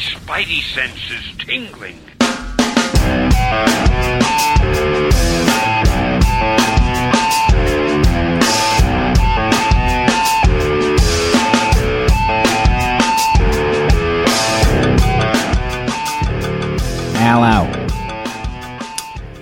spidey 0.00 0.62
senses 0.62 1.36
tingling. 1.38 1.98
Al. 17.16 17.66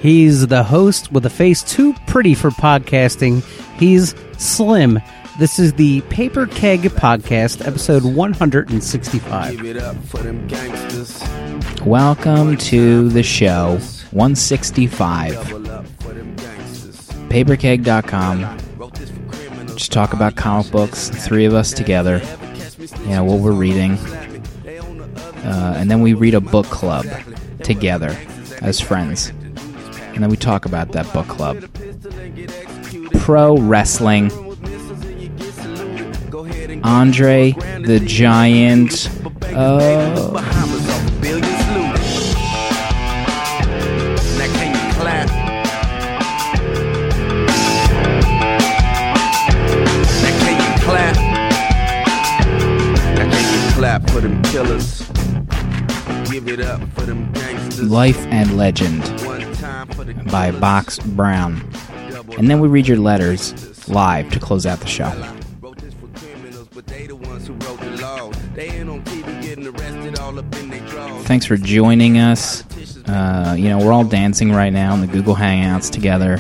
He's 0.00 0.46
the 0.48 0.64
host 0.64 1.12
with 1.12 1.24
a 1.24 1.30
face 1.30 1.62
too 1.62 1.94
pretty 2.08 2.34
for 2.34 2.50
podcasting. 2.50 3.44
He's 3.78 4.14
Slim. 4.36 5.00
This 5.38 5.60
is 5.60 5.72
the 5.74 6.00
Paper 6.02 6.46
Keg 6.46 6.80
Podcast, 6.80 7.64
episode 7.64 8.02
165. 8.02 9.64
it 9.64 9.76
up 9.76 9.96
for 10.04 10.18
them 10.18 10.48
gangsters. 10.48 11.22
Welcome 11.86 12.56
to 12.56 13.08
the 13.08 13.22
show 13.22 13.78
165. 14.10 15.34
Double 15.34 15.70
up 15.70 15.86
for. 16.00 16.14
Paperkeg.com. 17.28 18.58
Wrote 18.78 18.94
this 18.94 19.10
for 19.10 19.20
criminals. 19.30 19.74
Just 19.76 19.92
talk 19.92 20.12
about 20.12 20.34
comic 20.34 20.72
books, 20.72 21.08
the 21.08 21.18
three 21.18 21.44
of 21.44 21.54
us 21.54 21.72
together. 21.72 22.20
You 23.02 23.10
know, 23.10 23.22
what 23.22 23.38
we're 23.38 23.52
reading. 23.52 23.92
Uh, 23.92 25.74
and 25.76 25.88
then 25.88 26.00
we 26.00 26.14
read 26.14 26.34
a 26.34 26.40
book 26.40 26.66
club 26.66 27.06
together 27.62 28.18
as 28.60 28.80
friends. 28.80 29.28
And 29.28 30.24
then 30.24 30.30
we 30.30 30.36
talk 30.36 30.64
about 30.64 30.90
that 30.92 31.12
book 31.12 31.28
club. 31.28 31.64
Pro 33.20 33.56
wrestling. 33.56 34.32
Andre 36.88 37.52
the 37.82 38.00
Giant. 38.00 39.10
Uh. 39.44 40.30
Life 57.82 58.18
and 58.26 58.56
Legend 58.56 59.02
by. 60.30 60.50
Box 60.52 60.98
Brown. 60.98 61.70
And 62.38 62.50
then 62.50 62.60
we 62.60 62.68
read 62.68 62.88
your 62.88 62.96
letters 62.96 63.88
live 63.88 64.30
to 64.30 64.40
close 64.40 64.64
out 64.64 64.80
the 64.80 64.86
show. 64.86 65.37
Thanks 71.28 71.44
for 71.44 71.58
joining 71.58 72.16
us. 72.16 72.64
Uh, 73.06 73.54
you 73.54 73.68
know, 73.68 73.76
we're 73.76 73.92
all 73.92 74.02
dancing 74.02 74.50
right 74.50 74.72
now 74.72 74.94
in 74.94 75.02
the 75.02 75.06
Google 75.06 75.34
Hangouts 75.34 75.90
together. 75.90 76.38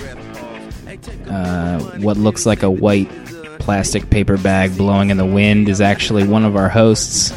Uh, 1.30 1.78
what 1.98 2.16
looks 2.16 2.46
like 2.46 2.62
a 2.62 2.70
white 2.70 3.10
plastic 3.58 4.08
paper 4.08 4.38
bag 4.38 4.74
blowing 4.78 5.10
in 5.10 5.18
the 5.18 5.26
wind 5.26 5.68
is 5.68 5.82
actually 5.82 6.26
one 6.26 6.42
of 6.42 6.56
our 6.56 6.70
hosts. 6.70 7.34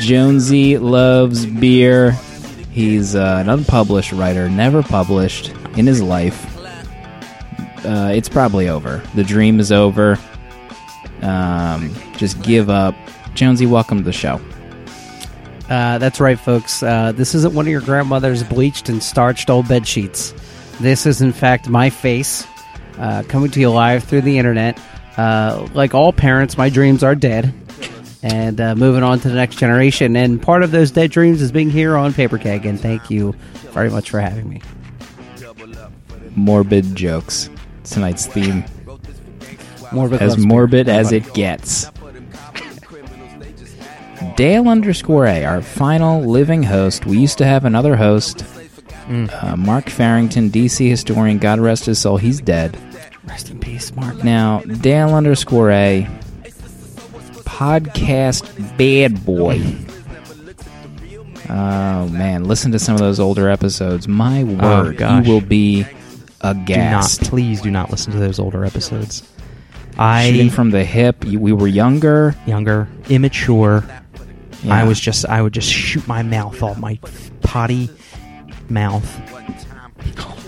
Jonesy 0.00 0.76
loves 0.76 1.46
beer. 1.46 2.10
He's 2.72 3.14
uh, 3.14 3.38
an 3.40 3.48
unpublished 3.48 4.10
writer, 4.10 4.48
never 4.50 4.82
published 4.82 5.50
in 5.76 5.86
his 5.86 6.02
life. 6.02 6.44
Uh, 7.86 8.10
it's 8.12 8.28
probably 8.28 8.68
over. 8.68 9.00
The 9.14 9.22
dream 9.22 9.60
is 9.60 9.70
over. 9.70 10.18
Um, 11.20 11.94
just 12.16 12.42
give 12.42 12.68
up. 12.68 12.96
Jonesy, 13.34 13.66
welcome 13.66 13.98
to 13.98 14.04
the 14.04 14.12
show. 14.12 14.40
Uh, 15.72 15.96
that's 15.96 16.20
right, 16.20 16.38
folks. 16.38 16.82
Uh, 16.82 17.12
this 17.12 17.34
isn't 17.34 17.54
one 17.54 17.64
of 17.64 17.70
your 17.70 17.80
grandmother's 17.80 18.42
bleached 18.42 18.90
and 18.90 19.02
starched 19.02 19.48
old 19.48 19.66
bed 19.68 19.88
sheets. 19.88 20.34
This 20.80 21.06
is, 21.06 21.22
in 21.22 21.32
fact, 21.32 21.66
my 21.66 21.88
face 21.88 22.46
uh, 22.98 23.22
coming 23.26 23.50
to 23.52 23.58
you 23.58 23.70
live 23.70 24.04
through 24.04 24.20
the 24.20 24.36
internet. 24.36 24.78
Uh, 25.16 25.66
like 25.72 25.94
all 25.94 26.12
parents, 26.12 26.58
my 26.58 26.68
dreams 26.68 27.02
are 27.02 27.14
dead. 27.14 27.54
And 28.22 28.60
uh, 28.60 28.74
moving 28.74 29.02
on 29.02 29.20
to 29.20 29.30
the 29.30 29.34
next 29.34 29.56
generation. 29.56 30.14
And 30.14 30.42
part 30.42 30.62
of 30.62 30.72
those 30.72 30.90
dead 30.90 31.10
dreams 31.10 31.40
is 31.40 31.50
being 31.50 31.70
here 31.70 31.96
on 31.96 32.12
Paper 32.12 32.36
Keg. 32.36 32.66
And 32.66 32.78
thank 32.78 33.08
you 33.08 33.32
very 33.70 33.88
much 33.88 34.10
for 34.10 34.20
having 34.20 34.50
me. 34.50 34.60
morbid 36.36 36.94
jokes. 36.94 37.48
Tonight's 37.84 38.26
theme, 38.26 38.62
Morbid 39.90 40.20
as 40.20 40.36
morbid 40.36 40.90
as 40.90 41.12
it 41.12 41.32
gets. 41.32 41.90
Dale 44.36 44.68
underscore 44.68 45.26
A, 45.26 45.44
our 45.44 45.62
final 45.62 46.22
living 46.22 46.62
host. 46.62 47.06
We 47.06 47.18
used 47.18 47.38
to 47.38 47.44
have 47.44 47.64
another 47.64 47.96
host, 47.96 48.44
uh, 49.08 49.56
Mark 49.56 49.88
Farrington, 49.88 50.50
DC 50.50 50.88
historian. 50.88 51.38
God 51.38 51.60
rest 51.60 51.86
his 51.86 51.98
soul. 52.00 52.16
He's 52.16 52.40
dead. 52.40 52.78
Rest 53.24 53.50
in 53.50 53.60
peace, 53.60 53.94
Mark. 53.94 54.24
Now, 54.24 54.60
Dale 54.60 55.14
underscore 55.14 55.70
A, 55.70 56.08
podcast 57.44 58.76
bad 58.76 59.24
boy. 59.24 59.60
Oh 61.48 62.08
man, 62.08 62.44
listen 62.44 62.72
to 62.72 62.78
some 62.78 62.94
of 62.94 63.00
those 63.00 63.20
older 63.20 63.48
episodes. 63.48 64.08
My 64.08 64.44
word, 64.44 64.96
gosh. 64.96 65.26
you 65.26 65.32
will 65.32 65.40
be 65.40 65.84
Do 66.42 66.54
not, 66.54 67.18
please 67.22 67.60
do 67.60 67.70
not 67.70 67.90
listen 67.90 68.12
to 68.12 68.18
those 68.18 68.38
older 68.38 68.64
episodes. 68.64 69.22
I 69.98 70.30
Shooting 70.30 70.50
from 70.50 70.70
the 70.70 70.84
hip. 70.84 71.24
You, 71.24 71.38
we 71.38 71.52
were 71.52 71.68
younger. 71.68 72.34
younger, 72.46 72.88
immature. 73.08 73.84
Yeah. 74.62 74.74
I 74.74 74.84
was 74.84 75.00
just 75.00 75.26
I 75.26 75.42
would 75.42 75.52
just 75.52 75.70
shoot 75.70 76.06
my 76.06 76.22
mouth 76.22 76.62
off 76.62 76.78
my 76.78 76.98
potty 77.42 77.90
mouth. 78.68 79.20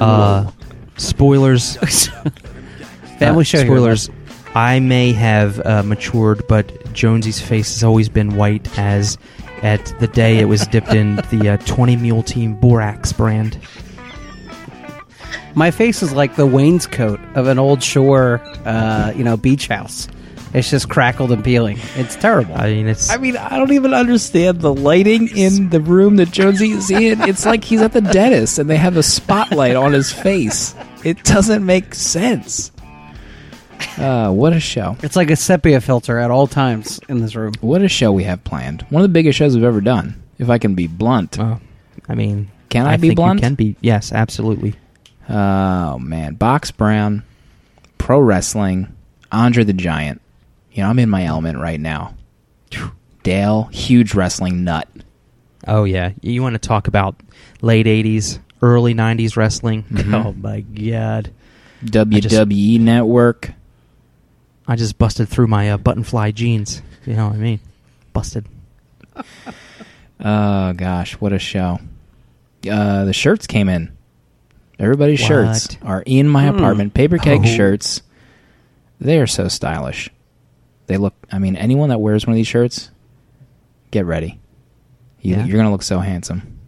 Uh, 0.00 0.50
spoilers. 0.97 1.76
Family 3.19 3.41
uh, 3.41 3.44
show. 3.44 3.58
here. 3.58 3.66
Spoilers. 3.66 4.10
I 4.54 4.78
may 4.78 5.12
have 5.12 5.64
uh, 5.66 5.82
matured, 5.82 6.47
but 6.47 6.92
Jonesy's 6.92 7.41
face 7.41 7.75
has 7.75 7.82
always 7.82 8.08
been 8.08 8.36
white 8.36 8.78
as 8.78 9.19
at 9.62 9.92
the 9.98 10.06
day 10.06 10.38
it 10.38 10.44
was 10.44 10.66
dipped 10.69 10.92
in 10.92 11.16
the 11.31 11.50
uh, 11.54 11.56
20 11.66 11.96
Mule 11.96 12.22
Team 12.22 12.54
Borax 12.54 13.12
brand. 13.12 13.58
My 15.56 15.70
face 15.70 16.02
is 16.02 16.12
like 16.12 16.36
the 16.36 16.46
wainscot 16.46 17.36
of 17.36 17.46
an 17.46 17.58
old 17.58 17.82
shore, 17.82 18.41
uh, 18.64 19.12
you 19.14 19.25
know, 19.25 19.36
beach 19.36 19.69
house. 19.69 20.08
It's 20.54 20.70
just 20.70 20.88
crackled 20.88 21.32
and 21.32 21.42
peeling. 21.44 21.78
It's 21.97 22.15
terrible. 22.15 22.54
I 22.54 22.70
mean, 22.72 22.87
it's 22.87 23.10
I 23.10 23.16
mean, 23.16 23.37
I 23.37 23.59
don't 23.59 23.72
even 23.72 23.92
understand 23.92 24.60
the 24.60 24.72
lighting 24.72 25.28
in 25.37 25.69
the 25.70 25.81
room 25.81 26.16
that 26.16 26.31
Jonesy 26.31 26.70
is 26.70 26.91
in. 26.91 27.20
It's 27.22 27.44
like 27.44 27.65
he's 27.65 27.82
at 27.82 27.92
the 27.92 28.00
dentist 28.00 28.60
and 28.60 28.70
they 28.70 28.76
have 28.76 28.97
a 28.97 29.03
spotlight 29.03 29.75
on 29.75 29.93
his 29.93 30.12
face. 30.12 30.75
It 31.03 31.25
doesn't 31.25 31.66
make 31.66 31.94
sense. 31.94 32.70
Uh, 33.98 34.31
what 34.31 34.53
a 34.53 34.60
show. 34.60 34.97
It's 35.03 35.16
like 35.16 35.31
a 35.31 35.37
sepia 35.37 35.81
filter 35.81 36.19
at 36.19 36.31
all 36.31 36.47
times 36.47 37.00
in 37.09 37.20
this 37.20 37.34
room. 37.34 37.53
What 37.60 37.82
a 37.82 37.88
show 37.88 38.12
we 38.12 38.22
have 38.25 38.43
planned. 38.44 38.82
One 38.91 39.03
of 39.03 39.09
the 39.10 39.12
biggest 39.12 39.37
shows 39.37 39.54
we've 39.56 39.64
ever 39.64 39.81
done, 39.81 40.22
if 40.38 40.48
I 40.50 40.59
can 40.59 40.75
be 40.75 40.87
blunt. 40.87 41.38
I 41.38 41.59
mean, 42.14 42.50
Can 42.70 42.87
I 42.87 42.97
be 42.97 43.09
think 43.09 43.16
blunt? 43.16 43.41
You 43.41 43.47
can 43.47 43.54
be. 43.56 43.76
Yes, 43.81 44.12
absolutely. 44.12 44.75
Oh, 45.28 45.98
man. 45.98 46.34
Box 46.34 46.70
Brown, 46.70 47.25
pro 47.98 48.20
wrestling, 48.20 48.94
Andre 49.32 49.64
the 49.64 49.72
Giant. 49.72 50.20
You 50.74 50.82
know, 50.82 50.90
I'm 50.90 50.98
in 50.98 51.08
my 51.08 51.24
element 51.24 51.58
right 51.58 51.80
now. 51.80 52.14
Dale, 53.22 53.64
huge 53.72 54.12
wrestling 54.14 54.64
nut. 54.64 54.88
Oh 55.66 55.84
yeah, 55.84 56.10
you 56.20 56.42
want 56.42 56.54
to 56.54 56.58
talk 56.58 56.88
about 56.88 57.14
late 57.62 57.86
'80s, 57.86 58.38
early 58.60 58.92
'90s 58.94 59.36
wrestling? 59.36 59.84
Mhm. 59.84 60.14
Oh 60.26 60.32
my 60.32 60.60
god, 60.60 61.31
WWE 61.84 62.52
E 62.52 62.78
Network. 62.78 63.52
I 64.66 64.76
just 64.76 64.99
busted 64.99 65.28
through 65.28 65.46
my 65.46 65.70
uh, 65.70 65.76
button 65.78 66.02
fly 66.04 66.32
jeans. 66.32 66.82
You 67.06 67.14
know 67.14 67.28
what 67.28 67.37
I 67.37 67.38
mean? 67.38 67.60
Busted. 68.12 68.46
Oh 70.20 70.72
gosh, 70.75 71.14
what 71.14 71.32
a 71.32 71.38
show! 71.38 71.81
Uh, 72.70 73.04
the 73.04 73.12
shirts 73.12 73.46
came 73.46 73.69
in. 73.69 73.90
Everybody's 74.78 75.20
What? 75.20 75.26
shirts 75.28 75.69
are 75.82 76.02
in 76.06 76.28
my 76.28 76.49
Hmm. 76.49 76.56
apartment. 76.56 76.94
Paper 76.94 77.19
keg 77.19 77.40
Oh. 77.43 77.44
shirts. 77.46 78.00
They 79.00 79.19
are 79.19 79.26
so 79.26 79.49
stylish. 79.49 80.08
They 80.86 80.96
look. 80.96 81.14
I 81.32 81.38
mean, 81.38 81.56
anyone 81.56 81.88
that 81.88 81.98
wears 82.00 82.26
one 82.26 82.32
of 82.34 82.36
these 82.36 82.46
shirts, 82.46 82.90
get 83.90 84.04
ready. 84.06 84.38
You, 85.20 85.36
Yeah. 85.36 85.44
You're 85.46 85.56
gonna 85.56 85.70
look 85.72 85.82
so 85.82 86.00
handsome, 86.00 86.58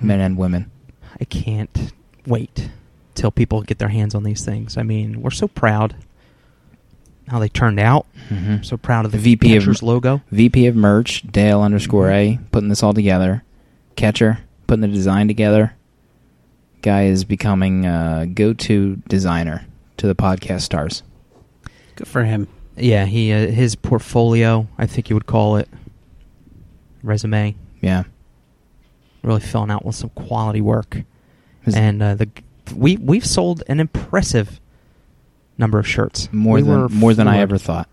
men 0.00 0.20
and 0.20 0.36
women. 0.38 0.70
I 1.20 1.24
can't 1.24 1.92
wait 2.26 2.70
till 3.14 3.30
people 3.30 3.62
get 3.62 3.78
their 3.78 3.88
hands 3.88 4.14
on 4.14 4.22
these 4.22 4.44
things. 4.44 4.76
I 4.76 4.82
mean, 4.82 5.20
we're 5.22 5.30
so 5.30 5.48
proud 5.48 5.94
how 7.28 7.38
they 7.38 7.48
turned 7.48 7.80
out. 7.80 8.06
Mm-hmm. 8.30 8.50
I'm 8.52 8.64
so 8.64 8.76
proud 8.76 9.04
of 9.04 9.12
the 9.12 9.18
VP 9.18 9.56
of- 9.56 9.62
Catchers 9.62 9.82
logo. 9.82 10.22
VP 10.30 10.66
of 10.66 10.76
merch, 10.76 11.22
Dale 11.30 11.60
underscore 11.60 12.10
A, 12.10 12.38
putting 12.52 12.68
this 12.68 12.82
all 12.82 12.94
together. 12.94 13.42
Catcher, 13.96 14.38
putting 14.66 14.82
the 14.82 14.88
design 14.88 15.26
together. 15.28 15.74
Guy 16.82 17.04
is 17.06 17.24
becoming 17.24 17.84
a 17.84 18.26
go-to 18.32 18.96
designer 19.08 19.66
to 19.96 20.06
the 20.06 20.14
podcast 20.14 20.60
stars. 20.62 21.02
Good 21.96 22.06
for 22.06 22.22
him. 22.24 22.46
Yeah, 22.76 23.04
he 23.06 23.32
uh, 23.32 23.46
his 23.48 23.74
portfolio, 23.74 24.66
I 24.76 24.86
think 24.86 25.08
you 25.10 25.16
would 25.16 25.26
call 25.26 25.56
it, 25.56 25.68
resume, 27.02 27.54
Yeah. 27.80 28.04
Really 29.22 29.40
filling 29.40 29.70
out 29.70 29.84
with 29.84 29.96
some 29.96 30.10
quality 30.10 30.60
work. 30.60 31.02
Is- 31.64 31.74
and 31.74 32.02
uh, 32.02 32.14
the 32.14 32.28
we 32.74 32.96
we've 32.96 33.26
sold 33.26 33.62
an 33.68 33.80
impressive 33.80 34.60
number 35.58 35.78
of 35.78 35.86
shirts. 35.86 36.28
more 36.32 36.56
We 36.56 36.62
than 36.62 36.80
were 36.82 36.88
more 36.88 37.14
than 37.14 37.26
I 37.28 37.38
ever 37.38 37.58
thought. 37.58 37.88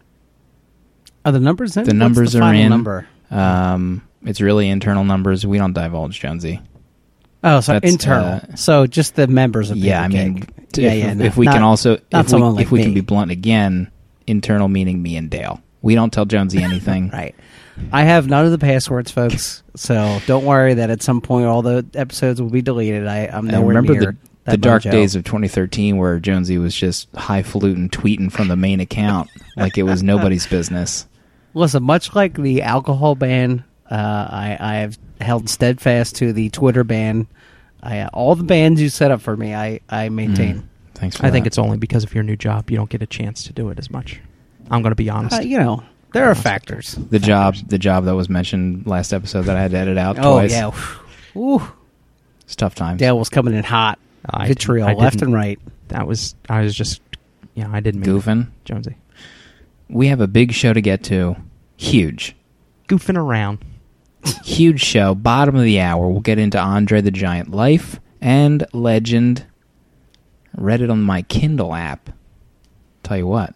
Are 1.25 1.31
the 1.31 1.39
numbers 1.39 1.77
in? 1.77 1.83
The 1.85 1.89
What's 1.89 1.97
numbers 1.97 2.33
the 2.33 2.39
are 2.39 2.41
final 2.41 2.61
in. 2.61 2.69
Number. 2.69 3.07
Um, 3.31 4.07
it's 4.23 4.41
really 4.41 4.69
internal 4.69 5.03
numbers. 5.03 5.45
We 5.45 5.57
don't 5.57 5.73
divulge, 5.73 6.19
Jonesy. 6.19 6.59
Oh, 7.43 7.59
so 7.61 7.73
That's, 7.73 7.91
internal. 7.91 8.41
uh, 8.51 8.55
so 8.55 8.85
just 8.87 9.15
the 9.15 9.27
members 9.27 9.69
of 9.69 9.75
the 9.79 9.87
yeah, 9.87 10.01
I 10.01 10.07
mean, 10.07 10.41
Cake. 10.43 10.71
t- 10.71 10.83
yeah, 10.83 10.91
if, 10.91 11.03
yeah. 11.19 11.25
if 11.25 11.35
no, 11.35 11.39
we 11.39 11.45
not- 11.45 11.53
can 11.55 11.63
also 11.63 11.97
if 12.11 12.31
we, 12.31 12.41
like 12.41 12.65
if 12.65 12.71
we 12.71 12.83
can 12.83 12.93
be 12.93 13.01
blunt 13.01 13.31
again, 13.31 13.91
internal 14.27 14.67
meaning 14.67 15.01
me 15.01 15.15
and 15.15 15.29
Dale. 15.29 15.61
We 15.81 15.95
don't 15.95 16.11
tell 16.11 16.25
Jonesy 16.25 16.63
anything. 16.63 17.09
Right. 17.09 17.35
I 17.91 18.03
have 18.03 18.27
none 18.27 18.45
of 18.45 18.51
the 18.51 18.57
passwords, 18.59 19.11
folks. 19.11 19.63
So 19.75 20.19
don't 20.27 20.45
worry 20.45 20.75
that 20.75 20.89
at 20.89 21.01
some 21.01 21.21
point 21.21 21.47
all 21.47 21.61
the 21.61 21.85
episodes 21.95 22.41
will 22.41 22.49
be 22.49 22.61
deleted. 22.61 23.07
I, 23.07 23.25
I'm 23.25 23.47
I 23.47 23.51
nowhere 23.51 23.69
remember 23.69 23.93
near 23.93 24.11
the 24.11 24.17
the 24.45 24.57
dark 24.57 24.83
days 24.83 25.15
of 25.15 25.23
2013 25.23 25.97
where 25.97 26.19
Jonesy 26.19 26.57
was 26.57 26.75
just 26.75 27.07
highfalutin 27.15 27.89
tweeting 27.89 28.31
from 28.31 28.49
the 28.49 28.55
main 28.55 28.79
account 28.79 29.29
like 29.55 29.77
it 29.77 29.83
was 29.83 30.03
nobody's 30.03 30.45
business. 30.45 31.07
Listen, 31.53 31.83
much 31.83 32.13
like 32.13 32.35
the 32.35 32.61
alcohol 32.61 33.15
ban, 33.15 33.63
uh, 33.89 33.95
I, 33.95 34.57
I 34.59 34.75
have 34.75 34.97
held 35.21 35.49
steadfast 35.49 36.15
to 36.17 36.33
the 36.33 36.49
Twitter 36.49 36.83
ban. 36.83 37.27
I, 37.81 38.07
all 38.07 38.35
the 38.35 38.43
bans 38.43 38.81
you 38.81 38.89
set 38.89 39.11
up 39.11 39.21
for 39.21 39.35
me, 39.37 39.53
I, 39.53 39.79
I 39.89 40.09
maintain. 40.09 40.61
Mm. 40.61 40.67
Thanks 41.03 41.17
for 41.17 41.25
I 41.25 41.31
think 41.31 41.45
it's 41.45 41.57
only 41.57 41.77
because 41.77 42.05
of 42.05 42.15
your 42.15 42.23
new 42.23 42.37
job 42.37 42.71
you 42.71 42.77
don't 42.77 42.89
get 42.89 43.01
a 43.01 43.05
chance 43.05 43.43
to 43.43 43.51
do 43.53 43.67
it 43.69 43.77
as 43.77 43.91
much. 43.91 44.21
I'm 44.71 44.81
going 44.81 44.91
to 44.91 44.95
be 44.95 45.09
honest. 45.09 45.35
Uh, 45.35 45.41
you 45.41 45.57
know, 45.59 45.83
there 46.13 46.29
are 46.31 46.33
factors. 46.35 46.93
the 47.09 47.19
job 47.19 47.55
the 47.67 47.77
job 47.77 48.05
that 48.05 48.15
was 48.15 48.29
mentioned 48.29 48.87
last 48.87 49.11
episode 49.11 49.41
that 49.43 49.57
I 49.57 49.61
had 49.61 49.71
to 49.71 49.77
edit 49.77 49.97
out 49.97 50.15
twice. 50.15 50.25
Oh 50.25 50.71
twice. 50.71 50.85
yeah, 51.35 51.39
Ooh, 51.41 51.73
It's 52.45 52.55
tough 52.55 52.73
times. 52.75 52.99
Dale 52.99 53.19
was 53.19 53.27
coming 53.27 53.53
in 53.53 53.65
hot, 53.65 53.99
I 54.25 54.47
vitriol 54.47 54.87
didn't- 54.87 55.01
I 55.01 55.03
left 55.03 55.21
and 55.21 55.33
right. 55.33 55.59
that 55.89 56.07
was 56.07 56.35
I 56.49 56.61
was 56.61 56.73
just 56.73 57.01
yeah 57.53 57.69
I 57.69 57.81
didn't 57.81 57.99
mean 58.01 58.09
it, 58.15 58.19
Goofing. 58.21 58.47
Jonesy 58.63 58.95
We 59.89 60.07
have 60.07 60.21
a 60.21 60.27
big 60.27 60.53
show 60.53 60.71
to 60.71 60.79
get 60.81 61.03
to. 61.05 61.35
Huge. 61.75 62.33
goofing 62.87 63.17
around. 63.17 63.59
Huge 64.45 64.81
show. 64.81 65.13
Bottom 65.15 65.55
of 65.57 65.63
the 65.63 65.81
hour. 65.81 66.07
We'll 66.07 66.21
get 66.21 66.39
into 66.39 66.57
Andre 66.57 67.01
the 67.01 67.11
Giant 67.11 67.51
life 67.51 67.99
and 68.21 68.65
legend. 68.71 69.45
Read 70.55 70.81
it 70.81 70.89
on 70.89 71.01
my 71.01 71.23
Kindle 71.23 71.73
app. 71.73 72.09
Tell 73.03 73.17
you 73.17 73.27
what. 73.27 73.53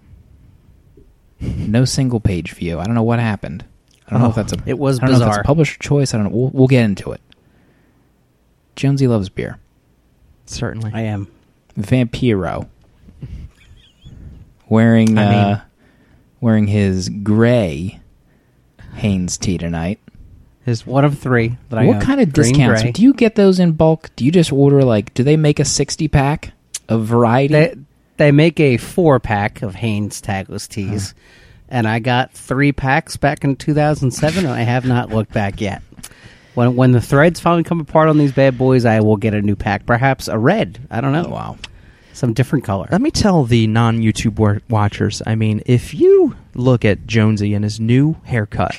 No 1.39 1.85
single 1.85 2.19
page 2.19 2.53
view. 2.53 2.79
I 2.79 2.85
don't 2.85 2.95
know 2.95 3.03
what 3.03 3.19
happened. 3.19 3.63
I 4.07 4.11
don't 4.11 4.21
know 4.21 4.29
if 4.29 4.38
Oh, 4.38 4.41
that's 4.41 4.53
a 4.53 4.57
it 4.65 4.79
was 4.79 4.99
I 4.99 5.01
don't 5.01 5.09
know 5.11 5.15
if 5.15 5.19
that's 5.19 5.29
bizarre. 5.29 5.41
a 5.41 5.45
publisher 5.45 5.77
choice. 5.79 6.13
I 6.13 6.17
don't 6.17 6.31
know. 6.31 6.38
We'll, 6.38 6.49
we'll 6.49 6.67
get 6.67 6.83
into 6.85 7.11
it. 7.11 7.21
Jonesy 8.75 9.07
loves 9.07 9.29
beer. 9.29 9.59
Certainly. 10.47 10.91
I 10.94 11.01
am. 11.01 11.27
Vampiro. 11.77 12.67
Wearing 14.69 15.17
I 15.17 15.23
mean- 15.29 15.33
uh 15.53 15.61
wearing 16.41 16.67
his 16.67 17.09
gray 17.09 17.99
Hanes 18.95 19.38
tee 19.38 19.57
tonight. 19.57 19.99
His 20.65 20.85
One 20.85 21.05
of 21.05 21.17
three 21.17 21.57
that 21.69 21.79
I 21.79 21.85
what 21.85 22.01
kind 22.01 22.19
of 22.19 22.33
Green 22.33 22.51
discounts? 22.53 22.81
gray. 22.81 22.91
Do 22.91 23.01
you 23.01 23.13
get 23.13 23.35
those 23.35 23.59
in 23.59 23.71
bulk? 23.73 24.09
Do 24.15 24.25
you 24.25 24.31
just 24.31 24.51
order 24.51 24.83
like? 24.83 25.13
Do 25.13 25.23
they 25.23 25.38
make 25.38 25.59
a 25.59 25.65
sixty 25.65 26.07
pack 26.07 26.51
of 26.89 27.06
variety? 27.06 27.54
They 27.54 27.75
they 28.18 28.31
make 28.31 28.60
a 28.60 28.78
four 28.78 29.19
pack 29.19 29.62
of 29.62 29.75
Hanes 29.75 30.22
tagless 30.22 30.68
tees, 30.68 31.12
uh-huh. 31.12 31.66
and 31.69 31.88
I 31.88 32.00
got 32.00 32.31
three 32.31 32.72
packs 32.72 33.16
back 33.16 33.44
in 33.44 33.56
2007, 33.56 34.45
and 34.45 34.54
I 34.54 34.62
have 34.62 34.86
not 34.86 35.10
looked 35.10 35.31
back 35.34 35.62
yet. 35.62 35.81
When 36.56 36.75
when 36.75 36.92
the 36.92 37.01
threads 37.01 37.39
finally 37.39 37.63
come 37.63 37.80
apart 37.80 38.10
on 38.10 38.18
these 38.18 38.31
bad 38.31 38.57
boys, 38.57 38.86
I 38.86 39.00
will 39.01 39.18
get 39.18 39.34
a 39.36 39.42
new 39.42 39.56
pack, 39.56 39.86
perhaps 39.86 40.28
a 40.28 40.38
red. 40.38 40.80
I 40.89 41.01
don't 41.01 41.12
know. 41.13 41.25
oh, 41.28 41.31
wow. 41.31 41.57
some 42.13 42.34
different 42.34 42.66
color. 42.66 42.88
Let 42.92 43.01
me 43.01 43.12
tell 43.12 43.44
the 43.44 43.68
non 43.68 44.00
YouTube 44.00 44.40
wa- 44.40 44.60
watchers. 44.68 45.22
I 45.28 45.36
mean, 45.36 45.62
if 45.68 45.94
you 45.94 46.36
look 46.56 46.83
at 46.83 47.06
Jonesy 47.06 47.54
and 47.54 47.63
his 47.63 47.80
new 47.80 48.16
haircut, 48.24 48.75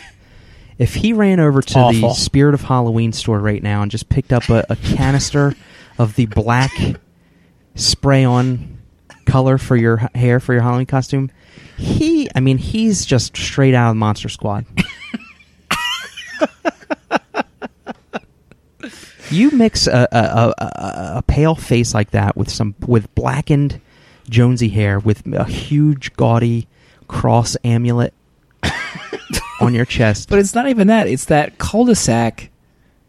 if 0.78 0.94
he 0.96 1.12
ran 1.12 1.38
over 1.38 1.62
to 1.62 1.78
Awful. 1.78 2.08
the 2.08 2.14
Spirit 2.14 2.54
of 2.54 2.62
Halloween 2.62 3.12
store 3.12 3.38
right 3.38 3.62
now 3.62 3.82
and 3.82 3.90
just 3.92 4.08
picked 4.08 4.32
up 4.32 4.48
a, 4.48 4.64
a 4.68 4.74
canister 4.76 5.54
of 5.98 6.16
the 6.16 6.26
black 6.26 6.72
spray 7.78 8.24
on 8.24 8.78
color 9.26 9.56
for 9.58 9.76
your 9.76 9.96
hair 10.14 10.40
for 10.40 10.52
your 10.52 10.62
Halloween 10.62 10.86
costume, 10.86 11.30
he, 11.76 12.28
I 12.34 12.40
mean, 12.40 12.58
he's 12.58 13.06
just 13.06 13.36
straight 13.36 13.74
out 13.74 13.90
of 13.90 13.96
Monster 13.96 14.28
Squad. 14.28 14.66
you 19.30 19.50
mix 19.52 19.86
a, 19.86 20.08
a, 20.10 20.18
a, 20.18 20.54
a, 20.58 21.12
a 21.18 21.22
pale 21.22 21.54
face 21.54 21.94
like 21.94 22.10
that 22.10 22.36
with 22.36 22.50
some 22.50 22.74
with 22.86 23.14
blackened 23.14 23.80
Jonesy 24.28 24.68
hair 24.68 24.98
with 24.98 25.26
a 25.32 25.44
huge 25.44 26.14
gaudy 26.14 26.66
cross 27.06 27.56
amulet 27.64 28.12
on 29.60 29.74
your 29.74 29.84
chest. 29.84 30.28
But 30.28 30.38
it's 30.38 30.54
not 30.54 30.68
even 30.68 30.88
that. 30.88 31.06
It's 31.06 31.26
that 31.26 31.58
cul-de-sac 31.58 32.50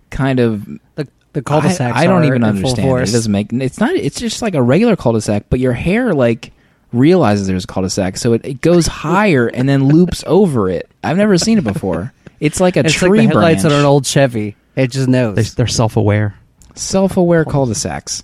kind 0.10 0.40
of. 0.40 0.66
The 0.96 1.08
the 1.34 1.42
cul-de-sacs. 1.42 1.96
I, 1.98 2.04
I 2.04 2.08
don't 2.08 2.26
even 2.26 2.44
understand. 2.44 2.88
It. 3.00 3.10
it 3.10 3.12
doesn't 3.12 3.32
make. 3.32 3.54
It's 3.54 3.80
not. 3.80 3.96
It's 3.96 4.20
just 4.20 4.42
like 4.42 4.56
a 4.56 4.62
regular 4.62 4.96
cul-de-sac, 4.96 5.46
but 5.50 5.60
your 5.60 5.74
hair 5.74 6.14
like 6.14 6.52
realizes 6.92 7.48
there's 7.48 7.66
a 7.66 7.68
cul-de-sac, 7.68 8.18
so 8.18 8.34
it, 8.34 8.46
it 8.46 8.62
goes 8.62 8.88
higher 9.06 9.48
and 9.48 9.68
then 9.70 9.88
loops 9.88 10.24
over 10.28 10.70
it. 10.70 10.90
I've 11.04 11.18
never 11.18 11.38
seen 11.38 11.58
it 11.58 11.64
before. 11.64 12.14
It's 12.40 12.60
like 12.60 12.78
a 12.78 12.82
It's 12.82 12.94
tree 12.94 13.20
like 13.20 13.28
the 13.30 13.34
headlights 13.36 13.62
branch. 13.64 13.74
on 13.74 13.80
an 13.80 13.86
old 13.86 14.06
Chevy. 14.06 14.56
It 14.76 14.92
just 14.92 15.08
knows. 15.10 15.36
They, 15.36 15.44
they're 15.44 15.68
self-aware. 15.68 16.36
Self-aware 16.76 17.46
cul-de-sacs. 17.46 18.24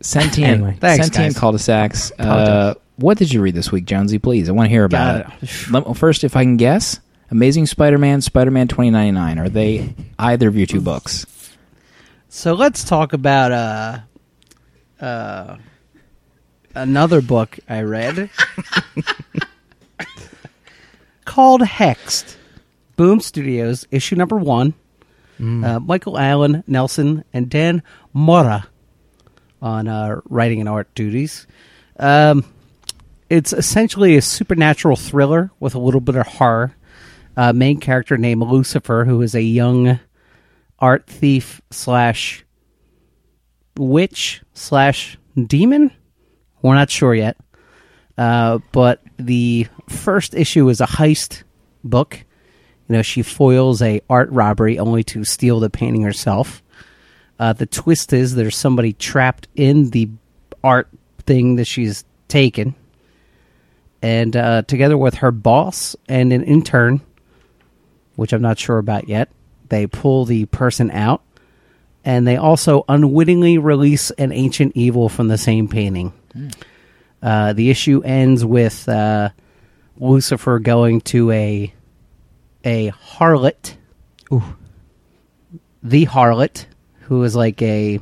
Sentient, 0.00 0.50
Anyway, 0.54 0.76
thanks, 0.80 1.06
sentient 1.06 1.34
guys. 1.34 1.40
cul-de-sacs. 1.40 2.12
Uh, 2.18 2.74
what 2.96 3.18
did 3.18 3.32
you 3.32 3.40
read 3.40 3.54
this 3.54 3.70
week, 3.70 3.84
Jonesy? 3.84 4.18
Please, 4.18 4.48
I 4.48 4.52
want 4.52 4.66
to 4.66 4.70
hear 4.70 4.84
about 4.84 5.24
Got 5.28 5.42
it. 5.42 5.70
Let, 5.70 5.96
first, 5.96 6.24
if 6.24 6.36
I 6.36 6.42
can 6.42 6.56
guess, 6.56 6.98
Amazing 7.32 7.64
Spider-Man, 7.64 8.20
Spider-Man 8.20 8.68
2099. 8.68 9.38
Are 9.38 9.48
they 9.48 9.94
either 10.18 10.48
of 10.48 10.56
your 10.56 10.66
two 10.66 10.82
books? 10.82 11.24
So 12.28 12.52
let's 12.52 12.84
talk 12.84 13.14
about 13.14 13.52
uh, 13.52 13.98
uh, 15.02 15.56
another 16.74 17.22
book 17.22 17.58
I 17.66 17.80
read 17.84 18.28
called 21.24 21.62
Hexed. 21.62 22.36
Boom 22.96 23.18
Studios, 23.20 23.86
issue 23.90 24.14
number 24.14 24.36
one. 24.36 24.74
Uh, 25.40 25.80
Michael 25.80 26.18
Alan 26.18 26.62
Nelson 26.66 27.24
and 27.32 27.48
Dan 27.48 27.82
Mora 28.12 28.68
on 29.62 29.88
uh, 29.88 30.20
writing 30.28 30.60
and 30.60 30.68
art 30.68 30.94
duties. 30.94 31.46
Um, 31.98 32.44
it's 33.30 33.54
essentially 33.54 34.16
a 34.18 34.22
supernatural 34.22 34.96
thriller 34.96 35.50
with 35.58 35.74
a 35.74 35.78
little 35.78 36.02
bit 36.02 36.14
of 36.16 36.26
horror. 36.26 36.76
Uh, 37.36 37.52
main 37.52 37.80
character 37.80 38.18
named 38.18 38.42
Lucifer, 38.42 39.04
who 39.04 39.22
is 39.22 39.34
a 39.34 39.42
young 39.42 39.98
art 40.78 41.06
thief 41.06 41.62
slash 41.70 42.44
witch 43.76 44.42
slash 44.52 45.16
demon. 45.46 45.90
We're 46.60 46.74
not 46.74 46.90
sure 46.90 47.14
yet. 47.14 47.36
Uh, 48.18 48.58
but 48.72 49.00
the 49.16 49.66
first 49.88 50.34
issue 50.34 50.68
is 50.68 50.80
a 50.80 50.86
heist 50.86 51.44
book. 51.82 52.24
You 52.88 52.96
know, 52.96 53.02
she 53.02 53.22
foils 53.22 53.80
a 53.80 54.02
art 54.10 54.30
robbery 54.30 54.78
only 54.78 55.02
to 55.04 55.24
steal 55.24 55.60
the 55.60 55.70
painting 55.70 56.02
herself. 56.02 56.62
Uh, 57.38 57.52
the 57.52 57.66
twist 57.66 58.12
is 58.12 58.34
there's 58.34 58.56
somebody 58.56 58.92
trapped 58.92 59.48
in 59.56 59.90
the 59.90 60.10
art 60.62 60.88
thing 61.20 61.56
that 61.56 61.66
she's 61.66 62.04
taken. 62.28 62.74
And 64.02 64.36
uh, 64.36 64.62
together 64.62 64.98
with 64.98 65.14
her 65.14 65.30
boss 65.30 65.96
and 66.08 66.32
an 66.32 66.42
intern, 66.42 67.00
which 68.16 68.32
I'm 68.32 68.42
not 68.42 68.58
sure 68.58 68.78
about 68.78 69.08
yet, 69.08 69.30
they 69.68 69.86
pull 69.86 70.24
the 70.24 70.46
person 70.46 70.90
out. 70.90 71.22
And 72.04 72.26
they 72.26 72.36
also 72.36 72.84
unwittingly 72.88 73.58
release 73.58 74.10
an 74.12 74.32
ancient 74.32 74.72
evil 74.74 75.08
from 75.08 75.28
the 75.28 75.38
same 75.38 75.68
painting. 75.68 76.12
Uh, 77.22 77.52
the 77.52 77.70
issue 77.70 78.02
ends 78.04 78.44
with 78.44 78.88
uh, 78.88 79.30
Lucifer 79.98 80.58
going 80.58 81.00
to 81.02 81.30
a 81.30 81.72
a 82.64 82.90
harlot, 82.90 83.76
Ooh. 84.32 84.42
the 85.82 86.06
harlot, 86.06 86.66
who 87.02 87.22
is 87.22 87.36
like 87.36 87.62
a 87.62 88.00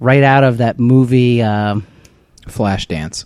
right 0.00 0.22
out 0.22 0.44
of 0.44 0.58
that 0.58 0.78
movie. 0.78 1.40
Um, 1.42 1.86
Flashdance. 2.46 3.24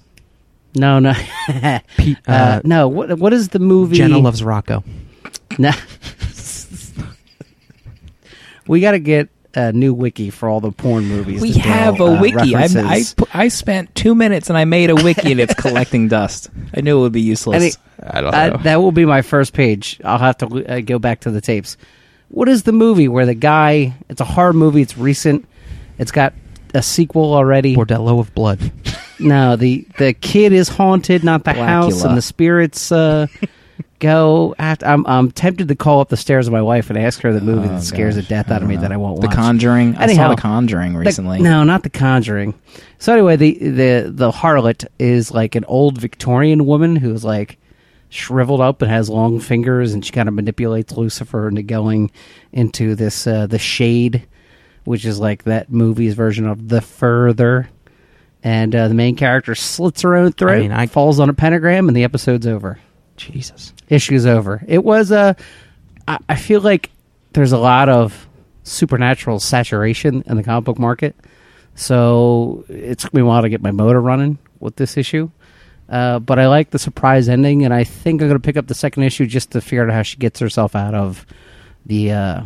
no, 0.77 1.01
no, 1.01 1.13
Pete, 1.97 2.19
uh, 2.29 2.31
uh, 2.31 2.61
no. 2.63 2.87
What 2.87 3.19
what 3.19 3.33
is 3.33 3.49
the 3.49 3.59
movie? 3.59 3.97
Jenna 3.97 4.19
loves 4.19 4.45
Rocco. 4.45 4.85
No. 5.59 5.73
we 8.67 8.81
got 8.81 8.93
to 8.93 8.99
get 8.99 9.29
a 9.55 9.73
new 9.73 9.93
wiki 9.95 10.31
for 10.31 10.49
all 10.49 10.61
the 10.61 10.71
porn 10.71 11.07
movies. 11.07 11.41
We 11.41 11.53
that 11.53 11.63
Dale, 11.63 11.73
have 11.73 12.01
a 12.01 12.05
uh, 12.05 12.21
wiki. 12.21 12.55
I, 12.55 12.69
I, 12.77 13.03
I 13.33 13.49
spent 13.49 13.95
two 13.95 14.15
minutes 14.15 14.49
and 14.51 14.59
I 14.59 14.65
made 14.65 14.91
a 14.91 14.95
wiki 14.95 15.33
and 15.33 15.41
it's 15.41 15.55
collecting 15.59 16.09
dust. 16.09 16.51
I 16.75 16.81
knew 16.81 16.99
it 16.99 17.01
would 17.01 17.13
be 17.13 17.23
useless. 17.23 17.63
Any- 17.63 17.73
I 18.01 18.21
don't 18.21 18.35
Uh, 18.35 18.57
that 18.59 18.77
will 18.77 18.93
be 18.93 19.05
my 19.05 19.23
first 19.23 19.53
page. 19.53 20.01
I'll 20.05 20.19
have 20.19 20.39
to 20.39 20.47
uh, 20.47 20.81
go 20.81 20.99
back 21.01 21.21
to 21.21 21.31
the 21.33 21.41
tapes. 21.41 21.77
what 22.29 22.49
is 22.49 22.63
the 22.63 22.73
movie 22.73 23.09
where 23.09 23.27
the 23.27 23.35
guy? 23.35 23.95
It's 24.09 24.21
a 24.21 24.25
horror 24.25 24.53
movie. 24.53 24.83
It's 24.83 24.97
recent. 24.97 25.49
It's 25.99 26.13
got 26.13 26.33
a 26.75 26.83
sequel 26.83 27.35
already. 27.35 27.75
Bordello 27.75 28.21
of 28.21 28.33
blood. 28.35 28.71
No, 29.19 29.57
the 29.57 29.85
the 29.99 30.13
kid 30.13 30.53
is 30.53 30.69
haunted, 30.69 31.25
not 31.25 31.43
the 31.43 31.55
house, 31.55 32.05
and 32.05 32.17
the 32.17 32.23
spirits 32.23 32.93
uh, 32.93 33.27
go. 33.99 34.55
After, 34.59 34.87
I'm 34.87 35.07
I'm 35.07 35.31
tempted 35.31 35.69
to 35.69 35.75
call 35.75 36.01
up 36.01 36.09
the 36.09 36.17
stairs 36.17 36.47
of 36.47 36.53
my 36.53 36.63
wife 36.63 36.91
and 36.91 36.99
ask 36.99 37.21
her 37.23 37.33
the 37.33 37.41
movie 37.41 37.69
Oh, 37.69 37.73
that 37.73 37.83
scares 37.83 38.15
gosh. 38.17 38.25
the 38.25 38.29
death 38.29 38.51
out 38.51 38.63
of 38.63 38.69
me 38.69 38.77
that 38.77 38.93
I 38.93 38.97
won't 38.97 39.21
The 39.21 39.27
watch. 39.27 39.37
The 39.37 39.41
Conjuring. 39.43 39.97
I 39.97 40.05
Anyhow, 40.05 40.29
saw 40.31 40.35
The 40.35 40.41
Conjuring 40.43 40.93
The- 40.95 40.99
recently. 41.01 41.41
no, 41.41 41.65
not 41.65 41.83
the 41.83 41.91
Conjuring. 41.91 42.55
So 42.99 43.13
anyway, 43.13 43.37
the 43.37 43.59
the 43.59 44.11
the 44.15 44.31
harlot 44.31 44.87
is 44.99 45.31
like 45.31 45.55
an 45.55 45.65
old 45.67 45.99
Victorian 45.99 46.67
woman 46.67 46.97
who's 46.97 47.25
like 47.25 47.59
shriveled 48.11 48.61
up 48.61 48.81
and 48.83 48.91
has 48.91 49.11
long 49.11 49.39
fingers, 49.41 49.93
and 49.93 50.05
she 50.05 50.13
kind 50.13 50.29
of 50.29 50.35
manipulates 50.35 50.97
Lucifer 50.97 51.47
into 51.49 51.63
going 51.63 52.11
into 52.53 52.95
this 52.95 53.27
uh, 53.27 53.47
the 53.47 53.59
shade, 53.59 54.27
which 54.85 55.05
is 55.05 55.19
like 55.21 55.45
that 55.45 55.71
movie's 55.71 56.15
version 56.15 56.47
of 56.47 56.69
the 56.69 56.81
further. 56.81 57.69
And 58.43 58.73
uh, 58.75 58.87
the 58.87 58.95
main 58.95 59.17
character 59.17 59.57
slits 59.57 60.03
her 60.03 60.15
own 60.15 60.31
throat, 60.31 60.59
I 60.59 60.61
mean, 60.61 60.73
I- 60.73 60.87
falls 60.87 61.19
on 61.19 61.29
a 61.29 61.35
pentagram, 61.35 61.89
and 61.89 61.97
the 61.97 62.05
episode's 62.05 62.47
over 62.47 62.79
Jesus. 63.19 63.73
issue's 63.89 64.25
over. 64.27 64.63
It 64.67 64.83
was 64.85 65.11
a. 65.11 65.37
I 66.07 66.19
I 66.29 66.37
feel 66.37 66.61
like 66.61 66.91
there's 67.33 67.53
a 67.53 67.59
lot 67.59 67.89
of 67.89 68.27
supernatural 68.65 69.41
saturation 69.41 70.23
in 70.27 70.37
the 70.37 70.43
comic 70.43 70.65
book 70.65 70.79
market, 70.79 71.15
so 71.75 72.65
it 72.69 72.99
took 72.99 73.13
me 73.15 73.21
a 73.21 73.25
while 73.25 73.43
to 73.43 73.49
get 73.49 73.63
my 73.63 73.71
motor 73.71 74.01
running 74.01 74.39
with 74.61 74.77
this 74.77 74.97
issue. 74.97 75.31
Uh, 75.89 76.19
but 76.19 76.39
I 76.39 76.49
like 76.49 76.71
the 76.71 76.79
surprise 76.79 77.29
ending, 77.31 77.65
and 77.65 77.73
I 77.73 77.85
think 77.85 78.21
I'm 78.21 78.29
going 78.29 78.39
to 78.41 78.45
pick 78.45 78.59
up 78.59 78.67
the 78.67 78.75
second 78.75 79.05
issue 79.05 79.27
just 79.27 79.53
to 79.53 79.61
figure 79.61 79.85
out 79.85 79.91
how 79.93 80.03
she 80.03 80.19
gets 80.19 80.39
herself 80.39 80.77
out 80.77 80.95
of 80.95 81.25
the, 81.87 82.13
uh, 82.13 82.43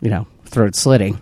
you 0.00 0.08
know, 0.08 0.26
throat 0.46 0.74
slitting. 0.74 1.20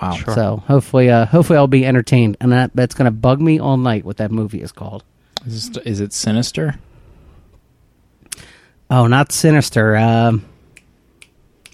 Wow. 0.00 0.12
So 0.12 0.56
hopefully, 0.68 1.10
uh, 1.10 1.26
hopefully 1.26 1.56
I'll 1.56 1.66
be 1.66 1.84
entertained, 1.84 2.36
and 2.40 2.52
that 2.52 2.70
that's 2.74 2.94
going 2.94 3.06
to 3.06 3.10
bug 3.10 3.40
me 3.40 3.58
all 3.58 3.76
night. 3.78 4.04
What 4.04 4.18
that 4.18 4.30
movie 4.30 4.60
is 4.62 4.70
called? 4.70 5.02
Is, 5.44 5.70
this- 5.70 5.84
is 5.86 6.00
it 6.00 6.12
Sinister? 6.12 6.76
Oh, 8.90 9.06
not 9.06 9.32
Sinister. 9.32 9.96
Um, 9.96 10.44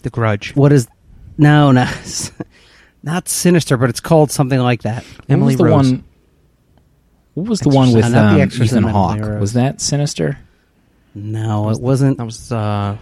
The 0.02 0.10
Grudge. 0.10 0.54
what 0.56 0.72
is 0.72 0.88
no 1.38 1.72
no 1.72 1.86
not 3.02 3.26
sinister 3.26 3.76
but 3.78 3.88
it's 3.90 4.00
called 4.00 4.30
something 4.30 4.60
like 4.60 4.82
that 4.82 5.04
Emily 5.28 5.56
what 5.56 5.56
was 5.56 5.56
the 5.56 5.64
Rose. 5.64 5.92
one? 5.92 6.04
What 7.34 7.48
was 7.48 7.60
the 7.60 7.68
one 7.70 7.92
with. 7.92 8.04
Uh, 8.04 8.10
The 8.10 8.42
um, 8.42 8.62
Ethan 8.62 8.82
Hawke? 8.84 9.40
Was 9.40 9.54
that 9.54 9.80
Sinister? 9.80 10.38
no 11.14 11.70
it 11.70 11.80
wasn't 11.80 12.18
That 12.18 12.24
was 12.24 12.52
uh 12.52 12.96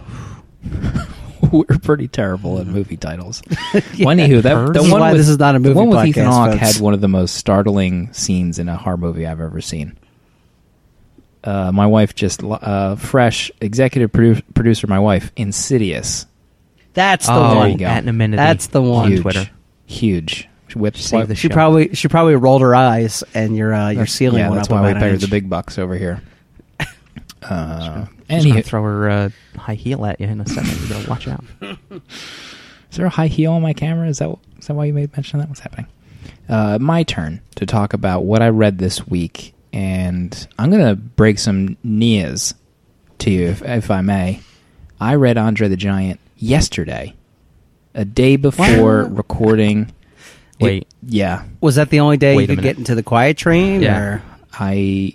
We're 1.51 1.65
pretty 1.83 2.07
terrible 2.07 2.59
at 2.59 2.67
movie 2.67 2.95
titles. 2.97 3.41
Well, 3.73 4.15
anywho, 4.15 4.41
that 4.43 4.73
the 4.73 4.81
one 4.83 5.01
why 5.01 5.11
with, 5.11 5.19
this 5.21 5.27
is 5.29 5.37
not 5.39 5.55
a 5.55 5.59
movie 5.59 5.73
The 5.73 5.79
one 5.79 5.89
with 5.89 6.05
Ethan 6.05 6.25
Hawke 6.25 6.53
had 6.55 6.77
one 6.79 6.93
of 6.93 7.01
the 7.01 7.07
most 7.09 7.35
startling 7.35 8.11
scenes 8.13 8.57
in 8.59 8.69
a 8.69 8.77
horror 8.77 8.97
movie 8.97 9.25
I've 9.27 9.41
ever 9.41 9.59
seen. 9.59 9.97
Uh, 11.43 11.71
my 11.71 11.87
wife 11.87 12.13
just 12.15 12.43
uh, 12.43 12.95
fresh 12.95 13.51
executive 13.61 14.11
produ- 14.11 14.43
producer. 14.53 14.85
My 14.87 14.99
wife, 14.99 15.31
Insidious, 15.35 16.25
that's 16.93 17.25
the 17.25 17.33
oh, 17.33 17.49
there 17.49 17.55
one 17.57 17.71
you 17.71 17.77
go. 17.77 17.85
At 17.85 17.97
Anonymity. 18.03 18.37
That's 18.37 18.67
the 18.67 18.81
one. 18.81 19.09
huge, 19.11 19.21
Twitter. 19.21 19.49
huge. 19.85 20.47
Whip 20.75 20.95
Save 20.95 21.27
the 21.27 21.35
she 21.35 21.49
show. 21.49 21.53
probably 21.53 21.93
she 21.95 22.07
probably 22.07 22.35
rolled 22.35 22.61
her 22.61 22.73
eyes 22.73 23.23
and 23.33 23.57
your 23.57 23.73
uh, 23.73 23.89
your 23.89 24.05
ceiling 24.05 24.39
Yeah, 24.39 24.49
went 24.49 24.59
that's 24.59 24.69
up 24.69 24.75
why 24.75 24.81
we 24.83 24.87
about 24.91 24.97
an 25.03 25.09
paid 25.09 25.13
inch. 25.15 25.21
the 25.21 25.27
big 25.27 25.49
bucks 25.49 25.77
over 25.77 25.95
here. 25.95 26.21
Uh, 27.43 28.05
She's 28.29 28.45
gonna 28.45 28.61
anywho, 28.61 28.63
throw 28.65 28.83
her 28.83 29.09
uh, 29.09 29.29
high 29.57 29.73
heel 29.73 30.05
at 30.05 30.21
you 30.21 30.27
in 30.27 30.39
a 30.41 30.47
second. 30.47 30.79
You 30.79 30.87
better 30.89 31.09
watch 31.09 31.27
out. 31.27 31.43
Is 32.91 32.97
there 32.97 33.07
a 33.07 33.09
high 33.09 33.27
heel 33.27 33.53
on 33.53 33.61
my 33.63 33.73
camera? 33.73 34.07
Is 34.07 34.19
that 34.19 34.29
is 34.59 34.67
that 34.67 34.75
why 34.75 34.85
you 34.85 34.93
made 34.93 35.11
mention 35.17 35.39
of 35.39 35.45
that? 35.45 35.49
What's 35.49 35.59
happening? 35.61 35.87
Uh, 36.47 36.77
my 36.79 37.01
turn 37.03 37.41
to 37.55 37.65
talk 37.65 37.93
about 37.93 38.25
what 38.25 38.41
I 38.43 38.49
read 38.49 38.77
this 38.77 39.07
week, 39.07 39.53
and 39.73 40.47
I'm 40.57 40.69
gonna 40.71 40.95
break 40.95 41.39
some 41.39 41.77
knees 41.83 42.53
to 43.19 43.31
you, 43.31 43.47
if, 43.47 43.61
if 43.61 43.91
I 43.91 44.01
may. 44.01 44.41
I 44.99 45.15
read 45.15 45.37
Andre 45.37 45.67
the 45.67 45.77
Giant 45.77 46.19
yesterday, 46.37 47.15
a 47.93 48.05
day 48.05 48.35
before 48.35 49.03
What? 49.03 49.17
recording. 49.17 49.91
It- 50.59 50.63
Wait. 50.63 50.87
yeah, 51.03 51.43
was 51.59 51.75
that 51.75 51.89
the 51.89 52.01
only 52.01 52.17
day 52.17 52.35
Wait 52.35 52.43
you 52.43 52.47
could 52.49 52.57
minute. 52.57 52.69
get 52.73 52.77
into 52.77 52.93
the 52.95 53.03
quiet 53.03 53.37
train 53.37 53.81
Yeah. 53.81 53.99
or 53.99 54.23
I. 54.59 55.13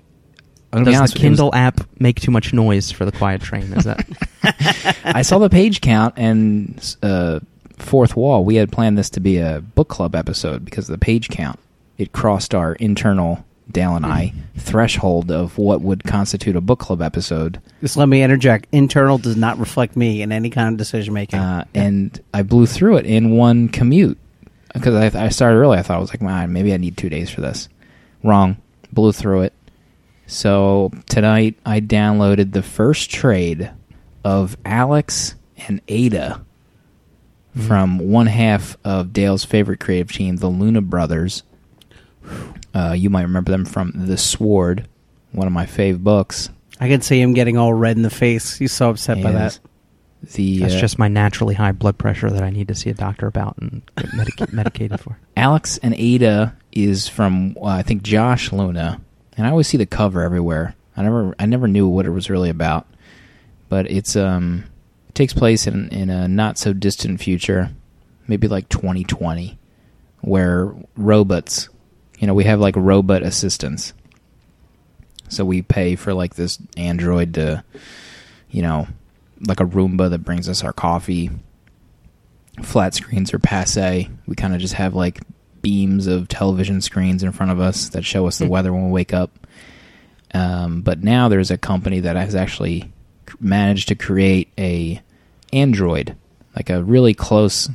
I'm 0.72 0.82
Does 0.84 0.96
honest 0.96 1.14
the 1.14 1.18
with 1.18 1.22
you, 1.22 1.28
it 1.28 1.30
was- 1.30 1.38
Kindle 1.38 1.54
app 1.54 1.80
make 2.00 2.20
too 2.20 2.30
much 2.32 2.52
noise 2.52 2.90
for 2.90 3.04
the 3.04 3.12
quiet 3.12 3.40
train? 3.40 3.72
Is 3.74 3.84
that 3.84 4.04
I 5.04 5.22
saw 5.22 5.38
the 5.38 5.48
page 5.48 5.80
count 5.80 6.14
and 6.16 6.96
uh, 7.02 7.38
fourth 7.78 8.16
wall. 8.16 8.44
We 8.44 8.56
had 8.56 8.72
planned 8.72 8.98
this 8.98 9.08
to 9.10 9.20
be 9.20 9.38
a 9.38 9.60
book 9.60 9.88
club 9.88 10.14
episode 10.16 10.64
because 10.64 10.88
of 10.90 10.92
the 10.92 11.02
page 11.02 11.28
count. 11.28 11.60
It 11.96 12.12
crossed 12.12 12.54
our 12.54 12.74
internal 12.74 13.45
Dale 13.70 13.96
and 13.96 14.06
I 14.06 14.32
threshold 14.56 15.30
of 15.30 15.58
what 15.58 15.80
would 15.80 16.04
constitute 16.04 16.56
a 16.56 16.60
book 16.60 16.78
club 16.78 17.02
episode, 17.02 17.60
just 17.80 17.96
let 17.96 18.08
me 18.08 18.22
interject 18.22 18.66
internal 18.72 19.18
does 19.18 19.36
not 19.36 19.58
reflect 19.58 19.96
me 19.96 20.22
in 20.22 20.32
any 20.32 20.50
kind 20.50 20.72
of 20.72 20.78
decision 20.78 21.14
making 21.14 21.38
uh, 21.38 21.64
and 21.74 22.20
I 22.32 22.42
blew 22.42 22.66
through 22.66 22.98
it 22.98 23.06
in 23.06 23.32
one 23.32 23.68
commute 23.68 24.18
because 24.72 25.14
I, 25.14 25.26
I 25.26 25.28
started 25.30 25.58
early. 25.58 25.78
I 25.78 25.82
thought 25.82 25.96
I 25.96 26.00
was 26.00 26.10
like, 26.10 26.22
man, 26.22 26.52
maybe 26.52 26.72
I 26.72 26.76
need 26.76 26.96
two 26.96 27.08
days 27.08 27.30
for 27.30 27.40
this. 27.40 27.68
Wrong, 28.22 28.56
blew 28.92 29.12
through 29.12 29.42
it. 29.42 29.52
So 30.26 30.90
tonight 31.08 31.56
I 31.64 31.80
downloaded 31.80 32.52
the 32.52 32.62
first 32.62 33.10
trade 33.10 33.70
of 34.24 34.56
Alex 34.64 35.36
and 35.68 35.80
Ada 35.88 36.44
from 37.56 37.98
one 37.98 38.26
half 38.26 38.76
of 38.84 39.12
Dale's 39.12 39.44
favorite 39.44 39.80
creative 39.80 40.12
team, 40.12 40.36
the 40.36 40.48
Luna 40.48 40.82
Brothers. 40.82 41.42
Uh, 42.76 42.92
you 42.92 43.08
might 43.08 43.22
remember 43.22 43.50
them 43.50 43.64
from 43.64 43.92
The 43.94 44.18
Sword, 44.18 44.86
one 45.32 45.46
of 45.46 45.52
my 45.52 45.64
fave 45.66 46.00
books. 46.04 46.50
i 46.80 46.88
can 46.88 47.00
see 47.00 47.18
him 47.20 47.32
getting 47.32 47.56
all 47.56 47.72
red 47.72 47.96
in 47.96 48.02
the 48.02 48.10
face 48.10 48.56
he's 48.58 48.72
so 48.72 48.90
upset 48.90 49.22
by 49.22 49.32
that 49.32 49.58
The 50.34 50.58
that's 50.58 50.74
uh, 50.74 50.78
just 50.80 50.98
my 50.98 51.08
naturally 51.08 51.54
high 51.54 51.72
blood 51.72 51.96
pressure 51.96 52.28
that 52.30 52.42
I 52.42 52.50
need 52.50 52.68
to 52.68 52.74
see 52.74 52.90
a 52.90 52.94
doctor 52.94 53.26
about 53.26 53.56
and 53.58 53.80
get 53.96 54.12
medica- 54.12 54.48
medicated 54.52 55.00
for? 55.00 55.18
Alex 55.36 55.78
and 55.82 55.94
Ada 55.94 56.54
is 56.72 57.08
from 57.08 57.56
uh, 57.60 57.66
I 57.66 57.82
think 57.82 58.02
Josh 58.02 58.52
Luna, 58.52 59.00
and 59.36 59.46
I 59.46 59.50
always 59.50 59.68
see 59.68 59.78
the 59.78 59.86
cover 59.86 60.20
everywhere. 60.22 60.74
I 60.96 61.02
never 61.02 61.34
I 61.38 61.46
never 61.46 61.66
knew 61.68 61.86
what 61.88 62.04
it 62.06 62.10
was 62.10 62.28
really 62.28 62.50
about, 62.50 62.86
but 63.70 63.90
it's 63.90 64.16
um 64.16 64.64
it 65.08 65.14
takes 65.14 65.32
place 65.32 65.66
in 65.66 65.88
in 65.90 66.10
a 66.10 66.28
not 66.28 66.58
so 66.58 66.72
distant 66.74 67.20
future, 67.20 67.70
maybe 68.28 68.48
like 68.48 68.68
2020, 68.68 69.58
where 70.22 70.74
robots, 70.96 71.68
you 72.18 72.26
know, 72.26 72.34
we 72.34 72.44
have 72.44 72.60
like 72.60 72.76
robot 72.76 73.22
assistants. 73.22 73.92
So 75.28 75.44
we 75.44 75.62
pay 75.62 75.96
for 75.96 76.14
like 76.14 76.34
this 76.34 76.58
android 76.76 77.34
to, 77.34 77.64
you 78.50 78.62
know, 78.62 78.86
like 79.46 79.60
a 79.60 79.64
Roomba 79.64 80.10
that 80.10 80.20
brings 80.20 80.48
us 80.48 80.64
our 80.64 80.72
coffee 80.72 81.30
flat 82.62 82.94
screens 82.94 83.34
are 83.34 83.38
passe. 83.38 84.08
We 84.26 84.34
kind 84.34 84.54
of 84.54 84.60
just 84.60 84.74
have 84.74 84.94
like 84.94 85.20
beams 85.62 86.06
of 86.06 86.28
television 86.28 86.80
screens 86.80 87.22
in 87.22 87.32
front 87.32 87.52
of 87.52 87.60
us 87.60 87.90
that 87.90 88.04
show 88.04 88.26
us 88.26 88.38
the 88.38 88.48
weather 88.48 88.72
when 88.72 88.86
we 88.86 88.92
wake 88.92 89.12
up. 89.12 89.46
Um, 90.32 90.82
but 90.82 91.02
now 91.02 91.28
there's 91.28 91.50
a 91.50 91.58
company 91.58 92.00
that 92.00 92.16
has 92.16 92.34
actually 92.34 92.92
managed 93.40 93.88
to 93.88 93.94
create 93.94 94.52
a 94.58 95.00
android, 95.52 96.16
like 96.54 96.70
a 96.70 96.82
really 96.82 97.14
close 97.14 97.68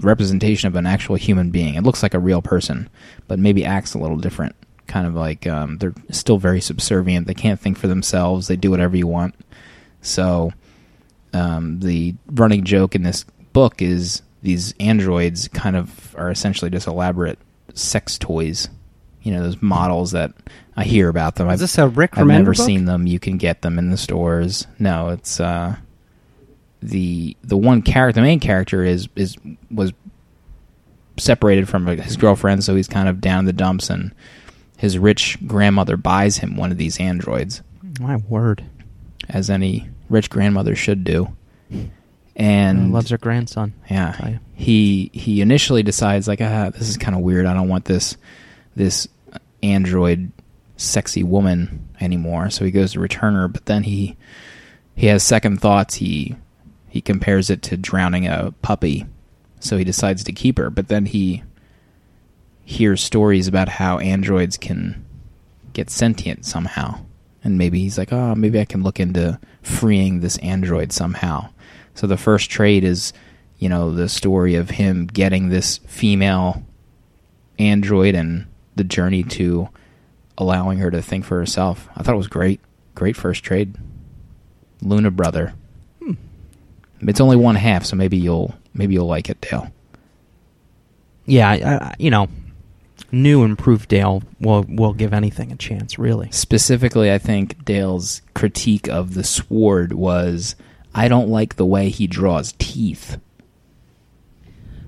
representation 0.00 0.68
of 0.68 0.76
an 0.76 0.86
actual 0.86 1.16
human 1.16 1.50
being. 1.50 1.74
It 1.74 1.82
looks 1.82 2.02
like 2.02 2.14
a 2.14 2.18
real 2.18 2.42
person, 2.42 2.88
but 3.28 3.38
maybe 3.38 3.64
acts 3.64 3.94
a 3.94 3.98
little 3.98 4.16
different. 4.16 4.54
Kind 4.86 5.06
of 5.06 5.14
like 5.14 5.46
um, 5.46 5.78
they're 5.78 5.94
still 6.10 6.38
very 6.38 6.60
subservient. 6.60 7.26
They 7.26 7.34
can't 7.34 7.60
think 7.60 7.78
for 7.78 7.86
themselves. 7.86 8.48
They 8.48 8.56
do 8.56 8.70
whatever 8.70 8.96
you 8.96 9.06
want. 9.06 9.34
So 10.02 10.52
um, 11.32 11.80
the 11.80 12.14
running 12.26 12.64
joke 12.64 12.94
in 12.94 13.02
this 13.02 13.24
book 13.52 13.82
is 13.82 14.22
these 14.42 14.74
androids 14.80 15.48
kind 15.48 15.76
of 15.76 16.14
are 16.16 16.30
essentially 16.30 16.70
just 16.70 16.86
elaborate 16.86 17.38
sex 17.74 18.18
toys. 18.18 18.68
You 19.22 19.32
know, 19.32 19.42
those 19.42 19.60
models 19.60 20.12
that 20.12 20.32
I 20.76 20.84
hear 20.84 21.08
about 21.08 21.34
them. 21.36 21.46
is 21.48 21.54
I've, 21.54 21.58
this 21.60 21.78
a 21.78 21.88
rick 21.88 22.16
I've 22.16 22.26
never 22.26 22.52
book? 22.52 22.64
seen 22.64 22.86
them. 22.86 23.06
You 23.06 23.18
can 23.18 23.36
get 23.36 23.62
them 23.62 23.78
in 23.78 23.90
the 23.90 23.98
stores. 23.98 24.66
No, 24.78 25.10
it's 25.10 25.38
uh, 25.38 25.76
the 26.82 27.36
the 27.42 27.56
one 27.56 27.82
character. 27.82 28.20
The 28.20 28.26
main 28.26 28.40
character 28.40 28.84
is 28.84 29.08
is 29.16 29.36
was 29.70 29.92
separated 31.18 31.68
from 31.68 31.86
his 31.86 32.16
girlfriend, 32.16 32.64
so 32.64 32.74
he's 32.74 32.88
kind 32.88 33.08
of 33.08 33.20
down 33.20 33.40
in 33.40 33.44
the 33.44 33.52
dumps, 33.52 33.90
and 33.90 34.12
his 34.78 34.98
rich 34.98 35.38
grandmother 35.46 35.96
buys 35.96 36.38
him 36.38 36.56
one 36.56 36.72
of 36.72 36.78
these 36.78 36.98
androids 36.98 37.62
My 38.00 38.16
word. 38.16 38.64
as 39.28 39.50
any 39.50 39.88
rich 40.08 40.30
grandmother 40.30 40.74
should 40.74 41.04
do. 41.04 41.36
And 42.36 42.92
loves 42.92 43.10
her 43.10 43.18
grandson. 43.18 43.74
yeah, 43.90 44.38
he 44.54 45.10
he 45.12 45.40
initially 45.42 45.82
decides 45.82 46.26
like, 46.26 46.40
ah, 46.40 46.70
this 46.70 46.88
is 46.88 46.96
kind 46.96 47.14
of 47.14 47.20
weird. 47.22 47.44
I 47.44 47.52
don't 47.54 47.68
want 47.68 47.84
this 47.84 48.16
this 48.74 49.06
android 49.62 50.32
sexy 50.78 51.22
woman 51.22 51.88
anymore. 52.00 52.48
So 52.48 52.64
he 52.64 52.70
goes 52.70 52.92
to 52.92 53.00
return 53.00 53.34
her, 53.34 53.46
but 53.48 53.66
then 53.66 53.82
he 53.82 54.16
he 54.94 55.08
has 55.08 55.22
second 55.22 55.60
thoughts. 55.60 55.96
He 55.96 56.36
he 56.90 57.00
compares 57.00 57.48
it 57.48 57.62
to 57.62 57.76
drowning 57.76 58.26
a 58.26 58.52
puppy, 58.60 59.06
so 59.60 59.78
he 59.78 59.84
decides 59.84 60.24
to 60.24 60.32
keep 60.32 60.58
her. 60.58 60.68
But 60.68 60.88
then 60.88 61.06
he 61.06 61.42
hears 62.64 63.02
stories 63.02 63.48
about 63.48 63.68
how 63.68 63.98
androids 63.98 64.56
can 64.56 65.04
get 65.72 65.88
sentient 65.88 66.44
somehow, 66.44 67.00
and 67.42 67.56
maybe 67.56 67.78
he's 67.78 67.96
like, 67.96 68.12
oh, 68.12 68.34
maybe 68.34 68.60
I 68.60 68.64
can 68.64 68.82
look 68.82 69.00
into 69.00 69.38
freeing 69.62 70.20
this 70.20 70.36
android 70.38 70.92
somehow. 70.92 71.48
So 71.94 72.06
the 72.06 72.16
first 72.16 72.50
trade 72.50 72.84
is, 72.84 73.12
you 73.58 73.68
know, 73.68 73.92
the 73.92 74.08
story 74.08 74.56
of 74.56 74.70
him 74.70 75.06
getting 75.06 75.48
this 75.48 75.78
female 75.86 76.62
android 77.58 78.14
and 78.14 78.46
the 78.74 78.84
journey 78.84 79.22
to 79.22 79.68
allowing 80.38 80.78
her 80.78 80.90
to 80.90 81.02
think 81.02 81.24
for 81.24 81.38
herself. 81.38 81.88
I 81.94 82.02
thought 82.02 82.14
it 82.14 82.18
was 82.18 82.28
great. 82.28 82.60
Great 82.94 83.16
first 83.16 83.44
trade. 83.44 83.76
Luna 84.82 85.10
Brother. 85.10 85.54
It's 87.02 87.20
only 87.20 87.36
one 87.36 87.54
half, 87.56 87.84
so 87.84 87.96
maybe 87.96 88.16
you'll 88.16 88.54
maybe 88.74 88.94
you'll 88.94 89.06
like 89.06 89.30
it, 89.30 89.40
Dale. 89.40 89.70
Yeah, 91.26 91.48
I, 91.48 91.54
I, 91.54 91.94
you 91.98 92.10
know, 92.10 92.28
new 93.12 93.44
improved 93.44 93.88
Dale 93.88 94.22
will 94.40 94.64
will 94.68 94.92
give 94.92 95.12
anything 95.12 95.52
a 95.52 95.56
chance, 95.56 95.98
really. 95.98 96.30
Specifically, 96.32 97.12
I 97.12 97.18
think 97.18 97.64
Dale's 97.64 98.22
critique 98.34 98.88
of 98.88 99.14
the 99.14 99.24
sword 99.24 99.92
was 99.92 100.56
I 100.94 101.08
don't 101.08 101.28
like 101.28 101.56
the 101.56 101.66
way 101.66 101.88
he 101.88 102.06
draws 102.06 102.54
teeth. 102.58 103.18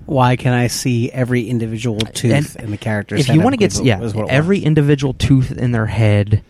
Why 0.05 0.35
can 0.35 0.51
I 0.53 0.67
see 0.67 1.09
every 1.11 1.47
individual 1.49 1.97
tooth 1.99 2.55
And 2.57 2.65
in 2.65 2.71
the 2.71 2.77
character's 2.77 3.21
If 3.21 3.27
head? 3.27 3.35
you 3.37 3.41
want 3.41 3.53
to 3.53 3.57
get 3.57 3.79
yeah, 3.81 3.99
was 3.99 4.13
what 4.13 4.25
it 4.25 4.31
every 4.31 4.57
was. 4.59 4.65
individual 4.65 5.13
tooth 5.13 5.51
in 5.51 5.71
their 5.71 5.85
head, 5.85 6.43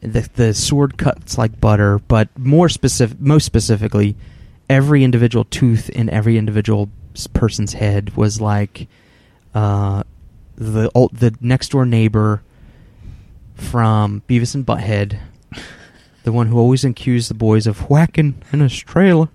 the 0.00 0.28
the 0.34 0.54
sword 0.54 0.96
cuts 0.96 1.36
like 1.36 1.60
butter, 1.60 1.98
but 1.98 2.28
more 2.38 2.68
specific, 2.68 3.20
most 3.20 3.44
specifically, 3.46 4.16
every 4.70 5.02
individual 5.04 5.44
tooth 5.44 5.90
in 5.90 6.08
every 6.08 6.38
individual 6.38 6.88
person's 7.34 7.74
head 7.74 8.16
was 8.16 8.40
like 8.40 8.86
uh, 9.54 10.02
the 10.56 10.90
ol- 10.94 11.10
the 11.12 11.34
next 11.40 11.70
door 11.72 11.84
neighbor 11.84 12.40
from 13.54 14.22
Beavis 14.28 14.54
and 14.54 14.64
Butthead, 14.64 15.18
the 16.22 16.32
one 16.32 16.46
who 16.46 16.58
always 16.58 16.84
accused 16.84 17.28
the 17.28 17.34
boys 17.34 17.66
of 17.66 17.90
whacking 17.90 18.40
in 18.52 18.60
his 18.60 18.78
trailer. 18.78 19.28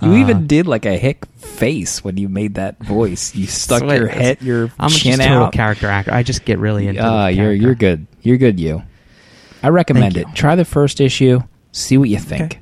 You 0.00 0.12
Uh, 0.12 0.16
even 0.16 0.46
did 0.46 0.66
like 0.66 0.86
a 0.86 0.96
hick 0.96 1.26
face 1.36 2.02
when 2.02 2.16
you 2.16 2.28
made 2.28 2.54
that 2.54 2.78
voice. 2.82 3.34
You 3.34 3.46
stuck 3.62 3.80
So 3.80 3.92
your 3.92 4.06
it- 4.08 4.14
head, 4.14 4.42
your 4.42 4.72
I'm 4.78 4.88
chin 4.90 5.16
just 5.18 5.22
a 5.28 5.28
total 5.32 5.50
character 5.50 5.86
actor. 5.88 6.12
I 6.12 6.22
just 6.22 6.44
get 6.44 6.58
really 6.58 6.88
into. 6.88 7.00
Ah, 7.02 7.26
you're 7.28 7.44
character. 7.46 7.62
you're 7.62 7.74
good. 7.74 8.06
You're 8.22 8.36
good. 8.38 8.58
You. 8.58 8.82
I 9.62 9.68
recommend 9.68 10.14
Thank 10.14 10.26
it. 10.26 10.30
you. 10.30 10.34
Try 10.34 10.54
the 10.56 10.64
first 10.64 11.00
issue. 11.00 11.40
See 11.78 11.96
what 11.98 12.08
you 12.08 12.18
think. 12.18 12.42
Okay. 12.54 12.60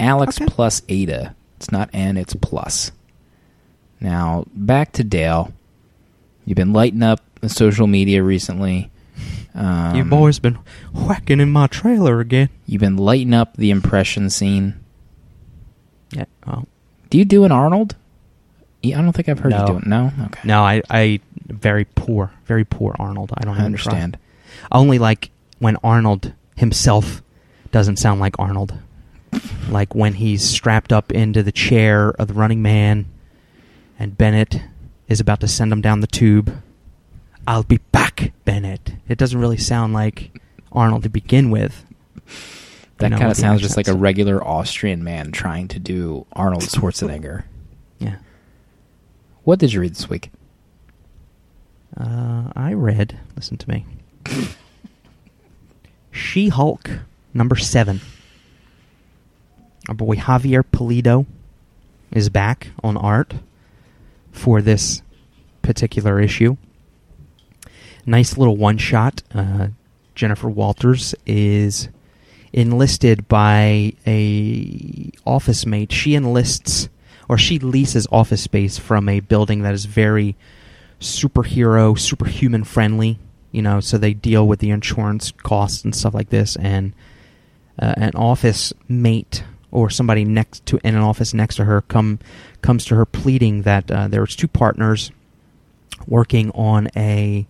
Alex 0.00 0.36
Okay. 0.40 0.46
plus 0.50 0.82
Ada. 0.88 1.34
It's 1.56 1.70
not 1.70 1.90
N. 1.92 2.16
It's 2.16 2.34
plus. 2.34 2.90
Now 4.00 4.44
back 4.54 4.92
to 4.92 5.04
Dale. 5.04 5.52
You've 6.44 6.56
been 6.56 6.72
lighting 6.72 7.02
up 7.02 7.20
the 7.40 7.48
social 7.48 7.86
media 7.86 8.22
recently. 8.22 8.90
Um, 9.54 9.94
you 9.96 10.04
boys 10.04 10.38
been 10.38 10.58
whacking 10.94 11.40
in 11.40 11.50
my 11.50 11.66
trailer 11.66 12.20
again. 12.20 12.48
You've 12.66 12.80
been 12.80 12.96
lighting 12.96 13.34
up 13.34 13.56
the 13.56 13.70
impression 13.70 14.30
scene. 14.30 14.80
Yeah. 16.12 16.24
Oh. 16.46 16.64
Do 17.10 17.18
you 17.18 17.24
do 17.24 17.44
an 17.44 17.52
Arnold? 17.52 17.96
I 18.84 18.90
don't 18.90 19.12
think 19.12 19.28
I've 19.28 19.38
heard 19.40 19.50
No. 19.50 19.60
you 19.60 19.66
do 19.66 19.76
it. 19.78 19.86
No. 19.86 20.12
Okay. 20.26 20.40
No, 20.44 20.62
I, 20.62 20.82
I 20.88 21.20
very 21.48 21.84
poor, 21.84 22.32
very 22.46 22.64
poor 22.64 22.96
Arnold. 22.98 23.32
I 23.36 23.44
don't 23.44 23.58
I 23.60 23.64
understand. 23.64 24.14
try. 24.14 24.68
Only 24.78 24.98
like 24.98 25.30
when 25.58 25.76
Arnold 25.84 26.32
himself 26.56 27.22
doesn't 27.70 27.96
sound 27.96 28.20
like 28.20 28.38
Arnold. 28.38 28.74
Like 29.68 29.94
when 29.94 30.14
he's 30.14 30.42
strapped 30.42 30.92
up 30.92 31.12
into 31.12 31.42
the 31.42 31.52
chair 31.52 32.10
of 32.10 32.28
the 32.28 32.34
running 32.34 32.62
man 32.62 33.06
and 33.98 34.16
Bennett 34.18 34.60
is 35.08 35.20
about 35.20 35.40
to 35.40 35.48
send 35.48 35.72
him 35.72 35.80
down 35.80 36.00
the 36.00 36.06
tube. 36.06 36.52
I'll 37.46 37.62
be 37.62 37.78
back, 37.92 38.32
Bennett. 38.44 38.94
It 39.08 39.18
doesn't 39.18 39.38
really 39.38 39.56
sound 39.56 39.92
like 39.92 40.40
Arnold 40.72 41.04
to 41.04 41.08
begin 41.08 41.50
with. 41.50 41.84
That 42.98 43.12
kind 43.12 43.30
of 43.30 43.36
sounds 43.36 43.60
just 43.60 43.76
like 43.76 43.88
a 43.88 43.94
regular 43.94 44.44
Austrian 44.46 45.02
man 45.02 45.32
trying 45.32 45.68
to 45.68 45.78
do 45.78 46.26
Arnold 46.32 46.62
Schwarzenegger. 46.62 47.44
Yeah. 48.02 48.16
what 49.44 49.58
did 49.58 49.74
you 49.74 49.82
read 49.82 49.94
this 49.94 50.08
week? 50.08 50.30
Uh, 51.94 52.50
I 52.56 52.72
read. 52.72 53.18
Listen 53.36 53.58
to 53.58 53.68
me. 53.68 53.84
She 56.12 56.48
Hulk 56.48 56.90
number 57.34 57.56
seven. 57.56 58.00
Our 59.88 59.94
boy 59.94 60.16
Javier 60.16 60.62
Pulido 60.62 61.26
is 62.10 62.28
back 62.28 62.68
on 62.82 62.96
art 62.96 63.34
for 64.32 64.60
this 64.62 65.02
particular 65.62 66.20
issue. 66.20 66.56
Nice 68.06 68.36
little 68.36 68.56
one 68.56 68.78
shot. 68.78 69.22
Uh, 69.34 69.68
Jennifer 70.14 70.48
Walters 70.48 71.14
is 71.26 71.88
enlisted 72.52 73.28
by 73.28 73.92
a 74.06 75.10
office 75.24 75.64
mate. 75.66 75.92
She 75.92 76.14
enlists 76.14 76.88
or 77.28 77.38
she 77.38 77.58
leases 77.58 78.06
office 78.10 78.42
space 78.42 78.78
from 78.78 79.08
a 79.08 79.20
building 79.20 79.62
that 79.62 79.74
is 79.74 79.84
very 79.84 80.36
superhero, 81.00 81.98
superhuman 81.98 82.64
friendly. 82.64 83.18
You 83.52 83.62
know, 83.62 83.80
so 83.80 83.98
they 83.98 84.14
deal 84.14 84.46
with 84.46 84.60
the 84.60 84.70
insurance 84.70 85.32
costs 85.32 85.84
and 85.84 85.94
stuff 85.94 86.14
like 86.14 86.30
this. 86.30 86.56
And 86.56 86.92
uh, 87.80 87.94
an 87.96 88.12
office 88.14 88.72
mate 88.88 89.42
or 89.70 89.88
somebody 89.90 90.24
next 90.24 90.64
to 90.66 90.78
in 90.84 90.94
an 90.94 91.00
office 91.00 91.32
next 91.32 91.56
to 91.56 91.64
her 91.64 91.80
come 91.82 92.18
comes 92.62 92.84
to 92.84 92.94
her 92.94 93.06
pleading 93.06 93.62
that 93.62 93.90
uh, 93.90 94.08
there's 94.08 94.36
two 94.36 94.48
partners 94.48 95.10
working 96.06 96.50
on 96.52 96.88
a 96.96 97.46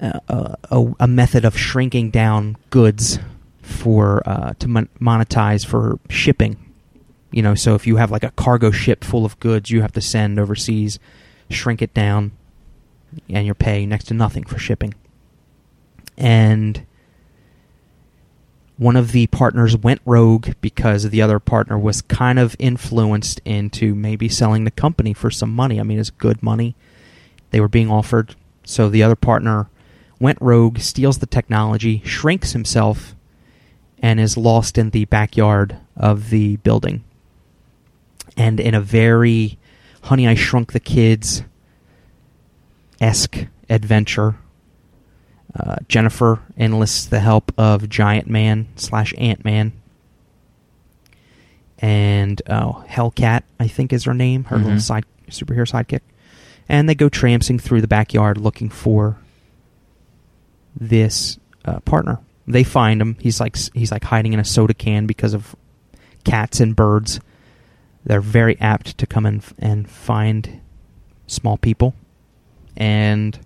uh, 0.00 0.56
a, 0.70 0.94
a 1.00 1.06
method 1.06 1.44
of 1.44 1.56
shrinking 1.56 2.10
down 2.10 2.56
goods 2.70 3.18
for 3.62 4.22
uh, 4.28 4.52
to 4.58 4.68
mon- 4.68 4.88
monetize 5.00 5.64
for 5.64 5.98
shipping. 6.08 6.56
You 7.30 7.42
know, 7.42 7.54
so 7.54 7.74
if 7.74 7.86
you 7.86 7.96
have 7.96 8.10
like 8.10 8.22
a 8.22 8.30
cargo 8.32 8.70
ship 8.70 9.02
full 9.02 9.24
of 9.24 9.38
goods 9.40 9.70
you 9.70 9.82
have 9.82 9.92
to 9.92 10.00
send 10.00 10.38
overseas, 10.38 10.98
shrink 11.50 11.82
it 11.82 11.94
down, 11.94 12.32
and 13.28 13.46
you're 13.46 13.54
paying 13.54 13.88
next 13.88 14.04
to 14.04 14.14
nothing 14.14 14.44
for 14.44 14.58
shipping. 14.58 14.94
And 16.16 16.86
one 18.76 18.96
of 18.96 19.12
the 19.12 19.26
partners 19.28 19.76
went 19.76 20.00
rogue 20.04 20.54
because 20.60 21.10
the 21.10 21.22
other 21.22 21.38
partner 21.38 21.78
was 21.78 22.02
kind 22.02 22.38
of 22.38 22.56
influenced 22.58 23.40
into 23.44 23.94
maybe 23.94 24.28
selling 24.28 24.64
the 24.64 24.70
company 24.70 25.12
for 25.12 25.30
some 25.30 25.54
money. 25.54 25.78
I 25.78 25.84
mean, 25.84 25.98
it's 25.98 26.10
good 26.10 26.42
money 26.42 26.74
they 27.50 27.60
were 27.60 27.68
being 27.68 27.90
offered. 27.90 28.34
So 28.64 28.88
the 28.88 29.02
other 29.02 29.14
partner 29.14 29.68
went 30.18 30.38
rogue, 30.40 30.80
steals 30.80 31.18
the 31.18 31.26
technology, 31.26 32.02
shrinks 32.04 32.52
himself, 32.52 33.14
and 34.00 34.18
is 34.18 34.36
lost 34.36 34.76
in 34.76 34.90
the 34.90 35.04
backyard 35.04 35.76
of 35.96 36.30
the 36.30 36.56
building. 36.56 37.04
And 38.36 38.58
in 38.58 38.74
a 38.74 38.80
very 38.80 39.58
Honey, 40.02 40.28
I 40.28 40.34
Shrunk 40.34 40.72
the 40.72 40.80
Kids 40.80 41.44
esque 43.00 43.46
adventure, 43.70 44.36
uh, 45.58 45.76
Jennifer 45.88 46.40
enlists 46.56 47.06
the 47.06 47.20
help 47.20 47.52
of 47.56 47.88
Giant 47.88 48.28
Man 48.28 48.66
slash 48.76 49.14
Ant 49.18 49.44
Man. 49.44 49.72
And 51.78 52.40
oh, 52.48 52.84
Hellcat, 52.88 53.42
I 53.60 53.68
think 53.68 53.92
is 53.92 54.04
her 54.04 54.14
name, 54.14 54.44
her 54.44 54.56
little 54.56 54.72
Mhm. 54.72 54.80
side 54.80 55.04
superhero 55.30 55.68
sidekick. 55.68 56.00
And 56.68 56.88
they 56.88 56.94
go 56.94 57.08
tramping 57.08 57.58
through 57.58 57.80
the 57.82 57.88
backyard 57.88 58.38
looking 58.38 58.68
for 58.70 59.18
this 60.78 61.38
uh, 61.64 61.80
partner. 61.80 62.20
They 62.46 62.62
find 62.64 63.00
him. 63.00 63.16
He's 63.20 63.40
like 63.40 63.56
he's 63.74 63.90
like 63.92 64.04
hiding 64.04 64.32
in 64.32 64.40
a 64.40 64.44
soda 64.44 64.74
can 64.74 65.06
because 65.06 65.34
of 65.34 65.54
cats 66.24 66.60
and 66.60 66.74
birds. 66.76 67.20
They're 68.04 68.20
very 68.20 68.58
apt 68.60 68.98
to 68.98 69.06
come 69.06 69.24
in 69.24 69.42
and 69.58 69.88
find 69.88 70.60
small 71.26 71.56
people, 71.56 71.94
and 72.76 73.38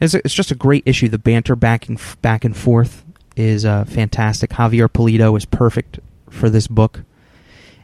it's, 0.00 0.14
it's 0.14 0.34
just 0.34 0.50
a 0.50 0.54
great 0.54 0.82
issue. 0.86 1.08
The 1.08 1.18
banter 1.18 1.56
back 1.56 1.88
and 1.88 2.00
back 2.22 2.44
and 2.44 2.56
forth 2.56 3.04
is 3.36 3.64
uh, 3.64 3.84
fantastic. 3.84 4.50
Javier 4.50 4.88
Pulido 4.88 5.36
is 5.36 5.44
perfect 5.44 6.00
for 6.30 6.50
this 6.50 6.66
book, 6.66 7.00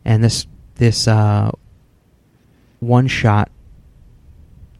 and 0.04 0.22
this 0.22 0.46
this 0.76 1.08
uh, 1.08 1.50
one 2.80 3.08
shot 3.08 3.50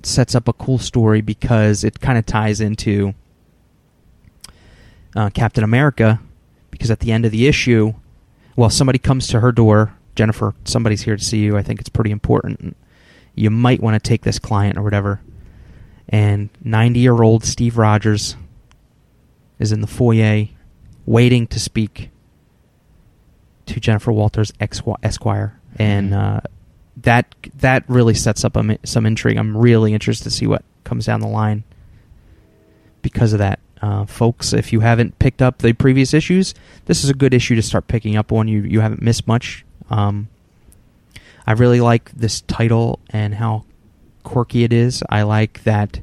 sets 0.03 0.35
up 0.35 0.49
a 0.49 0.53
cool 0.53 0.79
story 0.79 1.21
because 1.21 1.85
it 1.85 2.01
kind 2.01 2.19
of 2.19 2.27
ties 2.27 2.61
into 2.61 3.14
uh, 5.17 5.31
Captain 5.31 5.64
America. 5.64 6.21
Because 6.71 6.91
at 6.91 7.01
the 7.01 7.12
end 7.12 7.25
of 7.25 7.33
the 7.33 7.49
issue, 7.49 7.95
well, 8.55 8.71
somebody 8.71 8.99
comes 8.99 9.27
to 9.29 9.41
her 9.41 9.53
door. 9.53 9.95
Jennifer, 10.14 10.55
somebody's 10.64 11.03
here 11.03 11.17
to 11.17 11.25
see 11.25 11.38
you. 11.38 11.57
I 11.57 11.62
think 11.62 11.81
it's 11.81 11.88
pretty 11.88 12.11
important. 12.11 12.77
You 13.35 13.51
might 13.51 13.81
want 13.81 13.95
to 13.95 14.07
take 14.09 14.23
this 14.23 14.38
client 14.38 14.77
or 14.77 14.83
whatever. 14.83 15.21
And 16.09 16.49
90 16.64 17.01
year 17.01 17.23
old 17.23 17.44
Steve 17.44 17.77
Rogers 17.77 18.37
is 19.59 19.73
in 19.73 19.81
the 19.81 19.87
foyer 19.87 20.47
waiting 21.07 21.47
to 21.49 21.59
speak 21.61 22.11
to 23.66 23.81
Jennifer 23.81 24.12
Walters 24.12 24.53
Esquire, 24.61 25.59
and 25.77 26.12
Mhm. 26.12 26.16
uh, 26.16 26.40
that 27.03 27.35
that 27.59 27.85
really 27.88 28.14
sets 28.14 28.44
up 28.44 28.57
a 28.57 28.79
some 28.85 29.05
intrigue. 29.07 29.37
I'm 29.37 29.57
really 29.57 29.92
interested 29.92 30.25
to 30.25 30.31
see 30.31 30.47
what 30.47 30.64
comes 30.85 31.05
down 31.07 31.21
the 31.21 31.29
line 31.29 31.64
because 33.03 33.33
of 33.33 33.38
that. 33.40 33.59
Uh, 33.81 34.05
folks, 34.07 34.53
if 34.53 34.73
you 34.73 34.81
haven't 34.81 35.18
picked 35.18 35.40
up 35.42 35.59
the 35.59 35.73
previous 35.73 36.12
issues, 36.12 36.53
this 36.87 37.05
is 37.05 37.11
a 37.11 37.14
good 37.14 37.33
issue 37.33 37.55
to 37.55 37.62
start 37.62 37.87
picking 37.88 38.16
up 38.16 38.33
on. 38.33 38.49
You 38.49 38.62
you 38.62 38.81
haven't 38.81 39.03
missed 39.03 39.27
much. 39.29 39.64
Um, 39.90 40.29
I 41.47 41.53
really 41.53 41.81
like 41.81 42.11
this 42.12 42.40
title 42.42 42.99
and 43.11 43.35
how 43.35 43.64
quirky 44.25 44.65
it 44.65 44.73
is. 44.73 45.03
I 45.09 45.23
like 45.23 45.63
that 45.65 46.01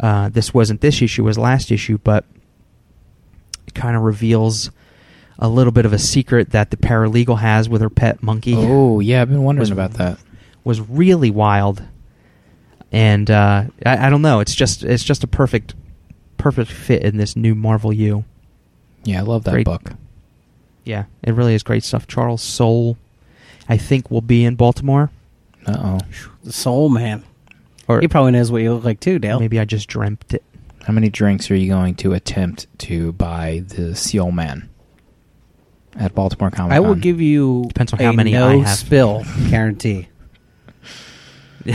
uh, 0.00 0.28
this 0.28 0.54
wasn't 0.54 0.80
this 0.80 1.02
issue, 1.02 1.22
it 1.22 1.24
was 1.24 1.38
last 1.38 1.70
issue, 1.72 1.98
but 1.98 2.24
it 3.66 3.74
kind 3.74 3.96
of 3.96 4.02
reveals 4.02 4.70
a 5.38 5.48
little 5.48 5.72
bit 5.72 5.84
of 5.86 5.92
a 5.92 5.98
secret 5.98 6.50
that 6.50 6.70
the 6.70 6.76
paralegal 6.76 7.38
has 7.40 7.68
with 7.68 7.80
her 7.80 7.90
pet 7.90 8.22
monkey. 8.22 8.54
Oh 8.56 9.00
yeah, 9.00 9.22
I've 9.22 9.28
been 9.28 9.42
wondering 9.42 9.62
Was- 9.62 9.70
about 9.70 9.94
that. 9.94 10.18
was 10.64 10.80
really 10.80 11.30
wild, 11.30 11.82
and 12.92 13.30
uh, 13.30 13.64
I, 13.84 14.06
I 14.06 14.10
don't 14.10 14.22
know. 14.22 14.40
It's 14.40 14.54
just 14.54 14.82
it's 14.84 15.04
just 15.04 15.24
a 15.24 15.28
perfect 15.28 15.74
perfect 16.36 16.70
fit 16.70 17.02
in 17.02 17.16
this 17.16 17.34
new 17.36 17.54
Marvel 17.54 17.92
U. 17.92 18.24
Yeah, 19.04 19.18
I 19.20 19.22
love 19.22 19.44
that 19.44 19.52
Great. 19.52 19.64
book. 19.66 19.92
Yeah, 20.84 21.04
it 21.22 21.32
really 21.34 21.54
is 21.54 21.62
great 21.62 21.84
stuff. 21.84 22.06
Charles 22.06 22.42
Soule, 22.42 22.96
I 23.68 23.76
think, 23.76 24.10
will 24.10 24.20
be 24.22 24.44
in 24.44 24.54
Baltimore. 24.56 25.10
Uh 25.66 25.98
oh. 26.00 26.06
Soul 26.52 26.88
Man. 26.88 27.24
Or 27.86 28.00
He 28.00 28.08
probably 28.08 28.32
knows 28.32 28.50
what 28.52 28.62
you 28.62 28.74
look 28.74 28.84
like 28.84 29.00
too, 29.00 29.18
Dale. 29.18 29.40
maybe 29.40 29.58
I 29.58 29.64
just 29.64 29.88
dreamt 29.88 30.34
it. 30.34 30.42
How 30.84 30.92
many 30.92 31.08
drinks 31.10 31.50
are 31.50 31.56
you 31.56 31.68
going 31.68 31.94
to 31.96 32.12
attempt 32.14 32.66
to 32.80 33.12
buy 33.12 33.62
the 33.68 33.94
Seal 33.94 34.30
Man 34.30 34.68
at 35.96 36.14
Baltimore 36.14 36.50
Comic 36.50 36.70
Con? 36.70 36.76
I 36.76 36.80
will 36.80 36.94
give 36.94 37.20
you 37.20 37.64
Depends 37.68 37.92
on 37.92 38.00
a 38.00 38.04
how 38.04 38.12
many 38.12 38.32
no 38.32 38.48
I 38.48 38.56
have. 38.58 38.76
spill 38.78 39.24
guarantee. 39.50 40.08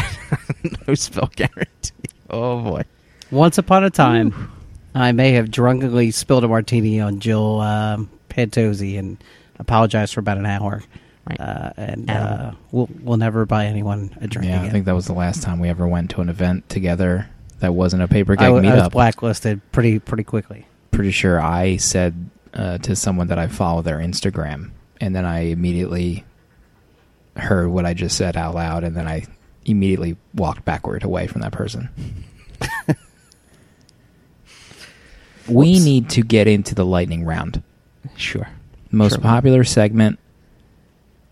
no 0.88 0.94
spell 0.96 1.30
guarantee. 1.36 1.92
Oh 2.30 2.62
boy. 2.64 2.84
Once 3.32 3.58
upon 3.58 3.84
a 3.84 3.90
time, 3.90 4.52
I 4.96 5.12
may 5.12 5.32
have 5.34 5.50
drunkenly 5.52 6.12
spilled 6.12 6.44
a 6.44 6.48
martini 6.48 7.00
on 7.00 7.20
Jill 7.20 7.62
um, 7.62 8.10
Pantozzi 8.30 8.98
and 8.98 9.24
apologized 9.60 10.14
for 10.14 10.20
about 10.20 10.38
an 10.38 10.46
hour. 10.46 10.84
Right. 11.30 11.40
Uh, 11.40 11.72
and 11.78 12.10
uh, 12.12 12.52
we'll 12.72 12.90
we'll 13.02 13.18
never 13.18 13.46
buy 13.46 13.66
anyone 13.68 14.18
a 14.20 14.28
drink 14.28 14.48
Yeah, 14.50 14.58
again. 14.58 14.66
I 14.68 14.70
think 14.72 14.86
that 14.86 14.96
was 14.96 15.06
the 15.08 15.14
last 15.14 15.42
time 15.42 15.60
we 15.60 15.70
ever 15.70 15.88
went 15.88 16.10
to 16.12 16.22
an 16.22 16.28
event 16.30 16.68
together 16.70 17.30
that 17.60 17.74
wasn't 17.74 18.04
a 18.04 18.08
paper 18.10 18.34
I 18.34 18.36
keg 18.36 18.46
w- 18.48 18.70
I 18.70 18.76
was 18.76 18.84
meetup. 18.84 18.92
blacklisted 18.92 19.62
pretty 19.72 20.00
pretty 20.00 20.26
quickly. 20.26 20.66
Pretty 20.92 21.12
sure 21.12 21.40
I 21.42 21.78
said 21.78 22.30
uh, 22.54 22.78
to 22.80 22.96
someone 22.96 23.28
that 23.28 23.40
I 23.40 23.48
follow 23.48 23.82
their 23.82 24.00
Instagram, 24.00 24.72
and 25.00 25.16
then 25.16 25.24
I 25.26 25.44
immediately 25.46 26.26
heard 27.38 27.70
what 27.70 27.86
I 27.86 27.94
just 27.94 28.18
said 28.18 28.36
out 28.36 28.54
loud, 28.54 28.84
and 28.84 28.96
then 28.96 29.08
I 29.08 29.26
immediately 29.66 30.18
walked 30.36 30.66
backward 30.66 31.04
away 31.06 31.28
from 31.28 31.40
that 31.42 31.54
person. 31.54 31.90
we 35.48 35.80
need 35.80 36.10
to 36.12 36.22
get 36.22 36.48
into 36.48 36.76
the 36.76 36.86
lightning 36.86 37.26
round. 37.26 37.64
Sure. 38.18 38.48
most 38.92 39.14
Sure. 39.14 39.22
popular 39.22 39.64
segment. 39.64 40.20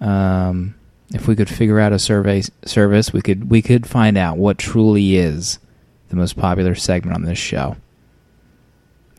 Um, 0.01 0.75
if 1.13 1.27
we 1.27 1.35
could 1.35 1.49
figure 1.49 1.79
out 1.79 1.93
a 1.93 1.99
survey 1.99 2.41
service, 2.65 3.13
we 3.13 3.21
could 3.21 3.49
we 3.49 3.61
could 3.61 3.87
find 3.87 4.17
out 4.17 4.37
what 4.37 4.57
truly 4.57 5.15
is 5.15 5.59
the 6.09 6.15
most 6.15 6.35
popular 6.37 6.75
segment 6.75 7.15
on 7.15 7.23
this 7.23 7.37
show. 7.37 7.77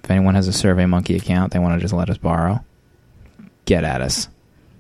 If 0.03 0.11
anyone 0.11 0.35
has 0.35 0.49
a 0.49 0.53
Survey 0.53 0.85
Monkey 0.85 1.17
account 1.17 1.53
they 1.53 1.59
want 1.59 1.75
to 1.75 1.81
just 1.81 1.95
let 1.95 2.11
us 2.11 2.19
borrow, 2.19 2.65
get 3.65 3.85
at 3.85 4.03
us. 4.03 4.29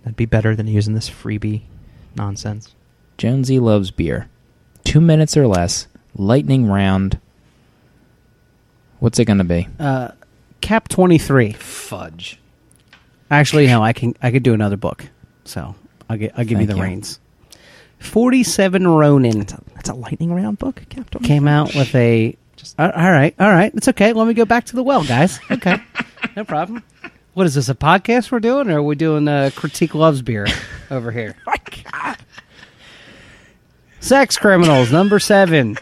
That'd 0.02 0.16
be 0.16 0.26
better 0.26 0.56
than 0.56 0.66
using 0.66 0.94
this 0.94 1.08
freebie 1.08 1.62
nonsense. 2.16 2.74
Jonesy 3.16 3.60
loves 3.60 3.92
beer. 3.92 4.28
Two 4.84 5.00
minutes 5.00 5.36
or 5.36 5.46
less. 5.46 5.86
Lightning 6.16 6.66
round. 6.66 7.20
What's 8.98 9.18
it 9.18 9.26
going 9.26 9.38
to 9.38 9.44
be? 9.44 9.68
Uh, 9.78 10.10
Cap 10.60 10.88
twenty 10.88 11.18
three. 11.18 11.52
Fudge. 11.52 12.38
Actually, 13.30 13.66
no, 13.66 13.82
I 13.82 13.92
can 13.92 14.14
I 14.22 14.30
could 14.30 14.42
do 14.42 14.54
another 14.54 14.76
book. 14.76 15.08
So 15.44 15.74
I'll 16.12 16.18
get 16.18 16.32
I'll 16.36 16.44
give 16.44 16.60
you 16.60 16.66
the 16.66 16.76
you. 16.76 16.82
reins. 16.82 17.18
Forty 17.98 18.42
seven 18.42 18.86
Ronin 18.86 19.38
That's 19.40 19.52
a, 19.54 19.62
that's 19.74 19.88
a 19.88 19.94
lightning 19.94 20.32
round 20.34 20.58
book, 20.58 20.82
Captain. 20.88 21.22
came 21.22 21.48
out 21.48 21.74
with 21.74 21.94
a. 21.94 22.36
Just- 22.56 22.78
all 22.78 22.88
right, 22.88 23.34
all 23.40 23.48
right, 23.50 23.72
it's 23.74 23.88
okay. 23.88 24.12
Let 24.12 24.26
me 24.26 24.34
go 24.34 24.44
back 24.44 24.64
to 24.66 24.76
the 24.76 24.82
well, 24.82 25.04
guys. 25.04 25.40
Okay, 25.50 25.76
no 26.36 26.44
problem. 26.44 26.82
What 27.34 27.46
is 27.46 27.54
this? 27.54 27.68
A 27.70 27.74
podcast 27.74 28.30
we're 28.30 28.40
doing, 28.40 28.70
or 28.70 28.78
are 28.78 28.82
we 28.82 28.94
doing 28.94 29.26
uh, 29.26 29.50
critique 29.54 29.94
loves 29.94 30.20
beer 30.20 30.46
over 30.90 31.10
here? 31.10 31.34
My 31.46 31.54
God. 31.90 32.18
Sex 34.00 34.36
criminals 34.36 34.90
number 34.92 35.18
seven. 35.18 35.78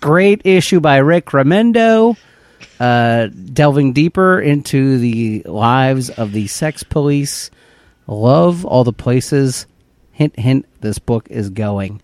Great 0.00 0.42
issue 0.44 0.80
by 0.80 0.96
Rick 0.96 1.26
Remendo, 1.26 2.16
uh, 2.80 3.26
delving 3.26 3.92
deeper 3.92 4.40
into 4.40 4.98
the 4.98 5.42
lives 5.46 6.10
of 6.10 6.32
the 6.32 6.46
sex 6.48 6.82
police. 6.82 7.50
Love 8.10 8.64
all 8.64 8.82
the 8.84 8.92
places. 8.92 9.66
Hint, 10.12 10.38
hint. 10.38 10.66
This 10.80 10.98
book 10.98 11.28
is 11.30 11.48
going. 11.48 12.02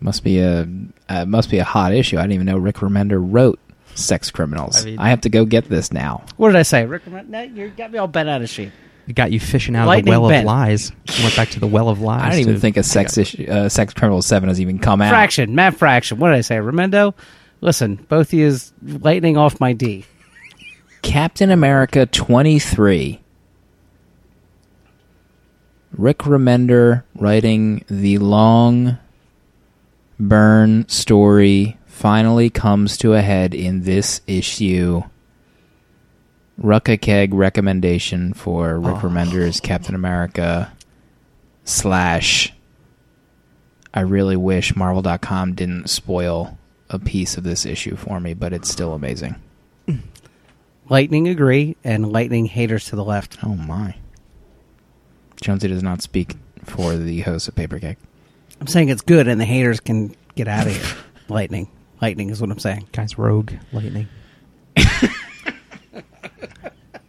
Must 0.00 0.22
be 0.22 0.38
a 0.38 0.68
uh, 1.08 1.24
must 1.24 1.50
be 1.50 1.58
a 1.58 1.64
hot 1.64 1.92
issue. 1.92 2.18
I 2.18 2.22
didn't 2.22 2.34
even 2.34 2.46
know 2.46 2.58
Rick 2.58 2.76
Remender 2.76 3.18
wrote 3.20 3.58
Sex 3.94 4.30
Criminals. 4.30 4.86
I, 4.86 4.96
I 4.98 5.08
have 5.10 5.22
to 5.22 5.28
go 5.28 5.44
get 5.44 5.68
this 5.68 5.92
now. 5.92 6.24
What 6.36 6.50
did 6.50 6.56
I 6.56 6.62
say? 6.62 6.84
Rick 6.86 7.04
Remendo? 7.06 7.28
No, 7.28 7.42
you 7.42 7.70
got 7.70 7.90
me 7.90 7.98
all 7.98 8.06
bent 8.06 8.28
out 8.28 8.42
of 8.42 8.48
shape. 8.48 8.70
It 9.08 9.14
got 9.14 9.32
you 9.32 9.40
fishing 9.40 9.74
out 9.74 9.86
Lightning 9.86 10.12
of 10.12 10.18
the 10.18 10.20
well 10.20 10.28
bent. 10.30 10.44
of 10.44 10.46
lies. 10.46 10.92
Went 11.22 11.34
back 11.34 11.48
to 11.50 11.60
the 11.60 11.66
well 11.66 11.88
of 11.88 12.00
lies. 12.02 12.22
I 12.22 12.30
don't 12.30 12.40
even 12.40 12.54
to- 12.54 12.60
think 12.60 12.76
a 12.76 12.82
Sex 12.82 13.16
issue, 13.16 13.46
uh, 13.50 13.68
Sex 13.70 13.94
Criminals 13.94 14.26
Seven 14.26 14.50
has 14.50 14.60
even 14.60 14.78
come 14.78 15.00
out. 15.00 15.08
Fraction, 15.08 15.54
Matt 15.54 15.74
Fraction. 15.76 16.18
What 16.18 16.28
did 16.28 16.36
I 16.36 16.42
say? 16.42 16.56
Remendo? 16.56 17.14
Listen, 17.62 17.96
both 18.08 18.28
of 18.28 18.32
you 18.34 18.46
is 18.46 18.72
lightning 18.82 19.36
off 19.38 19.58
my 19.58 19.72
D. 19.72 20.04
Captain 21.02 21.50
America 21.50 22.04
twenty 22.06 22.58
three. 22.58 23.20
Rick 25.98 26.18
Remender 26.18 27.02
writing 27.16 27.84
the 27.88 28.18
long 28.18 28.98
burn 30.18 30.88
story 30.88 31.76
finally 31.86 32.50
comes 32.50 32.96
to 32.98 33.14
a 33.14 33.20
head 33.20 33.52
in 33.52 33.82
this 33.82 34.20
issue. 34.28 35.02
Rucka 36.62 37.00
Keg 37.00 37.34
recommendation 37.34 38.32
for 38.32 38.76
oh. 38.76 38.78
Rick 38.78 38.96
Remender's 38.98 39.58
Captain 39.58 39.96
America 39.96 40.72
slash 41.64 42.52
I 43.92 44.00
really 44.00 44.36
wish 44.36 44.76
Marvel.com 44.76 45.54
didn't 45.54 45.90
spoil 45.90 46.56
a 46.88 47.00
piece 47.00 47.36
of 47.36 47.42
this 47.42 47.66
issue 47.66 47.96
for 47.96 48.20
me, 48.20 48.34
but 48.34 48.52
it's 48.52 48.70
still 48.70 48.94
amazing. 48.94 49.34
Lightning 50.88 51.26
agree, 51.26 51.76
and 51.82 52.12
lightning 52.12 52.46
haters 52.46 52.84
to 52.86 52.96
the 52.96 53.04
left. 53.04 53.38
Oh 53.42 53.56
my. 53.56 53.96
Jonesy 55.40 55.68
does 55.68 55.82
not 55.82 56.02
speak 56.02 56.34
for 56.64 56.96
the 56.96 57.20
host 57.20 57.48
of 57.48 57.54
Paper 57.54 57.78
Keg. 57.78 57.96
I'm 58.60 58.66
saying 58.66 58.88
it's 58.88 59.02
good, 59.02 59.28
and 59.28 59.40
the 59.40 59.44
haters 59.44 59.80
can 59.80 60.14
get 60.34 60.48
out 60.48 60.66
of 60.66 60.76
here. 60.76 60.96
lightning. 61.28 61.68
Lightning 62.00 62.30
is 62.30 62.40
what 62.40 62.50
I'm 62.50 62.58
saying. 62.58 62.88
Guys, 62.92 63.18
Rogue 63.18 63.52
Lightning. 63.72 64.08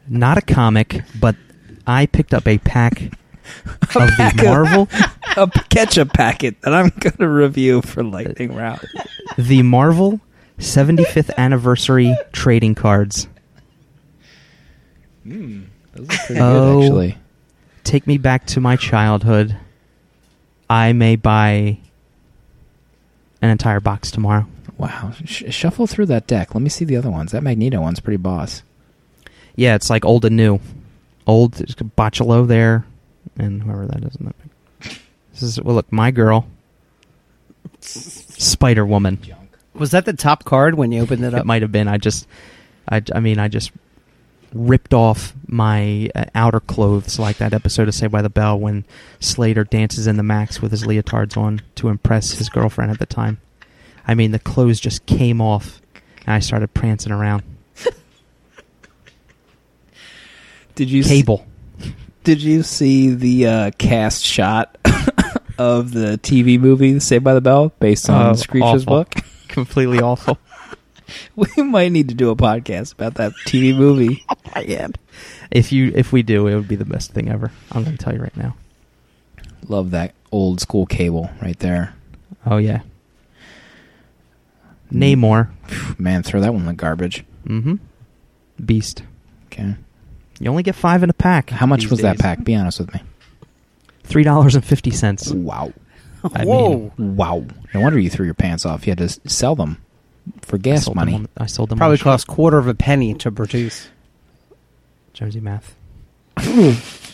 Not 0.08 0.38
a 0.39 0.42
comic, 0.42 1.02
but 1.20 1.36
I 1.86 2.08
picked 2.08 2.34
up 2.34 2.48
a 2.48 2.58
pack 2.58 3.00
of 3.04 3.12
the 3.92 4.42
Marvel, 4.44 4.88
A 5.38 5.48
ketchup 5.70 6.13
packet 6.13 6.60
that 6.62 6.74
I'm 6.74 6.89
going 7.00 7.15
to 7.18 7.28
review 7.30 7.82
for 7.84 8.04
Lightning 8.04 8.52
uh, 8.52 8.56
Round. 8.58 8.88
the 9.38 9.62
Marvel 9.62 10.20
75th 10.58 11.30
anniversary 11.38 12.15
trading 12.32 12.74
cards. 12.74 13.28
Hmm, 15.24 15.63
those 15.94 16.10
are 16.10 16.18
pretty 16.26 16.42
Oh. 16.42 16.80
good, 16.82 16.84
actually. 16.86 17.18
Take 17.84 18.08
me 18.08 18.18
back 18.18 18.46
to 18.48 18.60
my 18.60 18.76
childhood. 18.76 19.58
I 20.70 20.94
may 20.94 21.15
buy 21.15 21.80
an 23.42 23.50
entire 23.50 23.80
box 23.80 24.12
tomorrow. 24.12 24.46
Wow. 24.78 25.13
Sh- 25.26 25.44
shuffle 25.50 25.88
through 25.88 26.06
that 26.08 26.28
deck. 26.28 26.54
Let 26.54 26.62
me 26.62 26.70
see 26.70 26.86
the 26.86 26.96
other 26.96 27.10
ones. 27.10 27.32
That 27.32 27.44
Magneto 27.44 27.82
one's 27.82 28.00
pretty 28.00 28.18
boss. 28.18 28.63
Yeah, 29.56 29.76
it's 29.76 29.89
like 29.89 30.06
old 30.06 30.26
and 30.26 30.38
new. 30.38 30.60
Old 31.28 31.54
there's 31.54 31.76
Bocciolo 31.76 32.48
there, 32.48 32.86
and 33.38 33.62
whoever 33.62 33.86
that 33.88 34.04
is. 34.04 34.15
in 34.15 34.26
that 34.26 34.36
This 35.32 35.44
is 35.44 35.62
well, 35.62 35.76
look, 35.76 35.92
my 35.92 36.12
girl, 36.12 36.48
Spider 37.82 38.86
Woman. 38.86 39.20
Was 39.74 39.92
that 39.92 40.06
the 40.06 40.13
top 40.13 40.44
card 40.46 40.76
when 40.76 40.92
you 40.92 41.02
opened 41.02 41.24
it 41.24 41.34
up? 41.34 41.42
It 41.42 41.46
might 41.46 41.62
have 41.62 41.72
been. 41.72 41.88
I 41.88 41.98
just, 41.98 42.28
I, 42.88 43.02
I 43.13 43.20
mean, 43.20 43.38
I 43.38 43.48
just 43.48 43.72
ripped 44.53 44.93
off 44.93 45.33
my 45.47 46.09
uh, 46.15 46.25
outer 46.35 46.59
clothes 46.59 47.19
like 47.19 47.38
that 47.38 47.53
episode 47.53 47.88
of 47.88 47.93
Saved 47.95 48.12
by 48.12 48.21
the 48.21 48.29
Bell 48.29 48.59
when 48.59 48.85
Slater 49.19 49.63
dances 49.63 50.07
in 50.07 50.17
the 50.17 50.23
Max 50.23 50.62
with 50.62 50.71
his 50.71 50.83
leotards 50.83 51.38
on 51.38 51.62
to 51.75 51.89
impress 51.89 52.31
his 52.31 52.49
girlfriend 52.49 52.91
at 52.91 52.99
the 52.99 53.05
time. 53.05 53.39
I 54.07 54.15
mean, 54.15 54.31
the 54.31 54.39
clothes 54.39 54.79
just 54.79 55.05
came 55.05 55.39
off, 55.41 55.81
and 56.25 56.33
I 56.35 56.39
started 56.39 56.73
prancing 56.73 57.12
around. 57.12 57.43
Did 60.75 60.89
you 60.89 61.03
Cable. 61.03 61.45
Did 62.23 62.41
you 62.41 62.63
see 62.63 63.09
the 63.13 63.47
uh, 63.47 63.71
cast 63.77 64.23
shot 64.23 64.77
of 65.57 65.91
the 65.91 66.19
TV 66.21 66.59
movie 66.59 66.99
Saved 66.99 67.23
by 67.23 67.33
the 67.33 67.41
Bell 67.41 67.69
based 67.79 68.09
on 68.09 68.31
Oh, 68.31 68.33
Screech's 68.33 68.65
awful. 68.65 68.85
book? 68.85 69.15
Completely 69.47 69.99
awful. 69.99 70.38
We 71.36 71.63
might 71.63 71.91
need 71.91 72.10
to 72.10 72.15
do 72.15 72.30
a 72.30 72.36
podcast 72.36 72.93
about 72.93 73.15
that 73.15 73.34
TV 73.45 73.76
movie. 73.76 74.26
Yeah. 74.65 74.88
If 75.52 75.72
you 75.72 75.91
if 75.95 76.12
we 76.12 76.24
do, 76.24 76.48
it 76.48 76.56
would 76.56 76.67
be 76.67 76.76
the 76.76 76.84
best 76.86 77.12
thing 77.12 77.30
ever. 77.30 77.52
I'm 77.72 77.84
going 77.84 77.95
to 77.95 78.04
tell 78.04 78.13
you 78.13 78.19
right 78.22 78.36
now. 78.36 78.56
Love 79.67 79.91
that 79.91 80.13
old 80.32 80.60
school 80.60 80.86
cable 80.86 81.30
right 81.41 81.58
there. 81.60 81.93
Oh 82.45 82.58
yeah. 82.58 82.82
Namor. 84.91 85.50
Man, 86.00 86.24
throw 86.24 86.41
that 86.41 86.52
one 86.52 86.62
in 86.63 86.67
the 86.67 86.74
garbage. 86.74 87.24
Mm-hmm. 87.45 87.76
Beast. 88.65 89.04
Okay. 89.48 89.76
You 90.39 90.50
only 90.50 90.63
get 90.63 90.76
five 90.76 91.04
in 91.04 91.10
a 91.10 91.13
pack. 91.13 91.50
How 91.52 91.65
much 91.65 91.82
these 91.82 91.91
was 91.91 92.02
that 92.02 92.17
pack? 92.19 92.43
Be 92.43 92.56
honest 92.56 92.80
with 92.80 92.93
me. 92.93 93.02
Three 94.04 94.24
dollars 94.24 94.56
and 94.56 94.65
fifty 94.65 94.91
cents. 94.91 95.32
Wow. 95.32 95.74
I 96.34 96.43
Whoa. 96.43 96.91
mean, 96.98 97.15
Wow. 97.15 97.45
No 97.74 97.82
wonder 97.82 98.00
you 98.00 98.10
threw 98.10 98.26
your 98.26 98.34
pants 98.34 98.65
off. 98.65 98.86
You 98.88 98.91
had 98.91 98.98
to 98.98 99.30
sell 99.30 99.56
them 99.56 99.78
for 100.41 100.55
I 100.58 100.60
gas 100.60 100.86
sold 100.86 100.95
money. 100.95 101.13
Them 101.13 101.27
on, 101.38 101.43
I 101.43 101.45
sold 101.47 101.69
them. 101.69 101.77
Probably 101.77 101.93
on 101.93 101.97
the 101.97 102.03
cost 102.03 102.27
quarter 102.27 102.58
of 102.58 102.67
a 102.67 102.73
penny 102.73 103.13
to 103.15 103.32
produce. 103.32 103.89
Jonesy 105.13 105.39
math. 105.39 105.75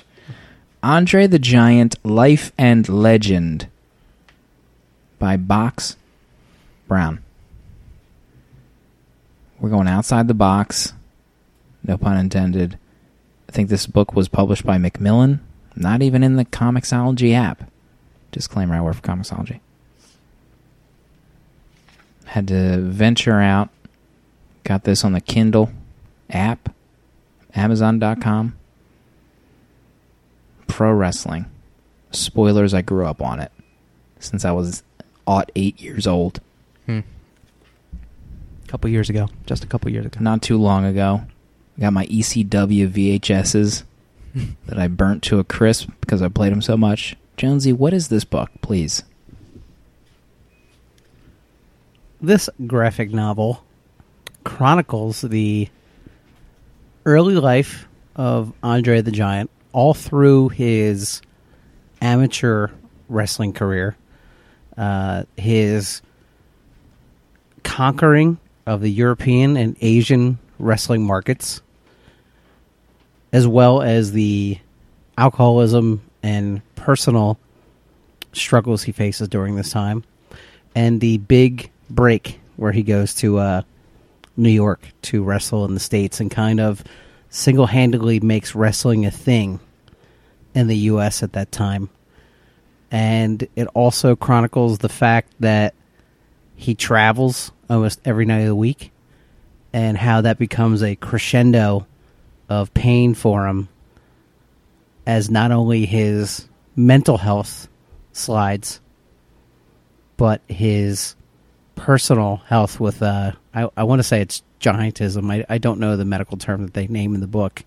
Andre 0.83 1.25
the 1.25 1.39
Giant 1.39 1.95
Life 2.05 2.51
and 2.57 2.87
Legend 2.87 3.67
by 5.17 5.37
Box 5.37 5.97
Brown. 6.87 7.23
We're 9.59 9.69
going 9.69 9.87
outside 9.87 10.27
the 10.27 10.33
box. 10.35 10.93
No 11.83 11.97
pun 11.97 12.17
intended. 12.17 12.77
I 13.49 13.51
think 13.51 13.69
this 13.69 13.87
book 13.87 14.13
was 14.13 14.27
published 14.27 14.65
by 14.65 14.77
Macmillan, 14.77 15.39
not 15.75 16.01
even 16.01 16.23
in 16.23 16.35
the 16.35 16.45
Comixology 16.45 17.33
app. 17.33 17.71
Disclaimer 18.31 18.75
I 18.75 18.81
work 18.81 18.95
for 18.95 19.01
Comixology. 19.01 19.61
Had 22.25 22.47
to 22.49 22.79
venture 22.79 23.39
out. 23.39 23.69
Got 24.63 24.83
this 24.83 25.05
on 25.05 25.13
the 25.13 25.21
Kindle 25.21 25.71
app, 26.29 26.73
Amazon.com 27.53 28.55
pro 30.75 30.91
wrestling. 30.91 31.45
Spoilers, 32.11 32.73
I 32.73 32.81
grew 32.81 33.05
up 33.05 33.21
on 33.21 33.39
it 33.39 33.51
since 34.19 34.43
I 34.43 34.51
was 34.51 34.83
aught 35.25 35.49
eight 35.55 35.79
years 35.79 36.05
old. 36.05 36.41
Hmm. 36.85 36.99
A 38.63 38.67
couple 38.67 38.89
years 38.89 39.09
ago, 39.09 39.29
just 39.45 39.63
a 39.63 39.67
couple 39.67 39.89
years 39.89 40.05
ago. 40.05 40.19
Not 40.19 40.41
too 40.41 40.57
long 40.57 40.83
ago. 40.83 41.21
Got 41.79 41.93
my 41.93 42.05
ECW 42.07 42.89
VHSs 42.89 43.83
that 44.65 44.77
I 44.77 44.87
burnt 44.89 45.23
to 45.23 45.39
a 45.39 45.45
crisp 45.45 45.89
because 46.01 46.21
I 46.21 46.27
played 46.27 46.51
them 46.51 46.61
so 46.61 46.75
much. 46.75 47.15
Jonesy, 47.37 47.71
what 47.71 47.93
is 47.93 48.09
this 48.09 48.25
book, 48.25 48.49
please? 48.61 49.03
This 52.25 52.49
graphic 52.65 53.13
novel 53.13 53.63
chronicles 54.43 55.21
the 55.21 55.69
early 57.05 57.35
life 57.35 57.87
of 58.15 58.51
Andre 58.63 59.01
the 59.01 59.11
Giant 59.11 59.51
all 59.73 59.93
through 59.93 60.49
his 60.49 61.21
amateur 62.01 62.69
wrestling 63.09 63.53
career, 63.53 63.95
uh, 64.75 65.25
his 65.37 66.01
conquering 67.61 68.39
of 68.65 68.81
the 68.81 68.89
European 68.89 69.55
and 69.55 69.77
Asian 69.81 70.39
wrestling 70.57 71.05
markets, 71.05 71.61
as 73.31 73.47
well 73.47 73.83
as 73.83 74.13
the 74.13 74.57
alcoholism 75.15 76.01
and 76.23 76.63
personal 76.73 77.37
struggles 78.33 78.81
he 78.81 78.91
faces 78.91 79.27
during 79.27 79.57
this 79.57 79.69
time, 79.69 80.03
and 80.73 81.01
the 81.01 81.19
big 81.19 81.69
break 81.89 82.39
where 82.55 82.71
he 82.71 82.83
goes 82.83 83.13
to 83.15 83.37
uh, 83.37 83.61
New 84.37 84.49
York 84.49 84.81
to 85.03 85.23
wrestle 85.23 85.65
in 85.65 85.73
the 85.73 85.79
States 85.79 86.19
and 86.19 86.31
kind 86.31 86.59
of 86.59 86.83
single 87.29 87.65
handedly 87.65 88.19
makes 88.19 88.55
wrestling 88.55 89.05
a 89.05 89.11
thing 89.11 89.59
in 90.53 90.67
the 90.67 90.77
U.S. 90.77 91.21
at 91.21 91.33
that 91.33 91.51
time. 91.51 91.89
And 92.91 93.47
it 93.55 93.67
also 93.73 94.15
chronicles 94.15 94.77
the 94.77 94.89
fact 94.89 95.33
that 95.39 95.73
he 96.55 96.75
travels 96.75 97.51
almost 97.69 97.99
every 98.05 98.25
night 98.25 98.41
of 98.41 98.47
the 98.47 98.55
week 98.55 98.91
and 99.73 99.97
how 99.97 100.21
that 100.21 100.37
becomes 100.37 100.81
a 100.81 100.95
crescendo 100.95 101.85
of 102.47 102.73
pain 102.73 103.13
for 103.13 103.47
him 103.47 103.67
as 105.05 105.29
not 105.29 105.51
only 105.51 105.85
his 105.85 106.47
mental 106.75 107.17
health 107.17 107.67
slides, 108.13 108.79
but 110.17 110.41
his 110.47 111.15
personal 111.75 112.37
health 112.47 112.79
with 112.79 113.01
uh 113.01 113.31
I, 113.53 113.69
I 113.77 113.83
want 113.83 113.99
to 113.99 114.03
say 114.03 114.21
it's 114.21 114.43
giantism. 114.59 115.31
I, 115.31 115.45
I 115.47 115.57
don't 115.57 115.79
know 115.79 115.95
the 115.95 116.05
medical 116.05 116.37
term 116.37 116.63
that 116.63 116.73
they 116.73 116.87
name 116.87 117.13
in 117.13 117.21
the 117.21 117.27
book, 117.27 117.63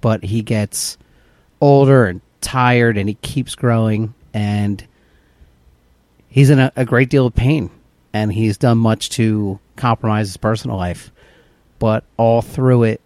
but 0.00 0.22
he 0.24 0.42
gets 0.42 0.96
older 1.60 2.06
and 2.06 2.20
tired 2.40 2.96
and 2.96 3.08
he 3.08 3.14
keeps 3.16 3.54
growing 3.54 4.14
and 4.32 4.86
he's 6.28 6.50
in 6.50 6.58
a, 6.58 6.72
a 6.76 6.84
great 6.84 7.10
deal 7.10 7.26
of 7.26 7.34
pain 7.34 7.70
and 8.12 8.32
he's 8.32 8.56
done 8.56 8.78
much 8.78 9.10
to 9.10 9.58
compromise 9.76 10.28
his 10.28 10.36
personal 10.36 10.76
life. 10.76 11.10
But 11.78 12.04
all 12.16 12.42
through 12.42 12.84
it 12.84 13.00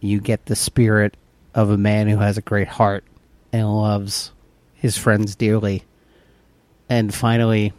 you 0.00 0.20
get 0.20 0.46
the 0.46 0.56
spirit 0.56 1.16
of 1.54 1.70
a 1.70 1.76
man 1.76 2.08
who 2.08 2.18
has 2.18 2.38
a 2.38 2.42
great 2.42 2.68
heart 2.68 3.04
and 3.52 3.68
loves 3.68 4.32
his 4.74 4.96
friends 4.96 5.34
dearly. 5.34 5.84
And 6.88 7.14
finally, 7.14 7.72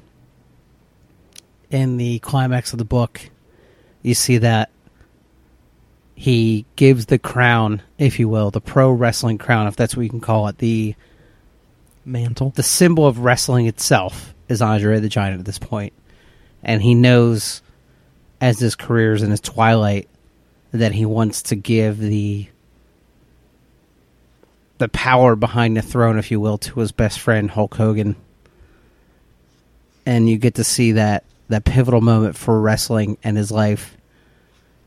in 1.72 1.98
the 1.98 2.20
climax 2.20 2.74
of 2.74 2.80
the 2.80 2.86
book, 2.86 3.22
you 4.04 4.14
see 4.14 4.38
that 4.40 4.70
he 6.14 6.66
gives 6.76 7.08
the 7.08 7.18
crown, 7.18 7.82
if 7.98 8.20
you 8.20 8.30
will, 8.30 8.52
the 8.52 8.62
pro 8.62 8.92
wrestling 8.92 9.40
crown, 9.40 9.66
if 9.68 9.76
that's 9.76 9.96
what 9.96 10.04
you 10.04 10.10
can 10.10 10.22
call 10.22 10.48
it, 10.48 10.60
the 10.60 10.94
Mantle. 12.06 12.52
the 12.56 12.64
symbol 12.64 13.08
of 13.08 13.20
wrestling 13.20 13.68
itself 13.68 14.34
is 14.50 14.62
Andre 14.62 15.00
the 15.00 15.10
Giant 15.10 15.40
at 15.40 15.46
this 15.46 15.60
point, 15.60 15.94
and 16.62 16.82
he 16.82 16.94
knows 16.94 17.62
as 18.40 18.60
his 18.60 18.76
career 18.76 19.14
is 19.14 19.24
in 19.24 19.32
its 19.32 19.42
twilight 19.42 20.10
that 20.72 20.92
he 20.92 21.06
wants 21.06 21.44
to 21.44 21.56
give 21.56 22.00
the 22.00 22.48
the 24.78 24.90
power 24.90 25.36
behind 25.36 25.78
the 25.78 25.82
throne, 25.82 26.18
if 26.18 26.32
you 26.32 26.40
will, 26.40 26.58
to 26.58 26.80
his 26.80 26.92
best 26.92 27.20
friend 27.20 27.52
Hulk 27.52 27.76
Hogan. 27.76 28.16
And 30.08 30.28
you 30.28 30.40
get 30.40 30.56
to 30.56 30.64
see 30.64 30.94
that 30.94 31.24
that 31.52 31.66
pivotal 31.66 32.02
moment 32.02 32.36
for 32.36 32.60
wrestling 32.60 33.18
and 33.24 33.38
his 33.38 33.52
life, 33.52 33.96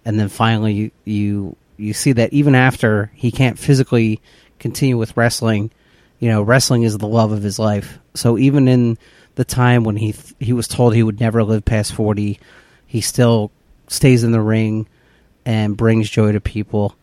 and 0.04 0.18
then 0.18 0.28
finally 0.28 0.72
you 0.72 0.90
you 1.04 1.56
you 1.76 1.92
see 1.92 2.12
that 2.12 2.32
even 2.32 2.54
after 2.54 3.10
he 3.14 3.30
can't 3.30 3.58
physically 3.58 4.20
continue 4.58 4.96
with 4.96 5.16
wrestling, 5.16 5.70
you 6.18 6.28
know, 6.28 6.42
wrestling 6.42 6.82
is 6.82 6.98
the 6.98 7.08
love 7.08 7.32
of 7.32 7.42
his 7.42 7.58
life. 7.58 7.98
So 8.14 8.38
even 8.38 8.68
in 8.68 8.98
the 9.34 9.44
time 9.44 9.84
when 9.84 9.96
he 9.96 10.12
th- 10.12 10.34
he 10.38 10.52
was 10.52 10.68
told 10.68 10.94
he 10.94 11.02
would 11.02 11.20
never 11.20 11.42
live 11.42 11.64
past 11.64 11.92
40, 11.92 12.38
he 12.86 13.00
still 13.00 13.50
stays 13.88 14.24
in 14.24 14.32
the 14.32 14.40
ring 14.40 14.86
and 15.44 15.76
brings 15.76 16.08
joy 16.08 16.32
to 16.32 16.40
people. 16.40 16.96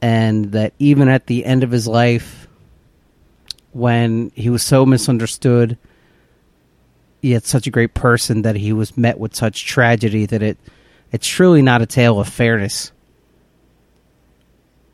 And 0.00 0.52
that 0.52 0.74
even 0.78 1.08
at 1.08 1.26
the 1.26 1.44
end 1.44 1.62
of 1.62 1.70
his 1.70 1.86
life 1.86 2.46
when 3.72 4.30
he 4.34 4.50
was 4.50 4.62
so 4.62 4.84
misunderstood, 4.84 5.78
yet 7.22 7.46
such 7.46 7.66
a 7.66 7.70
great 7.70 7.94
person 7.94 8.42
that 8.42 8.56
he 8.56 8.72
was 8.72 8.98
met 8.98 9.18
with 9.18 9.34
such 9.34 9.64
tragedy 9.64 10.26
that 10.26 10.42
it 10.42 10.58
it's 11.12 11.26
truly 11.26 11.62
not 11.62 11.82
a 11.82 11.86
tale 11.86 12.18
of 12.20 12.28
fairness. 12.28 12.90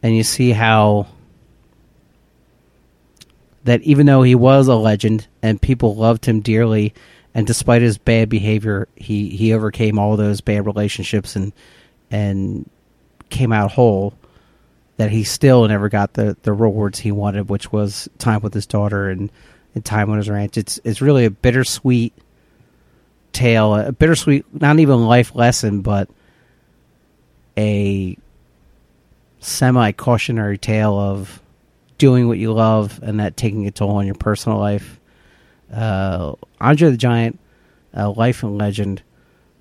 And 0.02 0.16
you 0.16 0.22
see 0.22 0.50
how 0.50 1.06
that 3.64 3.80
even 3.82 4.06
though 4.06 4.22
he 4.22 4.34
was 4.34 4.68
a 4.68 4.74
legend 4.74 5.26
and 5.42 5.60
people 5.60 5.96
loved 5.96 6.26
him 6.26 6.40
dearly, 6.40 6.94
and 7.34 7.46
despite 7.46 7.82
his 7.82 7.98
bad 7.98 8.28
behavior, 8.28 8.88
he, 8.96 9.28
he 9.28 9.52
overcame 9.52 9.98
all 9.98 10.16
those 10.16 10.40
bad 10.40 10.66
relationships 10.66 11.34
and 11.34 11.52
and 12.10 12.68
came 13.30 13.52
out 13.52 13.72
whole. 13.72 14.14
That 14.96 15.10
he 15.12 15.22
still 15.22 15.66
never 15.68 15.88
got 15.88 16.14
the, 16.14 16.36
the 16.42 16.52
rewards 16.52 16.98
he 16.98 17.12
wanted, 17.12 17.48
which 17.48 17.70
was 17.70 18.08
time 18.18 18.40
with 18.40 18.52
his 18.52 18.66
daughter 18.66 19.08
and, 19.08 19.30
time 19.82 20.10
on 20.10 20.18
his 20.18 20.28
ranch. 20.28 20.56
It's 20.56 20.80
it's 20.84 21.00
really 21.00 21.24
a 21.24 21.30
bittersweet 21.30 22.12
tale, 23.32 23.74
a 23.74 23.92
bittersweet, 23.92 24.44
not 24.52 24.78
even 24.78 25.06
life 25.06 25.34
lesson, 25.34 25.80
but 25.80 26.08
a 27.56 28.16
semi 29.40 29.92
cautionary 29.92 30.58
tale 30.58 30.98
of 30.98 31.42
doing 31.98 32.28
what 32.28 32.38
you 32.38 32.52
love 32.52 33.00
and 33.02 33.20
that 33.20 33.36
taking 33.36 33.66
a 33.66 33.70
toll 33.70 33.96
on 33.96 34.06
your 34.06 34.14
personal 34.14 34.58
life. 34.58 34.98
Uh, 35.72 36.34
Andre 36.60 36.90
the 36.90 36.96
Giant, 36.96 37.38
uh, 37.94 38.10
Life 38.10 38.42
and 38.42 38.56
Legend, 38.56 39.02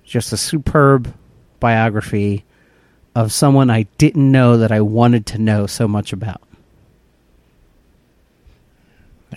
just 0.04 0.32
a 0.32 0.36
superb 0.36 1.12
biography 1.60 2.44
of 3.14 3.32
someone 3.32 3.68
I 3.68 3.82
didn't 3.98 4.30
know 4.30 4.58
that 4.58 4.72
I 4.72 4.80
wanted 4.80 5.26
to 5.26 5.38
know 5.38 5.66
so 5.66 5.88
much 5.88 6.12
about. 6.12 6.40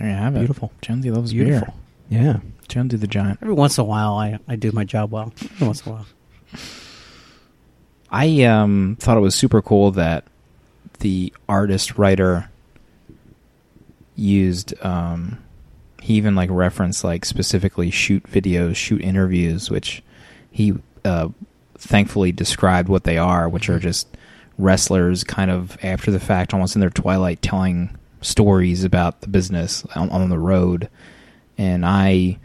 There 0.02 0.10
you 0.10 0.16
have 0.16 0.36
it. 0.36 0.40
Beautiful. 0.40 0.72
Jonesy 0.82 1.12
loves 1.12 1.32
Beautiful. 1.32 1.76
beer. 2.10 2.22
Yeah. 2.22 2.40
Jonesy 2.68 2.98
the 2.98 3.06
Giant. 3.06 3.38
Every 3.44 3.54
once 3.54 3.78
in 3.78 3.84
a 3.84 3.86
while, 3.86 4.16
I, 4.16 4.40
I 4.48 4.56
do 4.56 4.72
my 4.72 4.84
job 4.84 5.12
well. 5.12 5.32
Every 5.44 5.68
once 5.68 5.86
in 5.86 5.92
a 5.92 5.96
while. 5.96 6.06
I 8.10 8.44
um, 8.44 8.98
thought 9.00 9.18
it 9.18 9.22
was 9.22 9.36
super 9.36 9.62
cool 9.62 9.92
that 9.92 10.26
the 11.02 11.32
artist 11.48 12.00
writer 12.00 12.50
used. 14.16 14.74
Um, 14.84 15.38
he 16.02 16.16
even 16.16 16.34
like 16.34 16.50
referenced 16.52 17.04
like 17.04 17.24
specifically 17.24 17.92
shoot 17.92 18.24
videos, 18.24 18.78
shoot 18.78 19.02
interviews, 19.02 19.70
which 19.70 20.02
he 20.50 20.74
uh, 21.06 21.30
thankfully 21.78 22.32
described 22.32 22.90
what 22.90 23.04
they 23.04 23.20
are, 23.20 23.48
which 23.48 23.70
are 23.70 23.78
just 23.78 24.08
wrestlers 24.58 25.24
kind 25.24 25.52
of 25.52 25.78
after 25.84 26.10
the 26.10 26.20
fact, 26.20 26.56
almost 26.56 26.76
in 26.76 26.82
their 26.82 26.90
twilight, 26.90 27.44
telling 27.44 27.96
stories 28.22 28.84
about 28.84 29.22
the 29.22 29.28
business 29.28 29.86
on, 29.96 30.10
on 30.10 30.30
the 30.30 30.40
road. 30.40 30.90
And 31.58 31.86
I, 31.86 32.38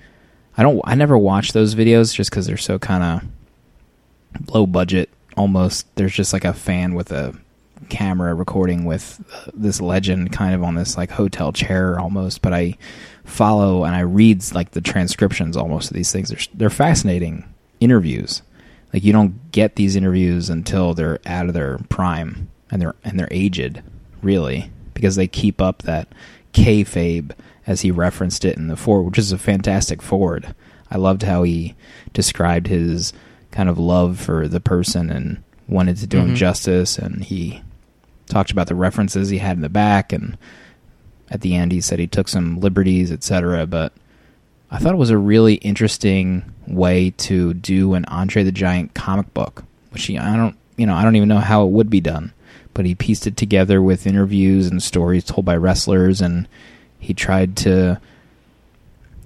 I 0.57 0.63
don't, 0.63 0.81
I 0.85 0.95
never 0.95 1.17
watch 1.17 1.53
those 1.53 1.75
videos 1.75 2.15
just 2.15 2.31
because 2.31 2.47
they're 2.47 2.57
so 2.57 2.79
kind 2.79 3.03
of 3.03 4.55
low 4.55 4.67
budget 4.67 5.11
almost. 5.37 5.95
There's 5.97 6.15
just 6.15 6.33
like 6.33 6.45
a 6.45 6.53
fan 6.53 6.95
with 6.95 7.13
a 7.13 7.35
camera 7.89 8.35
recording 8.35 8.85
with 8.85 9.23
uh, 9.33 9.51
this 9.55 9.81
legend 9.81 10.33
kind 10.33 10.55
of 10.55 10.63
on 10.63 10.75
this 10.75 10.97
like 10.97 11.11
hotel 11.11 11.53
chair 11.53 11.99
almost. 12.01 12.43
But 12.43 12.53
i 12.53 12.77
follow 13.25 13.85
and 13.85 13.95
i 13.95 14.01
read 14.01 14.41
like 14.55 14.71
the 14.71 14.81
transcriptions 14.81 15.57
almost 15.57 15.91
of 15.91 15.97
these 15.97 16.13
things. 16.13 16.29
They're, 16.31 16.55
they're 16.55 16.71
fascinating 16.71 17.45
interviews. 17.81 18.43
Like 18.93 19.05
you 19.05 19.13
don't 19.13 19.51
get 19.53 19.77
these 19.77 19.97
interviews 19.97 20.49
until 20.49 20.95
they're 20.95 21.19
out 21.27 21.49
of 21.49 21.55
their 21.55 21.79
prime 21.89 22.49
and 22.71 22.81
they're 22.81 22.95
and 23.05 23.19
they're 23.19 23.29
aged 23.31 23.83
really 24.23 24.71
because 24.97 25.15
they 25.15 25.29
keep 25.29 25.61
up 25.61 25.83
that 25.83 26.09
kayfabe 26.53 27.31
as 27.67 27.83
he 27.83 27.91
referenced 27.93 28.45
it 28.45 28.57
in 28.57 28.67
the 28.69 28.77
forward 28.77 29.03
which 29.05 29.19
is 29.19 29.31
a 29.31 29.39
fantastic 29.39 30.01
forward 30.03 30.55
i 30.91 30.97
loved 30.97 31.23
how 31.23 31.43
he 31.43 31.75
described 32.13 32.67
his 32.67 33.13
kind 33.51 33.69
of 33.69 33.79
love 33.79 34.19
for 34.19 34.49
the 34.49 34.61
person 34.61 35.11
and 35.11 35.43
wanted 35.69 35.97
to 35.97 36.07
do 36.07 36.19
him 36.19 36.31
Mhm. 36.33 36.37
justice 36.37 36.97
and 36.99 37.25
he 37.25 37.63
talked 38.29 38.51
about 38.51 38.67
the 38.69 38.75
references 38.75 39.29
he 39.29 39.39
had 39.39 39.57
in 39.57 39.63
the 39.63 39.69
back 39.69 40.13
and 40.13 40.37
at 41.31 41.43
the 41.43 41.55
end 41.55 41.73
he 41.73 41.81
said 41.81 41.99
he 41.99 42.07
took 42.07 42.29
some 42.29 42.59
liberties 42.61 43.13
etc 43.13 43.67
but 43.67 43.93
i 44.71 44.79
thought 44.79 44.95
it 44.95 44.99
was 44.99 45.11
a 45.11 45.19
really 45.19 45.55
interesting 45.57 46.43
way 46.67 47.11
to 47.11 47.53
do 47.55 47.95
an 47.95 48.05
andre 48.07 48.43
the 48.43 48.53
giant 48.53 48.95
comic 48.95 49.33
book 49.35 49.65
which 49.91 50.05
he 50.07 50.17
i 50.19 50.37
don't 50.37 50.57
you 50.77 50.87
know 50.87 50.95
i 50.95 51.03
don't 51.03 51.17
even 51.17 51.29
know 51.29 51.39
how 51.39 51.65
it 51.65 51.71
would 51.71 51.91
be 51.91 52.01
done 52.01 52.33
but 52.77 52.85
he 52.85 52.95
pieced 52.95 53.27
it 53.27 53.39
together 53.39 53.81
with 53.81 54.07
interviews 54.07 54.67
and 54.67 54.83
stories 54.83 55.25
told 55.25 55.47
by 55.47 55.57
wrestlers 55.57 56.21
and 56.21 56.47
he 56.99 57.15
tried 57.15 57.57
to 57.57 57.99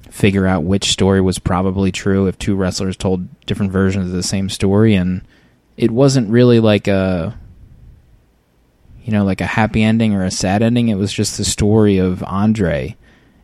figure 0.08 0.46
out 0.46 0.62
which 0.62 0.92
story 0.92 1.20
was 1.20 1.40
probably 1.40 1.90
true 1.90 2.28
if 2.28 2.38
two 2.38 2.54
wrestlers 2.54 2.96
told 2.96 3.26
different 3.46 3.72
versions 3.72 4.06
of 4.06 4.12
the 4.12 4.22
same 4.22 4.48
story. 4.48 4.94
And 4.94 5.22
it 5.76 5.90
wasn't 5.90 6.30
really 6.30 6.60
like 6.60 6.86
a 6.86 7.36
you 9.02 9.12
know 9.12 9.24
like 9.24 9.40
a 9.40 9.46
happy 9.46 9.82
ending 9.82 10.14
or 10.14 10.22
a 10.22 10.30
sad 10.30 10.62
ending. 10.62 10.86
It 10.86 10.94
was 10.94 11.12
just 11.12 11.36
the 11.36 11.44
story 11.44 11.98
of 11.98 12.22
Andre 12.22 12.96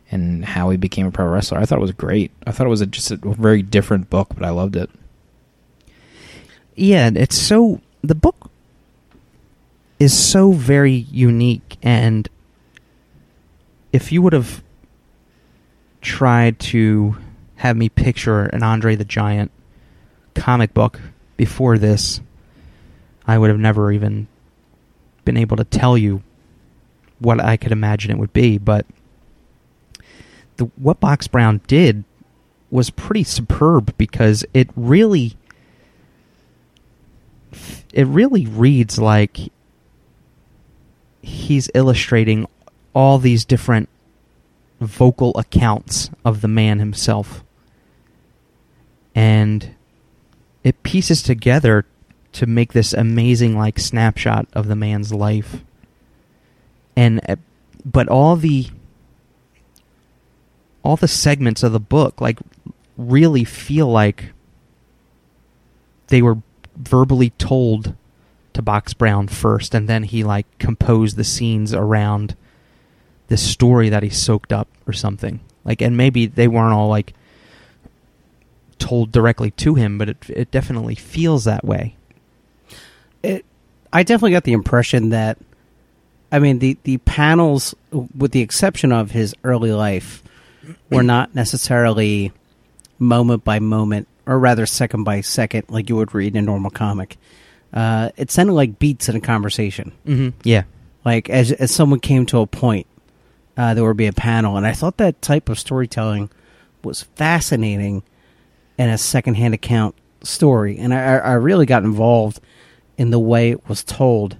and 0.09 0.45
how 0.45 0.69
he 0.69 0.77
became 0.77 1.05
a 1.05 1.11
pro 1.11 1.27
wrestler. 1.27 1.57
I 1.57 1.65
thought 1.65 1.79
it 1.79 1.81
was 1.81 1.91
great. 1.91 2.31
I 2.45 2.51
thought 2.53 2.67
it 2.67 2.69
was 2.69 2.79
a, 2.79 2.85
just 2.85 3.11
a 3.11 3.17
very 3.17 3.61
different 3.61 4.09
book 4.09 4.29
but 4.33 4.45
I 4.45 4.51
loved 4.51 4.77
it. 4.77 4.89
Yeah, 6.75 7.11
it's 7.13 7.37
so 7.37 7.81
the 8.03 8.15
book 8.15 8.46
is 9.99 10.17
so 10.17 10.51
very 10.51 10.93
unique 10.93 11.77
and 11.81 12.29
if 13.91 14.11
you 14.11 14.21
would 14.21 14.33
have 14.33 14.63
tried 16.01 16.59
to 16.59 17.17
have 17.55 17.75
me 17.75 17.89
picture 17.89 18.43
an 18.43 18.63
Andre 18.63 18.95
the 18.95 19.05
Giant 19.05 19.51
comic 20.35 20.73
book 20.73 21.01
before 21.35 21.77
this, 21.77 22.21
I 23.25 23.37
would 23.37 23.49
have 23.49 23.59
never 23.59 23.91
even 23.91 24.27
been 25.25 25.37
able 25.37 25.57
to 25.57 25.63
tell 25.63 25.97
you 25.97 26.21
what 27.19 27.43
I 27.43 27.57
could 27.57 27.71
imagine 27.71 28.11
it 28.11 28.17
would 28.17 28.33
be, 28.33 28.57
but 28.57 28.85
the 30.57 30.65
what 30.75 30.99
Box 30.99 31.27
Brown 31.27 31.61
did 31.67 32.03
was 32.69 32.89
pretty 32.89 33.23
superb 33.23 33.97
because 33.97 34.45
it 34.53 34.69
really 34.75 35.35
it 37.93 38.05
really 38.05 38.45
reads 38.45 38.99
like 38.99 39.51
he's 41.27 41.69
illustrating 41.73 42.47
all 42.93 43.19
these 43.19 43.43
different 43.43 43.89
vocal 44.79 45.37
accounts 45.37 46.09
of 46.23 46.41
the 46.41 46.47
man 46.47 46.79
himself. 46.79 47.43
And 49.13 49.75
it 50.63 50.83
pieces 50.83 51.21
together 51.21 51.85
to 52.33 52.45
make 52.45 52.73
this 52.73 52.93
amazing 52.93 53.57
like 53.57 53.79
snapshot 53.79 54.47
of 54.53 54.67
the 54.67 54.75
man's 54.75 55.13
life. 55.13 55.63
And 56.95 57.19
uh, 57.27 57.35
but 57.83 58.07
all 58.07 58.35
the 58.35 58.67
all 60.83 60.95
the 60.95 61.07
segments 61.07 61.63
of 61.63 61.73
the 61.73 61.79
book 61.79 62.21
like 62.21 62.39
really 62.95 63.43
feel 63.43 63.87
like 63.87 64.31
they 66.07 66.21
were 66.21 66.37
verbally 66.75 67.31
told 67.31 67.95
to 68.57 68.61
Box 68.61 68.93
Brown 68.93 69.27
first, 69.27 69.73
and 69.73 69.87
then 69.87 70.03
he 70.03 70.23
like 70.23 70.45
composed 70.57 71.15
the 71.15 71.23
scenes 71.23 71.73
around 71.73 72.35
this 73.27 73.41
story 73.41 73.89
that 73.89 74.03
he 74.03 74.09
soaked 74.09 74.51
up 74.51 74.67
or 74.85 74.93
something. 74.93 75.39
Like, 75.63 75.81
and 75.81 75.95
maybe 75.95 76.25
they 76.25 76.47
weren't 76.47 76.73
all 76.73 76.89
like 76.89 77.13
told 78.79 79.11
directly 79.11 79.51
to 79.51 79.75
him, 79.75 79.97
but 79.97 80.09
it 80.09 80.17
it 80.29 80.51
definitely 80.51 80.95
feels 80.95 81.45
that 81.45 81.63
way. 81.63 81.95
it 83.23 83.45
I 83.93 84.03
definitely 84.03 84.31
got 84.31 84.43
the 84.43 84.53
impression 84.53 85.09
that 85.09 85.37
I 86.31 86.39
mean 86.39 86.59
the 86.59 86.77
the 86.83 86.97
panels 86.97 87.75
with 87.91 88.31
the 88.31 88.41
exception 88.41 88.91
of 88.91 89.11
his 89.11 89.35
early 89.43 89.71
life 89.71 90.23
were 90.89 91.03
not 91.03 91.33
necessarily 91.33 92.33
moment 92.99 93.43
by 93.43 93.59
moment 93.59 94.07
or 94.25 94.37
rather 94.39 94.65
second 94.65 95.03
by 95.03 95.21
second 95.21 95.63
like 95.69 95.89
you 95.89 95.95
would 95.95 96.13
read 96.13 96.35
in 96.35 96.43
a 96.43 96.45
normal 96.45 96.71
comic. 96.71 97.17
Uh, 97.77 98.09
it 98.17 98.31
sounded 98.31 98.53
like 98.53 98.79
beats 98.79 99.07
in 99.07 99.15
a 99.15 99.19
conversation. 99.19 99.91
Mm-hmm. 100.03 100.29
Yeah. 100.43 100.63
Like 101.05 101.29
as 101.29 101.51
as 101.51 101.69
someone 101.71 101.99
came 101.99 102.25
to 102.25 102.39
a 102.39 102.47
point, 102.47 102.87
uh, 103.55 103.75
there 103.75 103.83
would 103.83 103.97
be 103.97 104.07
a 104.07 104.13
panel, 104.13 104.57
and 104.57 104.65
I 104.65 104.73
thought 104.73 104.97
that 104.97 105.21
type 105.21 105.47
of 105.47 105.59
storytelling 105.59 106.31
was 106.83 107.03
fascinating 107.03 108.01
in 108.79 108.89
a 108.89 108.97
secondhand 108.97 109.53
account 109.53 109.93
story, 110.23 110.79
and 110.79 110.91
I, 110.91 111.17
I 111.17 111.33
really 111.33 111.67
got 111.67 111.83
involved 111.83 112.39
in 112.97 113.11
the 113.11 113.19
way 113.19 113.51
it 113.51 113.69
was 113.69 113.83
told. 113.83 114.37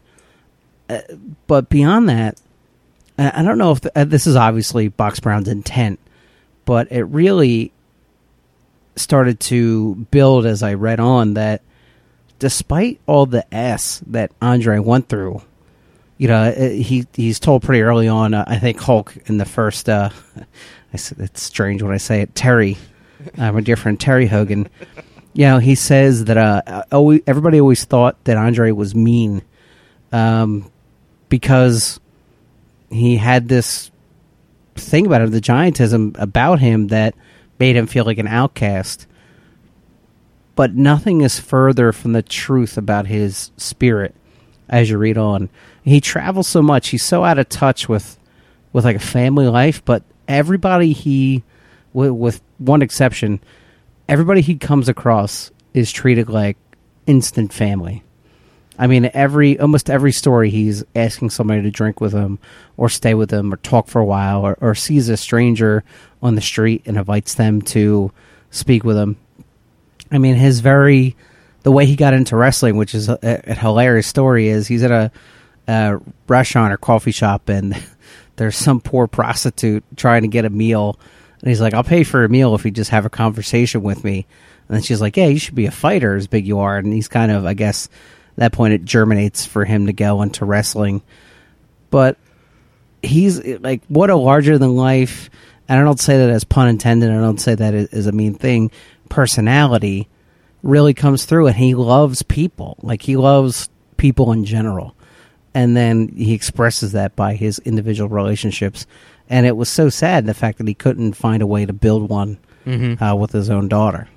Uh, 0.89 1.01
but 1.45 1.69
beyond 1.69 2.09
that, 2.09 2.41
I 3.19 3.41
I 3.41 3.43
don't 3.43 3.59
know 3.59 3.71
if 3.71 3.81
the, 3.81 3.91
uh, 3.95 4.03
this 4.05 4.25
is 4.25 4.35
obviously 4.35 4.87
Box 4.87 5.19
Brown's 5.19 5.47
intent, 5.47 5.99
but 6.65 6.91
it 6.91 7.03
really 7.03 7.71
started 8.95 9.39
to 9.41 9.93
build 10.09 10.47
as 10.47 10.63
I 10.63 10.73
read 10.73 10.99
on 10.99 11.35
that 11.35 11.61
despite 12.39 12.99
all 13.05 13.25
the 13.25 13.51
S 13.53 14.01
that 14.07 14.31
Andre 14.41 14.79
went 14.79 15.09
through, 15.09 15.41
you 16.17 16.27
know, 16.27 16.43
uh, 16.49 16.69
he 16.69 17.05
he's 17.13 17.39
told 17.39 17.63
pretty 17.63 17.81
early 17.81 18.07
on. 18.07 18.33
Uh, 18.33 18.43
I 18.47 18.57
think 18.57 18.79
Hulk 18.79 19.15
in 19.25 19.37
the 19.37 19.45
first. 19.45 19.87
Uh, 19.87 20.09
said 20.95 21.19
it's 21.19 21.43
strange 21.43 21.83
when 21.83 21.93
I 21.93 21.97
say 21.97 22.21
it. 22.21 22.33
Terry, 22.35 22.77
my 23.37 23.61
dear 23.61 23.75
friend 23.75 23.99
Terry 23.99 24.27
Hogan. 24.27 24.69
You 25.33 25.45
know, 25.45 25.59
he 25.59 25.75
says 25.75 26.25
that 26.25 26.37
uh, 26.37 26.83
always, 26.91 27.21
everybody 27.27 27.61
always 27.61 27.83
thought 27.85 28.23
that 28.23 28.37
Andre 28.37 28.71
was 28.71 28.95
mean, 28.95 29.43
um, 30.11 30.71
because 31.29 31.99
he 32.89 33.17
had 33.17 33.47
this 33.47 33.91
thing 34.75 35.05
about 35.05 35.21
him, 35.21 35.31
the 35.31 35.41
giantism 35.41 36.15
about 36.19 36.59
him 36.59 36.87
that 36.87 37.13
made 37.59 37.75
him 37.75 37.85
feel 37.85 38.05
like 38.05 38.17
an 38.17 38.27
outcast. 38.27 39.05
But 40.57 40.73
nothing 40.73 41.21
is 41.21 41.39
further 41.39 41.91
from 41.91 42.13
the 42.13 42.23
truth 42.23 42.79
about 42.79 43.05
his 43.05 43.51
spirit 43.57 44.15
as 44.67 44.89
you 44.89 44.97
read 44.97 45.15
on. 45.15 45.49
He 45.83 46.01
travels 46.01 46.47
so 46.47 46.63
much; 46.63 46.89
he's 46.89 47.05
so 47.05 47.23
out 47.23 47.37
of 47.37 47.47
touch 47.47 47.87
with 47.87 48.17
with 48.73 48.83
like 48.83 48.95
a 48.95 48.99
family 48.99 49.47
life. 49.47 49.85
But 49.85 50.01
everybody 50.27 50.93
he, 50.93 51.43
with, 51.93 52.09
with 52.09 52.41
one 52.57 52.81
exception, 52.81 53.39
everybody 54.09 54.41
he 54.41 54.55
comes 54.55 54.89
across 54.89 55.51
is 55.75 55.91
treated 55.91 56.27
like 56.27 56.57
instant 57.05 57.53
family. 57.53 58.03
I 58.79 58.87
mean, 58.87 59.11
every 59.13 59.59
almost 59.59 59.91
every 59.91 60.11
story, 60.11 60.49
he's 60.49 60.83
asking 60.95 61.29
somebody 61.29 61.61
to 61.61 61.69
drink 61.69 62.01
with 62.01 62.13
him, 62.13 62.39
or 62.77 62.89
stay 62.89 63.13
with 63.13 63.29
him, 63.29 63.53
or 63.53 63.57
talk 63.57 63.87
for 63.87 64.01
a 64.01 64.05
while, 64.05 64.41
or, 64.41 64.57
or 64.59 64.73
sees 64.73 65.07
a 65.07 65.17
stranger 65.17 65.83
on 66.23 66.33
the 66.33 66.41
street 66.41 66.81
and 66.87 66.97
invites 66.97 67.35
them 67.35 67.61
to 67.61 68.11
speak 68.49 68.83
with 68.83 68.97
him. 68.97 69.17
I 70.11 70.17
mean, 70.17 70.35
his 70.35 70.59
very 70.59 71.15
the 71.63 71.71
way 71.71 71.85
he 71.85 71.95
got 71.95 72.13
into 72.13 72.35
wrestling, 72.35 72.77
which 72.77 72.95
is 72.95 73.09
a, 73.09 73.19
a 73.21 73.53
hilarious 73.53 74.07
story, 74.07 74.47
is 74.47 74.67
he's 74.67 74.83
at 74.83 74.91
a, 74.91 75.11
a 75.67 75.99
restaurant 76.27 76.73
or 76.73 76.77
coffee 76.77 77.11
shop 77.11 77.49
and 77.49 77.75
there's 78.37 78.55
some 78.55 78.79
poor 78.79 79.07
prostitute 79.07 79.83
trying 79.95 80.21
to 80.21 80.27
get 80.27 80.45
a 80.45 80.49
meal, 80.49 80.99
and 81.41 81.49
he's 81.49 81.61
like, 81.61 81.73
"I'll 81.73 81.83
pay 81.83 82.03
for 82.03 82.23
a 82.23 82.29
meal 82.29 82.55
if 82.55 82.65
you 82.65 82.71
just 82.71 82.91
have 82.91 83.05
a 83.05 83.09
conversation 83.09 83.83
with 83.83 84.03
me." 84.03 84.25
And 84.69 84.83
she's 84.83 85.01
like, 85.01 85.17
"Yeah, 85.17 85.27
you 85.27 85.39
should 85.39 85.55
be 85.55 85.65
a 85.65 85.71
fighter, 85.71 86.15
as 86.15 86.27
big 86.27 86.47
you 86.47 86.59
are." 86.59 86.77
And 86.77 86.93
he's 86.93 87.07
kind 87.07 87.31
of, 87.31 87.45
I 87.45 87.53
guess, 87.53 87.87
at 87.87 88.37
that 88.37 88.51
point 88.53 88.73
it 88.73 88.85
germinates 88.85 89.45
for 89.45 89.65
him 89.65 89.87
to 89.87 89.93
go 89.93 90.21
into 90.21 90.45
wrestling, 90.45 91.01
but 91.89 92.17
he's 93.01 93.43
like 93.59 93.81
what 93.87 94.09
a 94.09 94.15
larger 94.15 94.57
than 94.57 94.75
life 94.75 95.29
and 95.67 95.79
i 95.79 95.83
don't 95.83 95.99
say 95.99 96.17
that 96.17 96.29
as 96.29 96.43
pun 96.43 96.67
intended 96.67 97.11
i 97.11 97.15
don't 97.15 97.39
say 97.39 97.53
that 97.55 97.73
as 97.73 98.07
a 98.07 98.11
mean 98.11 98.33
thing 98.33 98.71
personality 99.07 100.07
really 100.63 100.93
comes 100.93 101.25
through 101.25 101.47
and 101.47 101.55
he 101.55 101.75
loves 101.75 102.21
people 102.23 102.77
like 102.81 103.01
he 103.03 103.15
loves 103.17 103.69
people 103.97 104.31
in 104.31 104.43
general 104.45 104.95
and 105.53 105.75
then 105.75 106.07
he 106.09 106.33
expresses 106.33 106.91
that 106.91 107.15
by 107.15 107.33
his 107.35 107.59
individual 107.59 108.09
relationships 108.09 108.85
and 109.29 109.45
it 109.45 109.55
was 109.55 109.69
so 109.69 109.89
sad 109.89 110.25
the 110.25 110.33
fact 110.33 110.57
that 110.57 110.67
he 110.67 110.73
couldn't 110.73 111.13
find 111.13 111.41
a 111.41 111.47
way 111.47 111.65
to 111.65 111.73
build 111.73 112.09
one 112.09 112.37
Mhm. 112.65 113.01
uh, 113.01 113.15
with 113.15 113.31
his 113.31 113.49
own 113.49 113.67
daughter 113.67 114.07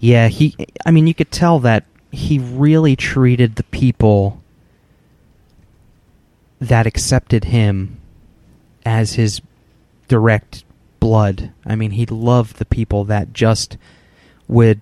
Yeah, 0.00 0.26
he. 0.28 0.56
I 0.84 0.90
mean, 0.90 1.06
you 1.06 1.14
could 1.14 1.30
tell 1.30 1.60
that 1.60 1.84
he 2.10 2.38
really 2.40 2.96
treated 2.96 3.54
the 3.56 3.62
people 3.64 4.40
that 6.60 6.86
accepted 6.86 7.44
him 7.44 7.98
as 8.84 9.12
his 9.14 9.40
direct 10.08 10.64
blood. 10.98 11.52
I 11.64 11.76
mean, 11.76 11.92
he 11.92 12.06
loved 12.06 12.56
the 12.56 12.64
people 12.64 13.04
that 13.04 13.32
just 13.32 13.76
would 14.50 14.80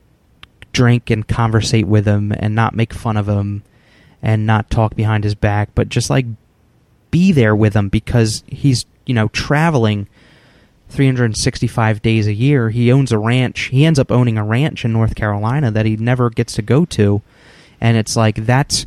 drink 0.73 1.11
and 1.11 1.27
conversate 1.27 1.87
with 1.87 2.07
him 2.07 2.33
and 2.33 2.55
not 2.55 2.75
make 2.75 2.93
fun 2.93 3.17
of 3.17 3.29
him 3.29 3.63
and 4.23 4.47
not 4.47 4.71
talk 4.71 4.95
behind 4.95 5.25
his 5.25 5.35
back, 5.35 5.71
but 5.75 5.89
just 5.89 6.11
like 6.11 6.27
be 7.11 7.33
there 7.33 7.55
with 7.55 7.75
him 7.75 7.89
because 7.89 8.43
he's, 8.47 8.85
you 9.07 9.15
know, 9.15 9.29
traveling 9.29 10.09
365 10.89 12.03
days 12.03 12.27
a 12.27 12.33
year. 12.33 12.71
He 12.71 12.91
owns 12.91 13.13
a 13.13 13.19
ranch. 13.19 13.65
He 13.65 13.85
ends 13.85 13.99
up 13.99 14.11
owning 14.11 14.39
a 14.39 14.45
ranch 14.45 14.85
in 14.85 14.93
North 14.93 15.15
Carolina 15.15 15.71
that 15.71 15.87
he 15.87 15.97
never 15.97 16.31
gets 16.31 16.55
to 16.55 16.63
go 16.63 16.85
to. 16.87 17.23
And 17.81 17.97
it's 17.97 18.17
like 18.17 18.47
that's 18.47 18.87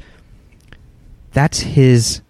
that's 1.31 1.59
his 1.59 2.21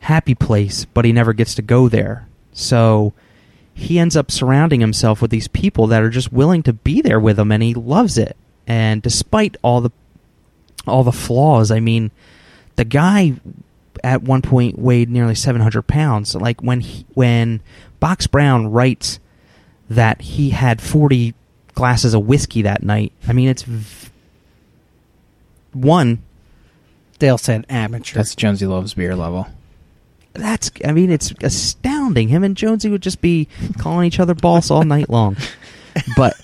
happy 0.00 0.34
place, 0.34 0.84
but 0.84 1.04
he 1.04 1.12
never 1.12 1.32
gets 1.32 1.54
to 1.54 1.62
go 1.62 1.88
there. 1.88 2.28
So 2.52 3.12
he 3.78 3.98
ends 3.98 4.16
up 4.16 4.30
surrounding 4.30 4.80
himself 4.80 5.22
with 5.22 5.30
these 5.30 5.46
people 5.46 5.86
that 5.86 6.02
are 6.02 6.10
just 6.10 6.32
willing 6.32 6.64
to 6.64 6.72
be 6.72 7.00
there 7.00 7.20
with 7.20 7.38
him 7.38 7.52
and 7.52 7.62
he 7.62 7.74
loves 7.74 8.18
it. 8.18 8.36
And 8.66 9.00
despite 9.00 9.56
all 9.62 9.80
the 9.80 9.92
all 10.86 11.04
the 11.04 11.12
flaws, 11.12 11.70
I 11.70 11.78
mean, 11.80 12.10
the 12.76 12.84
guy 12.84 13.34
at 14.02 14.22
one 14.22 14.42
point 14.42 14.78
weighed 14.78 15.08
nearly 15.08 15.34
700 15.34 15.82
pounds. 15.82 16.34
Like 16.34 16.60
when 16.60 16.80
he, 16.80 17.06
when 17.14 17.60
Box 18.00 18.26
Brown 18.26 18.66
writes 18.66 19.20
that 19.88 20.20
he 20.22 20.50
had 20.50 20.80
40 20.80 21.34
glasses 21.74 22.14
of 22.14 22.26
whiskey 22.26 22.62
that 22.62 22.82
night. 22.82 23.12
I 23.28 23.32
mean, 23.32 23.48
it's 23.48 23.62
v- 23.62 24.10
one. 25.72 26.22
dale 27.18 27.38
said 27.38 27.64
amateur 27.68 28.16
That's 28.16 28.34
Jonesy 28.34 28.66
Loves 28.66 28.94
Beer 28.94 29.14
level. 29.14 29.46
That's 30.38 30.70
I 30.84 30.92
mean, 30.92 31.10
it's 31.10 31.32
astounding. 31.42 32.28
Him 32.28 32.44
and 32.44 32.56
Jonesy 32.56 32.88
would 32.88 33.02
just 33.02 33.20
be 33.20 33.48
calling 33.78 34.06
each 34.06 34.20
other 34.20 34.34
boss 34.34 34.70
all 34.70 34.84
night 34.84 35.10
long. 35.10 35.36
But 36.16 36.40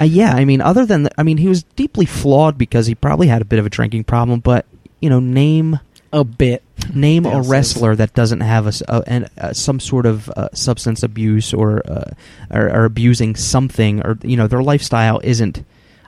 uh, 0.00 0.04
yeah, 0.04 0.32
I 0.34 0.44
mean, 0.44 0.60
other 0.60 0.84
than 0.86 1.04
the, 1.04 1.10
I 1.18 1.22
mean, 1.22 1.38
he 1.38 1.48
was 1.48 1.62
deeply 1.62 2.06
flawed 2.06 2.56
because 2.58 2.86
he 2.86 2.94
probably 2.94 3.26
had 3.28 3.42
a 3.42 3.44
bit 3.46 3.58
of 3.58 3.66
a 3.66 3.70
drinking 3.70 4.04
problem. 4.04 4.40
But 4.40 4.66
you 5.00 5.08
know, 5.10 5.20
name 5.20 5.80
a 6.12 6.24
bit 6.24 6.62
name 6.94 7.26
a 7.26 7.30
wrestler 7.42 7.94
that 7.96 8.14
doesn't 8.14 8.40
have 8.40 8.64
a, 8.64 8.68
s- 8.68 8.82
a- 8.88 9.02
an- 9.06 9.28
uh, 9.36 9.52
some 9.52 9.78
sort 9.80 10.06
of 10.06 10.30
uh, 10.30 10.48
substance 10.54 11.02
abuse 11.02 11.52
or, 11.52 11.82
uh, 11.90 12.10
or 12.50 12.70
or 12.74 12.84
abusing 12.86 13.36
something 13.36 14.00
or 14.06 14.16
you 14.22 14.36
know 14.36 14.46
their 14.46 14.62
lifestyle 14.62 15.20
isn't 15.22 15.64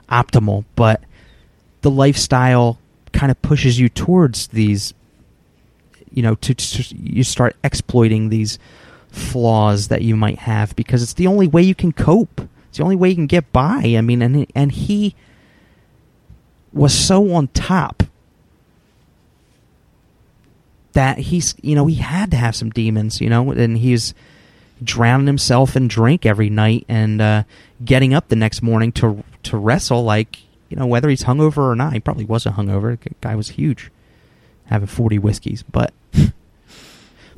optimal 0.09 0.65
but 0.75 1.01
the 1.81 1.91
lifestyle 1.91 2.79
kind 3.13 3.29
of 3.29 3.39
pushes 3.43 3.79
you 3.79 3.89
towards 3.89 4.47
these 4.47 4.93
you 6.11 6.21
know 6.21 6.35
to, 6.35 6.53
to 6.53 6.95
you 6.95 7.23
start 7.23 7.55
exploiting 7.63 8.29
these 8.29 8.59
flaws 9.09 9.89
that 9.89 10.01
you 10.01 10.15
might 10.15 10.39
have 10.39 10.75
because 10.75 11.03
it's 11.03 11.13
the 11.13 11.27
only 11.27 11.47
way 11.47 11.61
you 11.61 11.75
can 11.75 11.91
cope. 11.91 12.41
It's 12.69 12.77
the 12.77 12.83
only 12.83 12.95
way 12.95 13.09
you 13.09 13.15
can 13.15 13.27
get 13.27 13.51
by. 13.51 13.95
I 13.97 14.01
mean 14.01 14.21
and 14.21 14.47
and 14.55 14.71
he 14.71 15.15
was 16.73 16.93
so 16.93 17.33
on 17.33 17.47
top 17.49 18.03
that 20.93 21.17
he's 21.17 21.55
you 21.61 21.75
know 21.75 21.85
he 21.85 21.95
had 21.95 22.31
to 22.31 22.37
have 22.37 22.55
some 22.55 22.69
demons 22.69 23.21
you 23.21 23.29
know 23.29 23.51
and 23.51 23.77
he's 23.77 24.13
drowning 24.83 25.27
himself 25.27 25.75
in 25.75 25.87
drink 25.87 26.25
every 26.25 26.49
night 26.49 26.85
and 26.89 27.21
uh, 27.21 27.43
getting 27.83 28.13
up 28.13 28.29
the 28.29 28.35
next 28.35 28.61
morning 28.61 28.91
to 28.91 29.23
to 29.43 29.57
wrestle 29.57 30.03
like 30.03 30.39
you 30.69 30.77
know 30.77 30.87
whether 30.87 31.09
he's 31.09 31.23
hungover 31.23 31.57
or 31.57 31.75
not. 31.75 31.93
He 31.93 31.99
probably 31.99 32.25
wasn't 32.25 32.55
hungover. 32.55 32.99
The 32.99 33.11
guy 33.21 33.35
was 33.35 33.49
huge 33.49 33.91
having 34.65 34.87
40 34.87 35.19
whiskeys 35.19 35.63
but 35.63 35.93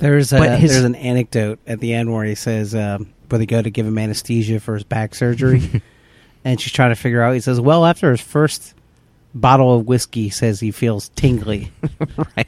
There's 0.04 0.32
a, 0.34 0.56
his- 0.56 0.70
there's 0.72 0.84
an 0.84 0.94
anecdote 0.96 1.60
at 1.66 1.80
the 1.80 1.94
end 1.94 2.12
where 2.12 2.24
he 2.24 2.34
says 2.34 2.74
um, 2.74 3.12
where 3.30 3.38
they 3.38 3.46
go 3.46 3.62
to 3.62 3.70
give 3.70 3.86
him 3.86 3.96
anesthesia 3.96 4.60
for 4.60 4.74
his 4.74 4.84
back 4.84 5.14
surgery, 5.14 5.82
and 6.44 6.60
she's 6.60 6.72
trying 6.72 6.90
to 6.90 6.94
figure 6.96 7.22
out. 7.22 7.32
He 7.32 7.40
says, 7.40 7.58
"Well, 7.60 7.86
after 7.86 8.10
his 8.10 8.20
first 8.20 8.74
bottle 9.34 9.74
of 9.74 9.86
whiskey, 9.86 10.24
he 10.24 10.30
says 10.30 10.60
he 10.60 10.70
feels 10.72 11.08
tingly." 11.10 11.72
right 12.36 12.46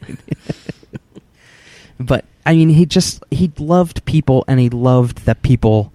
but 1.99 2.27
i 2.45 2.55
mean 2.55 2.69
he 2.69 2.85
just 2.85 3.25
he 3.31 3.51
loved 3.59 4.05
people 4.05 4.45
and 4.47 4.61
he 4.61 4.69
loved 4.69 5.25
that 5.25 5.41
people 5.43 5.91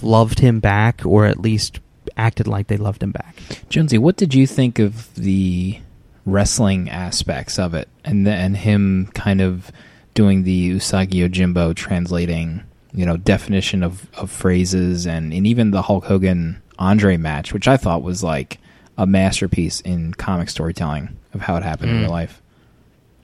loved 0.00 0.38
him 0.38 0.60
back 0.60 1.04
or 1.04 1.26
at 1.26 1.40
least 1.40 1.80
acted 2.16 2.46
like 2.46 2.68
they 2.68 2.76
loved 2.76 3.02
him 3.02 3.10
back 3.10 3.34
Jonesy, 3.68 3.98
what 3.98 4.16
did 4.16 4.34
you 4.34 4.46
think 4.46 4.78
of 4.78 5.12
the 5.16 5.80
wrestling 6.24 6.88
aspects 6.90 7.58
of 7.58 7.74
it, 7.74 7.88
and 8.04 8.24
the, 8.26 8.30
and 8.32 8.56
him 8.56 9.10
kind 9.14 9.40
of 9.40 9.72
doing 10.16 10.42
the 10.42 10.72
Usagi 10.72 11.12
Yojimbo 11.28 11.76
translating, 11.76 12.62
you 12.92 13.06
know, 13.06 13.16
definition 13.16 13.84
of, 13.84 14.08
of 14.16 14.30
phrases, 14.32 15.06
and, 15.06 15.32
and 15.32 15.46
even 15.46 15.70
the 15.70 15.82
Hulk 15.82 16.04
Hogan 16.06 16.60
Andre 16.78 17.16
match, 17.16 17.52
which 17.52 17.68
I 17.68 17.76
thought 17.76 18.02
was 18.02 18.24
like 18.24 18.58
a 18.98 19.06
masterpiece 19.06 19.80
in 19.82 20.14
comic 20.14 20.48
storytelling 20.48 21.16
of 21.34 21.42
how 21.42 21.56
it 21.56 21.62
happened 21.62 21.90
in 21.90 21.96
Mm. 21.98 22.00
real 22.02 22.10
life. 22.10 22.42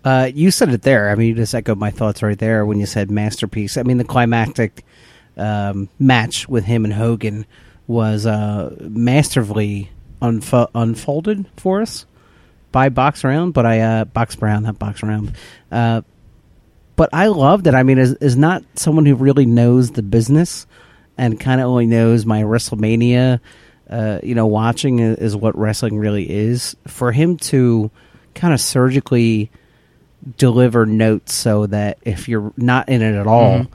Uh, 0.05 0.31
you 0.35 0.51
said 0.51 0.69
it 0.69 0.83
there. 0.83 1.11
I 1.11 1.15
mean, 1.15 1.29
you 1.29 1.35
just 1.35 1.55
echoed 1.55 1.79
my 1.79 1.91
thoughts 1.91 2.23
right 2.23 2.39
there 2.39 2.67
when 2.67 2.79
you 2.79 2.87
said 2.87 3.11
masterpiece. 3.11 3.77
I 3.77 3.83
mean, 3.85 3.99
the 3.99 4.05
climactic 4.05 4.85
um, 5.37 5.89
match 5.99 6.49
with 6.49 6.65
him 6.65 6.85
and 6.85 6.93
Hogan 6.93 7.47
was 7.87 8.27
uh, 8.27 8.75
masterfully 8.81 9.91
unfo- 10.21 10.71
unfolded 10.75 11.47
for 11.57 11.81
us 11.83 12.05
by 12.73 12.89
Box 12.89 13.25
Around, 13.25 13.53
but 13.53 13.65
I 13.65 13.81
uh, 13.81 14.05
Box 14.07 14.35
Brown, 14.37 14.65
not 14.65 14.79
Box 14.79 15.03
Around. 15.03 15.35
Uh, 15.71 16.03
but 16.97 17.09
I 17.13 17.27
loved 17.29 17.67
it. 17.67 17.75
I 17.75 17.83
mean, 17.83 17.99
as, 17.99 18.15
as 18.15 18.37
not 18.37 18.63
someone 18.75 19.07
who 19.07 19.15
really 19.15 19.47
knows 19.47 19.93
the 19.93 20.03
business 20.03 20.67
and 21.19 21.39
kind 21.39 21.61
of 21.61 21.67
only 21.69 21.87
knows 21.87 22.25
my 22.27 22.43
WrestleMania, 22.43 23.41
uh, 23.91 24.19
you 24.23 24.35
know, 24.35 24.47
watching 24.47 24.99
is, 25.01 25.19
is 25.19 25.37
what 25.37 25.57
wrestling 25.59 25.99
really 25.99 26.29
is. 26.31 26.77
For 26.87 27.13
him 27.13 27.37
to 27.39 27.91
kind 28.35 28.55
of 28.55 28.61
surgically 28.61 29.51
deliver 30.39 30.87
notes 30.87 31.35
so 31.35 31.67
that 31.67 31.99
if 32.03 32.29
you're 32.29 32.53
not 32.57 32.89
in 32.89 33.03
it 33.03 33.15
at 33.15 33.27
all, 33.27 33.61
Mhm. 33.61 33.69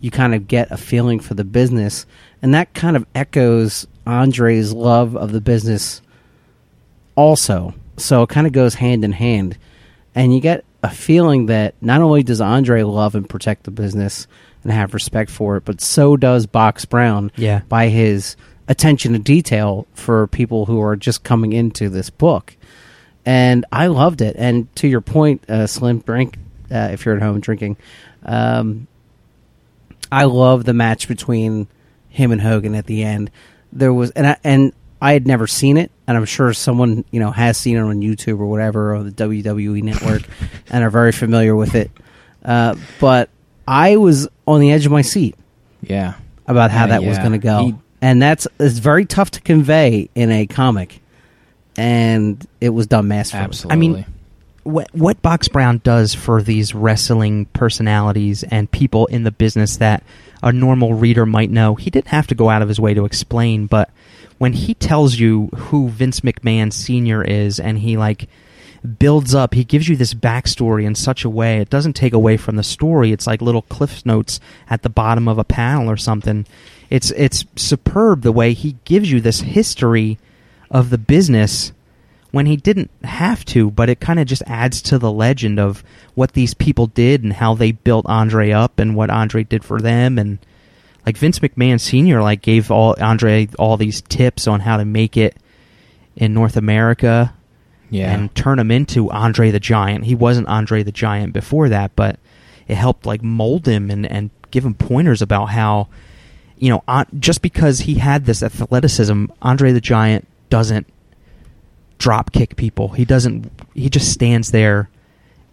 you 0.00 0.10
kind 0.10 0.34
of 0.34 0.48
get 0.48 0.70
a 0.70 0.76
feeling 0.76 1.20
for 1.20 1.34
the 1.34 1.44
business. 1.44 2.06
And 2.42 2.52
that 2.54 2.74
kind 2.74 2.96
of 2.96 3.06
echoes 3.14 3.86
Andre's 4.06 4.72
love 4.72 5.16
of 5.16 5.30
the 5.32 5.40
business 5.40 6.02
also. 7.14 7.74
So 7.96 8.22
it 8.22 8.28
kind 8.30 8.46
of 8.46 8.52
goes 8.52 8.74
hand 8.74 9.04
in 9.04 9.12
hand. 9.12 9.56
And 10.14 10.34
you 10.34 10.40
get 10.40 10.64
a 10.82 10.90
feeling 10.90 11.46
that 11.46 11.74
not 11.80 12.00
only 12.00 12.22
does 12.22 12.40
Andre 12.40 12.82
love 12.82 13.14
and 13.14 13.28
protect 13.28 13.64
the 13.64 13.70
business 13.70 14.26
and 14.62 14.72
have 14.72 14.94
respect 14.94 15.30
for 15.30 15.56
it, 15.56 15.64
but 15.64 15.80
so 15.80 16.16
does 16.16 16.46
Box 16.46 16.84
Brown 16.84 17.30
Yeah. 17.36 17.60
by 17.68 17.88
his 17.88 18.36
attention 18.68 19.12
to 19.12 19.18
detail 19.18 19.86
for 19.94 20.26
people 20.28 20.66
who 20.66 20.80
are 20.80 20.96
just 20.96 21.22
coming 21.24 21.52
into 21.52 21.88
this 21.88 22.10
book. 22.10 22.56
And 23.24 23.64
I 23.70 23.86
loved 23.88 24.20
it. 24.20 24.34
And 24.38 24.74
to 24.76 24.88
your 24.88 25.00
point, 25.00 25.48
uh, 25.48 25.66
Slim, 25.66 26.00
drink 26.00 26.38
uh, 26.70 26.88
if 26.92 27.04
you're 27.04 27.16
at 27.16 27.22
home 27.22 27.38
drinking. 27.40 27.76
Um, 28.24 28.86
I 30.10 30.24
love 30.24 30.64
the 30.64 30.74
match 30.74 31.06
between 31.08 31.68
him 32.08 32.32
and 32.32 32.40
Hogan 32.40 32.74
at 32.74 32.86
the 32.86 33.02
end. 33.04 33.30
There 33.72 33.92
was 33.92 34.10
and 34.12 34.26
I, 34.26 34.36
and 34.44 34.72
I 35.02 35.12
had 35.14 35.26
never 35.26 35.46
seen 35.48 35.76
it, 35.78 35.90
and 36.06 36.16
I'm 36.16 36.24
sure 36.24 36.52
someone 36.54 37.04
you 37.10 37.18
know 37.20 37.30
has 37.32 37.58
seen 37.58 37.76
it 37.76 37.80
on 37.80 38.00
YouTube 38.00 38.38
or 38.38 38.46
whatever 38.46 38.94
or 38.94 39.02
the 39.02 39.10
WWE 39.10 39.82
network, 39.82 40.22
and 40.70 40.84
are 40.84 40.90
very 40.90 41.10
familiar 41.12 41.54
with 41.56 41.74
it. 41.74 41.90
Uh, 42.44 42.76
but 43.00 43.28
I 43.66 43.96
was 43.96 44.28
on 44.46 44.60
the 44.60 44.70
edge 44.72 44.86
of 44.86 44.92
my 44.92 45.02
seat 45.02 45.34
Yeah. 45.82 46.14
about 46.46 46.70
how 46.70 46.84
Yeah, 46.86 46.98
that 46.98 47.04
was 47.04 47.18
going 47.18 47.32
to 47.32 47.38
go, 47.38 47.64
He- 47.66 47.74
and 48.00 48.22
that's 48.22 48.46
it's 48.60 48.78
very 48.78 49.04
tough 49.04 49.30
to 49.32 49.40
convey 49.40 50.08
in 50.14 50.30
a 50.30 50.46
comic. 50.46 51.00
and 51.76 52.46
it 52.60 52.68
was 52.70 52.86
done 52.86 53.08
masterfully. 53.08 53.44
Absolutely. 53.44 53.72
I 53.74 53.78
mean, 53.78 54.04
what 54.64 54.94
what 54.94 55.22
Box 55.22 55.48
Brown 55.48 55.80
does 55.82 56.14
for 56.14 56.42
these 56.42 56.74
wrestling 56.74 57.46
personalities 57.46 58.42
and 58.44 58.70
people 58.70 59.06
in 59.06 59.24
the 59.24 59.30
business 59.32 59.78
that 59.78 60.02
a 60.42 60.52
normal 60.52 60.94
reader 60.94 61.24
might 61.26 61.50
know, 61.50 61.74
he 61.74 61.90
didn't 61.90 62.08
have 62.08 62.26
to 62.28 62.34
go 62.34 62.48
out 62.50 62.62
of 62.62 62.68
his 62.68 62.78
way 62.78 62.94
to 62.94 63.04
explain. 63.04 63.66
But 63.66 63.90
when 64.42 64.54
he 64.54 64.74
tells 64.74 65.20
you 65.20 65.46
who 65.54 65.88
Vince 65.88 66.22
McMahon 66.22 66.72
Senior 66.72 67.22
is, 67.22 67.60
and 67.60 67.78
he 67.78 67.96
like 67.96 68.28
builds 68.98 69.36
up, 69.36 69.54
he 69.54 69.62
gives 69.62 69.88
you 69.88 69.94
this 69.94 70.14
backstory 70.14 70.84
in 70.84 70.96
such 70.96 71.24
a 71.24 71.30
way 71.30 71.58
it 71.58 71.70
doesn't 71.70 71.92
take 71.92 72.12
away 72.12 72.36
from 72.36 72.56
the 72.56 72.64
story. 72.64 73.12
It's 73.12 73.24
like 73.24 73.40
little 73.40 73.62
cliff 73.62 74.04
notes 74.04 74.40
at 74.68 74.82
the 74.82 74.88
bottom 74.88 75.28
of 75.28 75.38
a 75.38 75.44
panel 75.44 75.88
or 75.88 75.96
something. 75.96 76.44
It's 76.90 77.12
it's 77.12 77.44
superb 77.54 78.22
the 78.22 78.32
way 78.32 78.52
he 78.52 78.78
gives 78.84 79.12
you 79.12 79.20
this 79.20 79.42
history 79.42 80.18
of 80.72 80.90
the 80.90 80.98
business 80.98 81.70
when 82.32 82.46
he 82.46 82.56
didn't 82.56 82.90
have 83.04 83.44
to, 83.44 83.70
but 83.70 83.88
it 83.88 84.00
kind 84.00 84.18
of 84.18 84.26
just 84.26 84.42
adds 84.48 84.82
to 84.82 84.98
the 84.98 85.12
legend 85.12 85.60
of 85.60 85.84
what 86.16 86.32
these 86.32 86.52
people 86.52 86.88
did 86.88 87.22
and 87.22 87.34
how 87.34 87.54
they 87.54 87.70
built 87.70 88.06
Andre 88.06 88.50
up 88.50 88.80
and 88.80 88.96
what 88.96 89.08
Andre 89.08 89.44
did 89.44 89.62
for 89.62 89.80
them 89.80 90.18
and 90.18 90.40
like 91.04 91.16
Vince 91.16 91.38
McMahon 91.40 91.80
Sr. 91.80 92.22
like 92.22 92.42
gave 92.42 92.70
all 92.70 92.94
Andre 93.00 93.48
all 93.58 93.76
these 93.76 94.02
tips 94.02 94.46
on 94.46 94.60
how 94.60 94.76
to 94.76 94.84
make 94.84 95.16
it 95.16 95.36
in 96.16 96.34
North 96.34 96.56
America 96.56 97.34
yeah. 97.90 98.12
and 98.12 98.34
turn 98.34 98.58
him 98.58 98.70
into 98.70 99.10
Andre 99.10 99.50
the 99.50 99.60
Giant. 99.60 100.04
He 100.04 100.14
wasn't 100.14 100.48
Andre 100.48 100.82
the 100.82 100.92
Giant 100.92 101.32
before 101.32 101.68
that, 101.68 101.94
but 101.96 102.18
it 102.68 102.76
helped 102.76 103.06
like 103.06 103.22
mold 103.22 103.66
him 103.66 103.90
and 103.90 104.06
and 104.06 104.30
give 104.50 104.64
him 104.64 104.74
pointers 104.74 105.22
about 105.22 105.46
how 105.46 105.88
you 106.56 106.70
know 106.70 107.04
just 107.18 107.42
because 107.42 107.80
he 107.80 107.94
had 107.94 108.24
this 108.24 108.42
athleticism, 108.42 109.26
Andre 109.40 109.72
the 109.72 109.80
Giant 109.80 110.28
doesn't 110.48 110.86
drop 111.98 112.32
kick 112.32 112.56
people. 112.56 112.88
He 112.88 113.04
doesn't. 113.04 113.50
He 113.74 113.88
just 113.88 114.12
stands 114.12 114.50
there, 114.50 114.90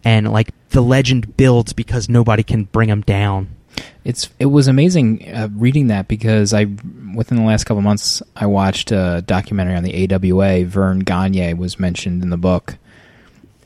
and 0.04 0.30
like 0.32 0.50
the 0.70 0.82
legend 0.82 1.36
builds 1.36 1.72
because 1.72 2.08
nobody 2.08 2.42
can 2.42 2.64
bring 2.64 2.88
him 2.88 3.02
down. 3.02 3.48
It's 4.04 4.30
it 4.38 4.46
was 4.46 4.68
amazing 4.68 5.28
uh, 5.32 5.48
reading 5.52 5.88
that 5.88 6.08
because 6.08 6.52
I 6.54 6.66
within 7.14 7.38
the 7.38 7.44
last 7.44 7.64
couple 7.64 7.78
of 7.78 7.84
months 7.84 8.22
I 8.36 8.46
watched 8.46 8.92
a 8.92 9.22
documentary 9.26 9.76
on 9.76 9.84
the 9.84 10.12
AWA. 10.12 10.64
Verne 10.64 11.00
Gagne 11.00 11.54
was 11.54 11.78
mentioned 11.78 12.22
in 12.22 12.30
the 12.30 12.36
book, 12.36 12.76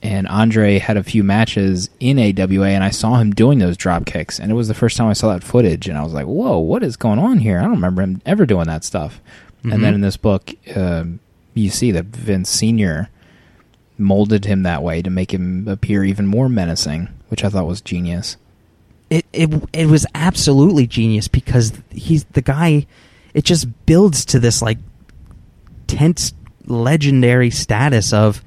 and 0.02 0.26
Andre 0.28 0.78
had 0.78 0.96
a 0.96 1.02
few 1.02 1.22
matches 1.22 1.88
in 2.00 2.18
AWA, 2.18 2.68
and 2.68 2.84
I 2.84 2.90
saw 2.90 3.16
him 3.16 3.32
doing 3.32 3.58
those 3.58 3.76
drop 3.76 4.06
kicks, 4.06 4.38
and 4.38 4.50
it 4.50 4.54
was 4.54 4.68
the 4.68 4.74
first 4.74 4.96
time 4.96 5.08
I 5.08 5.12
saw 5.14 5.32
that 5.32 5.44
footage, 5.44 5.88
and 5.88 5.96
I 5.96 6.02
was 6.02 6.12
like, 6.12 6.26
"Whoa, 6.26 6.58
what 6.58 6.82
is 6.82 6.96
going 6.96 7.18
on 7.18 7.38
here?" 7.38 7.58
I 7.58 7.62
don't 7.62 7.72
remember 7.72 8.02
him 8.02 8.20
ever 8.26 8.46
doing 8.46 8.66
that 8.66 8.84
stuff. 8.84 9.20
Mhm. 9.64 9.72
And 9.74 9.84
then 9.84 9.94
in 9.94 10.00
this 10.00 10.16
book, 10.16 10.52
um 10.74 11.20
you 11.54 11.70
see 11.70 11.92
that 11.92 12.06
Vince 12.06 12.50
Senior 12.50 13.08
molded 13.96 14.44
him 14.44 14.64
that 14.64 14.82
way 14.82 15.00
to 15.00 15.10
make 15.10 15.32
him 15.32 15.68
appear 15.68 16.02
even 16.04 16.26
more 16.26 16.48
menacing, 16.48 17.08
which 17.28 17.44
I 17.44 17.48
thought 17.48 17.66
was 17.66 17.80
genius. 17.80 18.36
It 19.10 19.26
it 19.32 19.50
it 19.72 19.86
was 19.86 20.06
absolutely 20.14 20.86
genius 20.86 21.28
because 21.28 21.72
he's 21.90 22.24
the 22.24 22.42
guy. 22.42 22.86
It 23.34 23.44
just 23.44 23.66
builds 23.86 24.24
to 24.26 24.38
this 24.38 24.62
like 24.62 24.78
tense, 25.86 26.32
legendary 26.66 27.50
status 27.50 28.12
of 28.12 28.42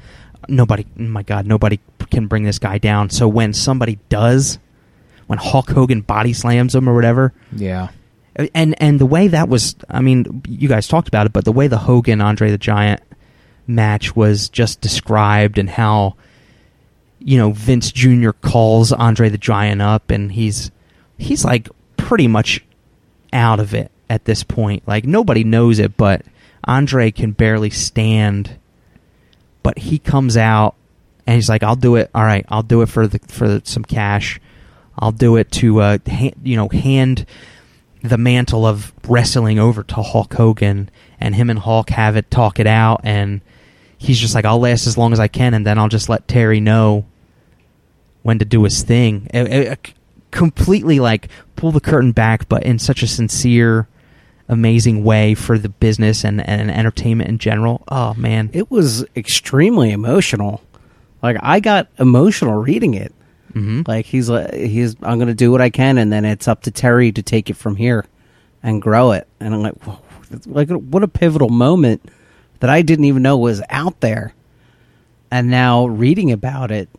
nobody. 0.47 0.85
oh 0.99 1.03
My 1.03 1.23
God, 1.23 1.45
nobody 1.45 1.79
can 2.09 2.27
bring 2.27 2.43
this 2.43 2.59
guy 2.59 2.77
down. 2.77 3.09
So 3.09 3.27
when 3.27 3.53
somebody 3.53 3.99
does, 4.09 4.59
when 5.27 5.39
Hulk 5.39 5.69
Hogan 5.69 6.01
body 6.01 6.33
slams 6.33 6.73
him 6.73 6.87
or 6.87 6.95
whatever, 6.95 7.33
Yeah. 7.51 7.89
and 8.55 8.75
and 8.81 8.99
the 8.99 9.05
way 9.05 9.27
that 9.27 9.49
was, 9.49 9.75
I 9.89 10.01
mean, 10.01 10.41
you 10.47 10.67
guys 10.69 10.87
talked 10.87 11.07
about 11.07 11.25
it, 11.25 11.33
but 11.33 11.45
the 11.45 11.51
way 11.51 11.67
the 11.67 11.77
Hogan 11.77 12.21
Andre 12.21 12.49
the 12.51 12.57
Giant 12.57 13.01
match 13.67 14.15
was 14.15 14.47
just 14.49 14.79
described 14.79 15.57
and 15.57 15.69
how 15.69 16.15
you 17.19 17.37
know 17.37 17.51
Vince 17.51 17.91
Jr. 17.91 18.31
calls 18.31 18.91
Andre 18.91 19.29
the 19.29 19.37
Giant 19.37 19.81
up 19.81 20.11
and 20.11 20.31
he's 20.31 20.71
he's 21.17 21.43
like 21.43 21.69
pretty 21.97 22.27
much 22.27 22.63
out 23.33 23.59
of 23.59 23.73
it 23.73 23.91
at 24.09 24.25
this 24.25 24.43
point. 24.43 24.87
Like 24.87 25.05
nobody 25.05 25.43
knows 25.43 25.79
it, 25.79 25.97
but 25.97 26.23
Andre 26.63 27.11
can 27.11 27.31
barely 27.31 27.69
stand. 27.69 28.57
But 29.63 29.77
he 29.79 29.99
comes 29.99 30.37
out 30.37 30.75
and 31.25 31.35
he's 31.35 31.49
like, 31.49 31.63
"I'll 31.63 31.75
do 31.75 31.95
it. 31.95 32.09
All 32.15 32.23
right, 32.23 32.45
I'll 32.49 32.63
do 32.63 32.81
it 32.81 32.89
for 32.89 33.07
the 33.07 33.19
for 33.27 33.61
some 33.63 33.83
cash. 33.83 34.39
I'll 34.97 35.11
do 35.11 35.35
it 35.35 35.51
to 35.53 35.81
uh, 35.81 35.97
you 36.43 36.55
know 36.55 36.69
hand 36.69 37.25
the 38.03 38.17
mantle 38.17 38.65
of 38.65 38.93
wrestling 39.07 39.59
over 39.59 39.83
to 39.83 40.01
Hulk 40.01 40.33
Hogan, 40.33 40.89
and 41.19 41.35
him 41.35 41.49
and 41.49 41.59
Hulk 41.59 41.89
have 41.91 42.15
it 42.15 42.31
talk 42.31 42.59
it 42.59 42.67
out, 42.67 43.01
and 43.03 43.41
he's 43.97 44.19
just 44.19 44.35
like, 44.35 44.45
"I'll 44.45 44.59
last 44.59 44.87
as 44.87 44.97
long 44.97 45.13
as 45.13 45.19
I 45.19 45.27
can, 45.27 45.53
and 45.53 45.65
then 45.65 45.77
I'll 45.77 45.89
just 45.89 46.09
let 46.09 46.27
Terry 46.27 46.59
know 46.59 47.05
when 48.23 48.39
to 48.39 48.45
do 48.45 48.63
his 48.63 48.83
thing." 48.83 49.27
It- 49.33 49.47
it- 49.51 49.67
it 49.71 49.93
completely 50.31 50.99
like 50.99 51.29
pull 51.55 51.71
the 51.71 51.79
curtain 51.79 52.11
back, 52.11 52.47
but 52.49 52.63
in 52.63 52.77
such 52.79 53.01
a 53.03 53.07
sincere, 53.07 53.87
amazing 54.49 55.03
way 55.03 55.33
for 55.33 55.57
the 55.57 55.69
business 55.69 56.23
and, 56.23 56.47
and 56.47 56.69
entertainment 56.71 57.29
in 57.29 57.37
general. 57.37 57.83
Oh 57.89 58.13
man, 58.15 58.49
It 58.53 58.69
was 58.71 59.03
extremely 59.15 59.91
emotional. 59.91 60.61
Like 61.23 61.37
I 61.41 61.59
got 61.59 61.87
emotional 61.97 62.53
reading 62.55 62.93
it. 62.93 63.13
hmm 63.53 63.81
Like 63.87 64.05
he's 64.05 64.29
like 64.29 64.53
he's 64.53 64.95
I'm 65.01 65.17
going 65.17 65.27
to 65.29 65.33
do 65.33 65.51
what 65.51 65.61
I 65.61 65.69
can, 65.69 65.97
and 65.97 66.11
then 66.13 66.23
it's 66.25 66.47
up 66.47 66.61
to 66.63 66.71
Terry 66.71 67.11
to 67.13 67.21
take 67.23 67.49
it 67.49 67.55
from 67.57 67.75
here 67.77 68.05
and 68.61 68.81
grow 68.81 69.11
it. 69.11 69.27
And 69.39 69.53
I'm 69.53 69.61
like, 69.63 69.81
whoa, 69.83 69.99
like 70.45 70.69
what 70.69 71.03
a 71.03 71.07
pivotal 71.07 71.49
moment 71.49 72.01
that 72.59 72.69
I 72.69 72.81
didn't 72.81 73.05
even 73.05 73.23
know 73.23 73.37
was 73.37 73.61
out 73.69 73.99
there. 74.01 74.33
And 75.29 75.49
now 75.49 75.85
reading 75.85 76.31
about 76.31 76.71
it, 76.71 76.89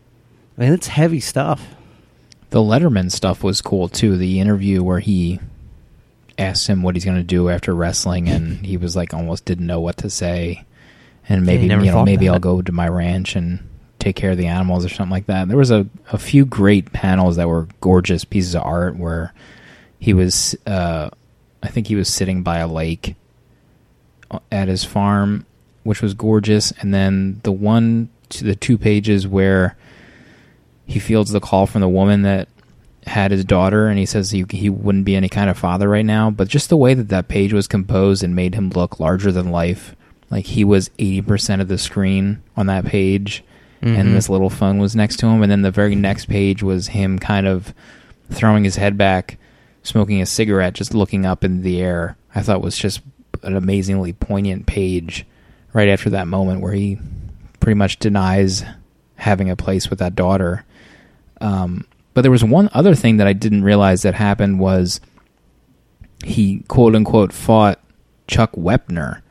I 0.56 0.60
mean, 0.60 0.72
it's 0.72 0.88
heavy 0.88 1.20
stuff. 1.20 1.74
The 2.50 2.60
Letterman 2.60 3.10
stuff 3.10 3.42
was 3.42 3.62
cool 3.62 3.88
too. 3.88 4.16
The 4.16 4.40
interview 4.40 4.82
where 4.82 5.00
he 5.00 5.40
asked 6.38 6.66
him 6.66 6.82
what 6.82 6.94
he's 6.96 7.04
going 7.04 7.16
to 7.16 7.22
do 7.22 7.48
after 7.48 7.74
wrestling, 7.74 8.28
and 8.28 8.64
he 8.64 8.76
was 8.76 8.96
like 8.96 9.12
almost 9.12 9.44
didn't 9.44 9.66
know 9.66 9.80
what 9.80 9.98
to 9.98 10.10
say, 10.10 10.64
and 11.28 11.44
maybe 11.44 11.62
he 11.62 11.68
never 11.68 11.84
you 11.84 11.90
know 11.90 12.04
maybe 12.04 12.28
I'll 12.28 12.36
it. 12.36 12.42
go 12.42 12.62
to 12.62 12.72
my 12.72 12.88
ranch 12.88 13.36
and 13.36 13.68
take 13.98 14.16
care 14.16 14.30
of 14.30 14.38
the 14.38 14.46
animals 14.46 14.84
or 14.84 14.88
something 14.88 15.10
like 15.10 15.26
that. 15.26 15.48
There 15.48 15.56
was 15.56 15.70
a 15.70 15.86
a 16.12 16.18
few 16.18 16.44
great 16.46 16.92
panels 16.92 17.36
that 17.36 17.48
were 17.48 17.68
gorgeous 17.80 18.24
pieces 18.24 18.54
of 18.54 18.62
art 18.62 18.96
where 18.96 19.34
he 19.98 20.14
was, 20.14 20.56
uh, 20.66 21.10
I 21.62 21.68
think 21.68 21.88
he 21.88 21.96
was 21.96 22.08
sitting 22.08 22.42
by 22.42 22.58
a 22.58 22.68
lake 22.68 23.16
uh, 24.30 24.38
at 24.50 24.68
his 24.68 24.84
farm, 24.84 25.44
which 25.84 26.02
was 26.02 26.14
gorgeous, 26.14 26.72
and 26.80 26.92
then 26.92 27.40
the 27.44 27.52
one 27.52 28.08
to 28.30 28.44
the 28.44 28.54
two 28.56 28.76
pages 28.76 29.26
where 29.26 29.76
he 30.86 30.98
fields 30.98 31.30
the 31.30 31.40
call 31.40 31.66
from 31.66 31.80
the 31.80 31.88
woman 31.88 32.22
that 32.22 32.48
had 33.06 33.30
his 33.30 33.44
daughter 33.44 33.86
and 33.88 33.98
he 33.98 34.04
says 34.04 34.30
he, 34.30 34.44
he 34.50 34.68
wouldn't 34.68 35.04
be 35.06 35.16
any 35.16 35.28
kind 35.30 35.48
of 35.48 35.56
father 35.56 35.88
right 35.88 36.04
now. 36.04 36.30
But 36.30 36.48
just 36.48 36.68
the 36.68 36.76
way 36.76 36.92
that 36.92 37.08
that 37.08 37.28
page 37.28 37.52
was 37.54 37.66
composed 37.66 38.22
and 38.22 38.34
made 38.36 38.54
him 38.54 38.68
look 38.70 39.00
larger 39.00 39.32
than 39.32 39.50
life 39.50 39.96
like 40.30 40.44
he 40.44 40.62
was 40.64 40.90
80% 40.98 41.62
of 41.62 41.68
the 41.68 41.78
screen 41.78 42.42
on 42.56 42.66
that 42.66 42.84
page 42.84 43.42
Mhm. 43.82 43.96
and 43.98 44.14
this 44.14 44.28
little 44.28 44.50
phone 44.50 44.78
was 44.78 44.94
next 44.96 45.16
to 45.18 45.26
him. 45.26 45.42
And 45.42 45.50
then 45.50 45.62
the 45.62 45.70
very 45.70 45.94
next 45.94 46.26
page 46.26 46.62
was 46.62 46.88
him 46.88 47.18
kind 47.18 47.46
of 47.46 47.72
throwing 48.30 48.64
his 48.64 48.76
head 48.76 48.98
back 48.98 49.38
smoking 49.82 50.20
a 50.20 50.26
cigarette 50.26 50.74
just 50.74 50.92
looking 50.94 51.24
up 51.24 51.44
in 51.44 51.62
the 51.62 51.80
air. 51.80 52.16
I 52.34 52.42
thought 52.42 52.60
was 52.60 52.76
just 52.76 53.00
an 53.42 53.56
amazingly 53.56 54.12
poignant 54.12 54.66
page 54.66 55.24
right 55.72 55.88
after 55.88 56.10
that 56.10 56.26
moment 56.26 56.60
where 56.60 56.72
he 56.72 56.98
pretty 57.60 57.74
much 57.76 57.98
denies 57.98 58.64
having 59.16 59.50
a 59.50 59.56
place 59.56 59.90
with 59.90 59.98
that 59.98 60.14
daughter 60.14 60.64
um, 61.40 61.86
but 62.14 62.22
there 62.22 62.30
was 62.30 62.42
one 62.44 62.68
other 62.72 62.94
thing 62.94 63.18
that 63.18 63.26
I 63.28 63.32
didn't 63.32 63.62
realize 63.62 64.02
that 64.02 64.14
happened 64.14 64.58
was 64.58 65.00
he 66.24 66.60
quote 66.68 66.94
unquote 66.96 67.32
fought 67.32 67.80
Chuck 68.26 68.52
Wepner, 68.52 69.22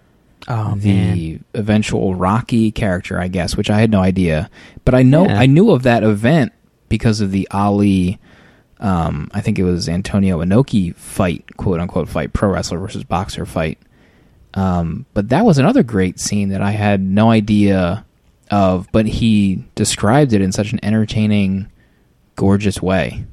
oh 0.48 0.76
the 0.78 0.94
man, 0.94 1.44
eventual 1.54 2.16
Rocky 2.16 2.72
character, 2.72 3.20
I 3.20 3.28
guess, 3.28 3.58
which 3.58 3.70
I 3.70 3.80
had 3.80 3.92
no 3.92 4.00
idea. 4.02 4.50
But 4.86 4.96
I 4.96 5.04
know 5.04 5.26
Yeah. 5.26 5.38
I 5.40 5.46
knew 5.48 5.72
of 5.72 5.84
that 5.84 6.04
event 6.04 6.54
because 6.88 7.20
of 7.22 7.32
the 7.32 7.48
Ali. 7.52 8.20
Um, 8.80 9.30
I 9.34 9.42
think 9.42 9.60
it 9.60 9.64
was 9.64 9.90
Antonio 9.90 10.42
Inoki 10.42 10.96
fight, 10.96 11.58
quote 11.58 11.80
unquote 11.82 12.08
fight, 12.08 12.32
pro 12.32 12.50
wrestler 12.50 12.80
versus 12.80 13.04
boxer 13.04 13.46
fight. 13.46 13.78
Um, 14.58 15.06
but 15.14 15.30
that 15.30 15.46
was 15.46 15.58
another 15.60 15.84
great 15.84 16.20
scene 16.20 16.50
that 16.50 16.62
I 16.62 16.72
had 16.72 17.00
no 17.02 17.30
idea 17.30 18.06
of, 18.50 18.88
but 18.92 19.06
he 19.06 19.64
described 19.76 20.34
it 20.34 20.42
in 20.42 20.52
such 20.52 20.72
an 20.74 20.80
entertaining, 20.84 21.68
gorgeous 22.36 22.82
way. 22.82 23.26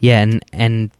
yeah, 0.00 0.20
and 0.20 0.44
and 0.52 0.90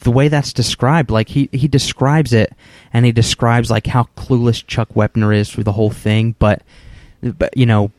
the 0.00 0.10
way 0.10 0.28
that's 0.28 0.52
described, 0.52 1.10
like 1.10 1.28
he 1.28 1.48
he 1.52 1.68
describes 1.68 2.32
it, 2.32 2.52
and 2.92 3.04
he 3.04 3.12
describes 3.12 3.70
like 3.70 3.86
how 3.86 4.04
clueless 4.16 4.66
Chuck 4.66 4.88
Wepner 4.94 5.36
is 5.36 5.50
through 5.50 5.64
the 5.64 5.72
whole 5.72 5.90
thing, 5.90 6.34
but 6.38 6.62
but 7.22 7.56
you 7.56 7.66
know 7.66 7.90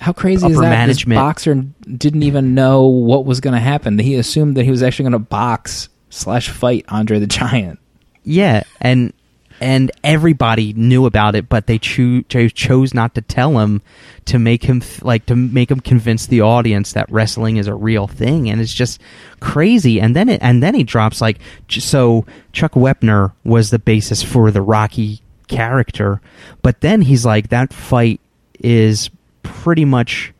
How 0.00 0.12
crazy 0.12 0.46
is 0.48 0.56
that? 0.58 0.68
management- 0.68 1.16
This 1.16 1.22
boxer 1.22 1.54
didn't 1.96 2.24
even 2.24 2.54
know 2.54 2.82
what 2.86 3.24
was 3.24 3.40
going 3.40 3.54
to 3.54 3.60
happen. 3.60 3.98
He 3.98 4.16
assumed 4.16 4.56
that 4.56 4.64
he 4.64 4.70
was 4.70 4.82
actually 4.82 5.04
going 5.04 5.12
to 5.12 5.18
box 5.20 5.88
slash 6.10 6.48
fight 6.50 6.84
Andre 6.88 7.18
the 7.20 7.26
Giant. 7.26 7.78
Yeah, 8.24 8.64
and 8.80 9.12
and 9.60 9.90
everybody 10.02 10.72
knew 10.72 11.06
about 11.06 11.34
it, 11.34 11.48
but 11.48 11.66
they 11.66 11.78
cho- 11.78 12.22
cho- 12.22 12.48
chose 12.48 12.94
not 12.94 13.14
to 13.14 13.20
tell 13.20 13.58
him 13.58 13.82
to 14.24 14.38
make 14.38 14.64
him 14.64 14.80
th- 14.80 15.02
like 15.02 15.26
to 15.26 15.36
make 15.36 15.70
him 15.70 15.80
convince 15.80 16.26
the 16.26 16.40
audience 16.40 16.92
that 16.92 17.10
wrestling 17.10 17.56
is 17.56 17.66
a 17.66 17.74
real 17.74 18.06
thing, 18.06 18.48
and 18.48 18.60
it's 18.60 18.72
just 18.72 19.00
crazy. 19.40 20.00
And 20.00 20.16
then 20.16 20.28
it 20.28 20.40
and 20.42 20.62
then 20.62 20.74
he 20.74 20.82
drops 20.84 21.20
like 21.20 21.38
so. 21.68 22.24
Chuck 22.52 22.72
Wepner 22.72 23.32
was 23.44 23.70
the 23.70 23.78
basis 23.78 24.22
for 24.22 24.50
the 24.50 24.62
Rocky 24.62 25.20
character, 25.48 26.20
but 26.62 26.80
then 26.80 27.02
he's 27.02 27.24
like 27.24 27.48
that 27.50 27.72
fight 27.72 28.20
is 28.58 29.10
pretty 29.42 29.84
much 29.84 30.32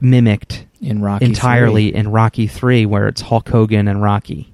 mimicked 0.00 0.66
in 0.80 1.02
Rocky 1.02 1.24
entirely 1.24 1.90
3. 1.90 1.98
in 1.98 2.10
Rocky 2.10 2.46
3 2.46 2.86
where 2.86 3.08
it's 3.08 3.22
Hulk 3.22 3.48
Hogan 3.48 3.88
and 3.88 4.02
Rocky. 4.02 4.53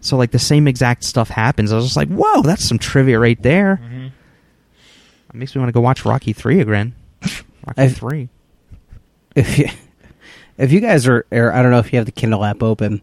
So 0.00 0.16
like 0.16 0.30
the 0.30 0.38
same 0.38 0.66
exact 0.66 1.04
stuff 1.04 1.28
happens. 1.28 1.72
I 1.72 1.76
was 1.76 1.84
just 1.84 1.96
like, 1.96 2.08
"Whoa, 2.08 2.42
that's 2.42 2.64
some 2.64 2.78
trivia 2.78 3.18
right 3.18 3.40
there." 3.42 3.80
Mm-hmm. 3.82 4.06
It 4.06 5.34
makes 5.34 5.54
me 5.54 5.60
want 5.60 5.68
to 5.68 5.72
go 5.72 5.80
watch 5.80 6.04
Rocky 6.04 6.32
3 6.32 6.60
again. 6.60 6.94
Rocky 7.66 7.82
I've- 7.82 7.94
3. 7.94 8.28
if 9.36 9.58
you 9.58 9.66
if 10.58 10.72
you 10.72 10.80
guys 10.80 11.06
are, 11.06 11.24
or 11.30 11.52
I 11.52 11.62
don't 11.62 11.70
know 11.70 11.78
if 11.78 11.92
you 11.92 11.98
have 11.98 12.06
the 12.06 12.12
Kindle 12.12 12.44
app 12.44 12.62
open, 12.62 13.02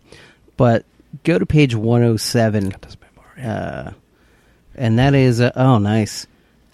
but 0.58 0.86
go 1.24 1.38
to 1.40 1.46
page 1.46 1.74
107. 1.76 2.74
Uh, 3.42 3.92
and 4.76 5.00
that 5.00 5.14
is 5.14 5.40
uh, 5.40 5.52
oh 5.56 5.78
nice. 5.78 6.26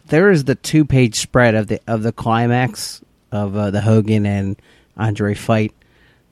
There 0.08 0.32
is 0.32 0.44
the 0.46 0.56
two 0.56 0.86
page 0.86 1.20
spread 1.20 1.56
of 1.56 1.68
the 1.68 1.80
of 1.88 2.04
the 2.04 2.12
climax 2.12 3.02
of 3.32 3.56
uh, 3.56 3.72
the 3.72 3.82
Hogan 3.82 4.26
and 4.26 4.56
Andre 4.98 5.34
fight, 5.34 5.74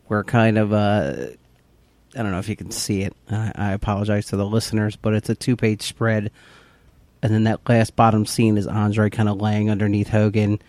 where 0.08 0.24
kind 0.24 0.58
of 0.58 0.72
uh, 0.74 1.28
I 2.16 2.24
don't 2.24 2.32
know 2.32 2.40
if 2.40 2.50
you 2.50 2.56
can 2.56 2.72
see 2.72 3.04
it. 3.04 3.16
I, 3.30 3.52
I 3.56 3.72
apologize 3.72 4.28
to 4.28 4.36
the 4.38 4.46
listeners, 4.46 4.96
but 4.96 5.14
it's 5.14 5.30
a 5.30 5.36
two 5.36 5.56
page 5.56 5.82
spread, 5.84 6.32
and 7.24 7.34
then 7.34 7.44
that 7.46 7.62
last 7.70 7.96
bottom 7.96 8.26
scene 8.26 8.58
is 8.58 8.68
Andre 8.68 9.10
kind 9.10 9.30
of 9.30 9.40
laying 9.42 9.70
underneath 9.70 10.10
Hogan 10.10 10.60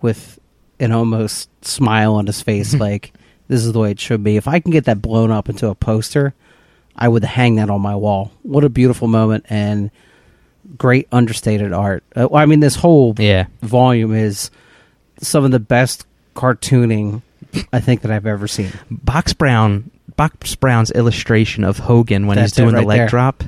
with 0.00 0.38
an 0.80 0.92
almost 0.92 1.48
smile 1.64 2.14
on 2.14 2.26
his 2.26 2.42
face, 2.42 2.74
like 2.80 3.12
this 3.48 3.64
is 3.64 3.72
the 3.72 3.78
way 3.78 3.90
it 3.92 4.00
should 4.00 4.22
be. 4.24 4.36
If 4.36 4.48
I 4.48 4.60
can 4.60 4.70
get 4.72 4.84
that 4.86 5.02
blown 5.02 5.30
up 5.30 5.48
into 5.48 5.68
a 5.68 5.74
poster, 5.74 6.34
I 6.96 7.08
would 7.08 7.24
hang 7.24 7.56
that 7.56 7.70
on 7.70 7.80
my 7.80 7.94
wall. 7.96 8.32
What 8.42 8.64
a 8.64 8.68
beautiful 8.68 9.08
moment 9.08 9.46
and 9.48 9.90
great 10.76 11.08
understated 11.12 11.72
art. 11.72 12.02
Uh, 12.14 12.28
I 12.34 12.46
mean, 12.46 12.60
this 12.60 12.76
whole 12.76 13.14
Yeah. 13.18 13.46
volume 13.62 14.14
is 14.14 14.50
some 15.20 15.44
of 15.44 15.50
the 15.50 15.58
best 15.60 16.06
cartooning 16.34 17.22
I 17.72 17.80
think 17.80 18.02
that 18.02 18.10
I've 18.10 18.26
ever 18.26 18.46
seen. 18.46 18.70
Box 18.90 19.32
Brown 19.32 19.90
Box 20.20 20.54
Brown's 20.54 20.90
illustration 20.90 21.64
of 21.64 21.78
Hogan 21.78 22.26
when 22.26 22.36
That's 22.36 22.52
he's 22.54 22.56
doing 22.62 22.76
it 22.76 22.80
the 22.82 22.86
leg 22.86 22.98
there. 22.98 23.08
drop 23.08 23.42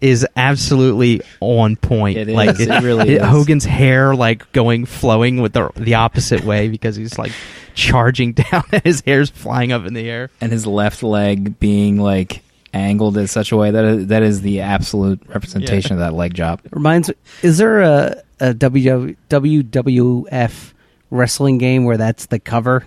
is 0.00 0.26
absolutely 0.34 1.22
on 1.38 1.76
point. 1.76 2.18
It 2.18 2.28
is. 2.28 2.34
Like 2.34 2.58
It 2.58 2.82
really 2.82 3.10
is. 3.14 3.22
Hogan's 3.22 3.64
hair 3.64 4.12
like 4.12 4.50
going 4.50 4.84
flowing 4.84 5.40
with 5.40 5.52
the 5.52 5.70
the 5.76 5.94
opposite 5.94 6.42
way 6.42 6.68
because 6.68 6.96
he's 6.96 7.16
like 7.18 7.30
charging 7.74 8.32
down 8.50 8.64
and 8.72 8.82
his 8.82 9.00
hair's 9.06 9.30
flying 9.30 9.70
up 9.70 9.86
in 9.86 9.94
the 9.94 10.10
air. 10.10 10.28
and 10.40 10.50
his 10.50 10.66
left 10.66 11.04
leg 11.04 11.60
being 11.60 12.00
like 12.00 12.42
angled 12.74 13.16
in 13.16 13.28
such 13.28 13.52
a 13.52 13.56
way 13.56 13.70
that 13.70 13.84
is, 13.84 14.06
that 14.08 14.24
is 14.24 14.40
the 14.40 14.60
absolute 14.60 15.22
representation 15.28 15.92
of 15.92 16.00
that 16.00 16.14
leg 16.14 16.34
drop. 16.34 16.62
Reminds 16.72 17.12
is 17.42 17.58
there 17.58 17.80
a, 17.80 18.20
a 18.40 18.54
WW, 18.54 19.16
WWF 19.30 20.72
wrestling 21.10 21.58
game 21.58 21.84
where 21.84 21.96
that's 21.96 22.26
the 22.26 22.40
cover? 22.40 22.84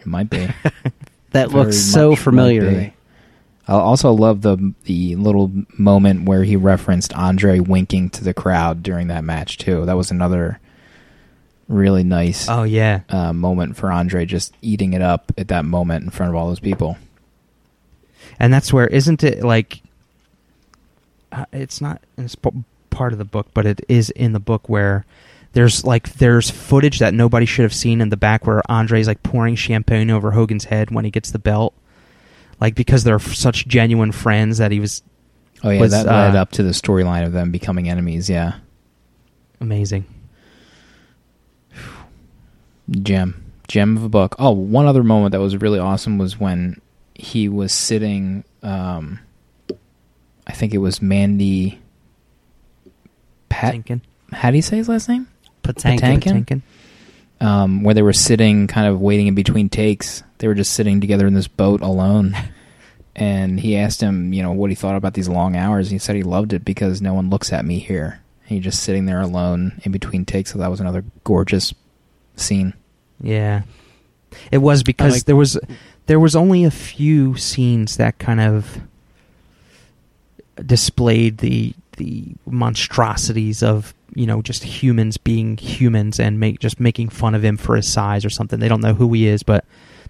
It 0.00 0.06
might 0.06 0.30
be. 0.30 0.48
That 1.34 1.50
Very 1.50 1.64
looks 1.64 1.78
so 1.78 2.16
familiar 2.16 2.62
might 2.62 2.70
to 2.70 2.76
me. 2.78 2.94
I 3.68 3.72
also 3.74 4.12
love 4.12 4.42
the 4.42 4.74
the 4.84 5.16
little 5.16 5.50
moment 5.78 6.24
where 6.28 6.44
he 6.44 6.56
referenced 6.56 7.12
Andre 7.14 7.60
winking 7.60 8.10
to 8.10 8.24
the 8.24 8.34
crowd 8.34 8.82
during 8.82 9.06
that 9.08 9.24
match 9.24 9.58
too. 9.58 9.84
That 9.86 9.96
was 9.96 10.10
another 10.10 10.58
really 11.68 12.02
nice 12.04 12.46
Oh 12.48 12.64
yeah. 12.64 13.00
uh, 13.08 13.32
moment 13.32 13.76
for 13.76 13.90
Andre, 13.90 14.26
just 14.26 14.54
eating 14.60 14.92
it 14.92 15.00
up 15.00 15.32
at 15.38 15.48
that 15.48 15.64
moment 15.64 16.04
in 16.04 16.10
front 16.10 16.28
of 16.30 16.36
all 16.36 16.48
those 16.48 16.60
people. 16.60 16.98
and 18.38 18.52
that's 18.52 18.70
where 18.72 18.86
isn't 18.86 19.22
it 19.24 19.42
like 19.42 19.80
uh, 21.32 21.46
it's 21.52 21.80
not 21.80 22.02
it's 22.18 22.34
p- 22.34 22.50
part 22.90 23.12
of 23.12 23.18
the 23.18 23.24
book 23.24 23.48
but 23.54 23.64
it 23.66 23.80
is 23.88 24.10
in 24.10 24.32
the 24.32 24.40
book 24.40 24.68
where 24.68 25.04
there's 25.54 25.84
like 25.84 26.14
there's 26.14 26.50
footage 26.50 26.98
that 26.98 27.14
nobody 27.14 27.46
should 27.46 27.62
have 27.62 27.74
seen 27.74 28.00
in 28.00 28.10
the 28.10 28.16
back 28.16 28.46
where 28.46 28.62
andre's 28.70 29.06
like 29.06 29.22
pouring 29.22 29.54
champagne 29.54 30.10
over 30.10 30.32
hogan's 30.32 30.64
head 30.64 30.90
when 30.90 31.04
he 31.04 31.10
gets 31.10 31.30
the 31.30 31.38
belt 31.38 31.74
like 32.60 32.74
because 32.74 33.04
they're 33.04 33.18
such 33.18 33.66
genuine 33.66 34.12
friends 34.12 34.58
that 34.58 34.70
he 34.70 34.80
was 34.80 35.02
Oh 35.62 35.70
yeah, 35.70 35.80
Was, 35.80 35.92
that 35.92 36.04
led 36.04 36.36
uh, 36.36 36.42
up 36.42 36.50
to 36.52 36.62
the 36.62 36.72
storyline 36.72 37.24
of 37.24 37.32
them 37.32 37.50
becoming 37.50 37.88
enemies. 37.88 38.28
Yeah, 38.28 38.56
amazing 39.62 40.04
gem, 42.90 43.52
gem 43.68 43.96
of 43.96 44.04
a 44.04 44.08
book. 44.08 44.36
Oh, 44.38 44.50
one 44.50 44.86
other 44.86 45.02
moment 45.02 45.32
that 45.32 45.40
was 45.40 45.56
really 45.56 45.78
awesome 45.78 46.18
was 46.18 46.38
when 46.38 46.80
he 47.14 47.48
was 47.48 47.72
sitting. 47.72 48.44
Um, 48.62 49.20
I 50.46 50.52
think 50.52 50.74
it 50.74 50.78
was 50.78 51.00
Mandy. 51.00 51.80
Pat. 53.48 53.72
Tinkin. 53.72 54.02
How 54.32 54.50
do 54.50 54.56
you 54.56 54.62
say 54.62 54.76
his 54.76 54.88
last 54.88 55.08
name? 55.08 55.28
Patankin. 55.64 56.20
Patankin? 56.20 56.62
Um, 57.40 57.82
where 57.82 57.94
they 57.94 58.02
were 58.02 58.12
sitting, 58.12 58.66
kind 58.68 58.86
of 58.86 59.00
waiting 59.00 59.26
in 59.26 59.34
between 59.34 59.68
takes. 59.68 60.22
They 60.38 60.46
were 60.48 60.54
just 60.54 60.72
sitting 60.72 61.00
together 61.00 61.26
in 61.26 61.34
this 61.34 61.48
boat 61.48 61.80
alone. 61.80 62.36
and 63.16 63.58
he 63.58 63.76
asked 63.76 64.00
him, 64.00 64.32
you 64.32 64.42
know, 64.42 64.52
what 64.52 64.70
he 64.70 64.76
thought 64.76 64.96
about 64.96 65.14
these 65.14 65.28
long 65.28 65.56
hours. 65.56 65.90
He 65.90 65.98
said 65.98 66.16
he 66.16 66.22
loved 66.22 66.52
it 66.52 66.64
because 66.64 67.02
no 67.02 67.14
one 67.14 67.30
looks 67.30 67.52
at 67.52 67.64
me 67.64 67.78
here. 67.78 68.20
And 68.42 68.50
he's 68.50 68.64
just 68.64 68.82
sitting 68.82 69.06
there 69.06 69.20
alone 69.20 69.80
in 69.84 69.92
between 69.92 70.24
takes. 70.24 70.52
So 70.52 70.58
that 70.58 70.70
was 70.70 70.80
another 70.80 71.04
gorgeous 71.24 71.74
scene. 72.36 72.74
Yeah, 73.20 73.62
it 74.50 74.58
was 74.58 74.82
because 74.82 75.12
like- 75.12 75.24
there 75.24 75.36
was 75.36 75.58
there 76.06 76.20
was 76.20 76.36
only 76.36 76.64
a 76.64 76.70
few 76.70 77.36
scenes 77.36 77.96
that 77.96 78.18
kind 78.18 78.40
of 78.40 78.80
displayed 80.64 81.38
the 81.38 81.74
the 81.96 82.26
monstrosities 82.46 83.62
of 83.62 83.93
you 84.14 84.26
know 84.26 84.42
just 84.42 84.64
humans 84.64 85.16
being 85.16 85.56
humans 85.56 86.18
and 86.20 86.38
make 86.40 86.60
just 86.60 86.80
making 86.80 87.08
fun 87.08 87.34
of 87.34 87.44
him 87.44 87.56
for 87.56 87.76
his 87.76 87.90
size 87.90 88.24
or 88.24 88.30
something. 88.30 88.60
They 88.60 88.68
don't 88.68 88.80
know 88.80 88.94
who 88.94 89.12
he 89.12 89.26
is, 89.26 89.42
but 89.42 89.64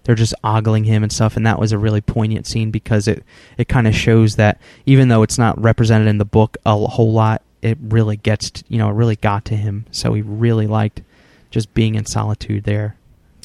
they're 0.04 0.14
just 0.14 0.34
ogling 0.44 0.84
him 0.84 1.02
and 1.02 1.12
stuff. 1.12 1.36
And 1.36 1.46
that 1.46 1.58
was 1.58 1.72
a 1.72 1.78
really 1.78 2.00
poignant 2.00 2.46
scene 2.46 2.70
because 2.70 3.08
it 3.08 3.24
it 3.58 3.68
kind 3.68 3.86
of 3.86 3.94
shows 3.94 4.36
that 4.36 4.60
even 4.86 5.08
though 5.08 5.22
it's 5.22 5.38
not 5.38 5.60
represented 5.60 6.08
in 6.08 6.18
the 6.18 6.24
book 6.24 6.56
a 6.64 6.76
whole 6.76 7.12
lot, 7.12 7.42
it 7.62 7.78
really 7.80 8.16
gets 8.16 8.50
t- 8.50 8.62
you 8.68 8.78
know 8.78 8.88
it 8.88 8.94
really 8.94 9.16
got 9.16 9.44
to 9.46 9.56
him. 9.56 9.86
So 9.90 10.14
he 10.14 10.22
really 10.22 10.66
liked 10.66 11.02
just 11.50 11.72
being 11.74 11.94
in 11.94 12.06
solitude 12.06 12.64
there. 12.64 12.96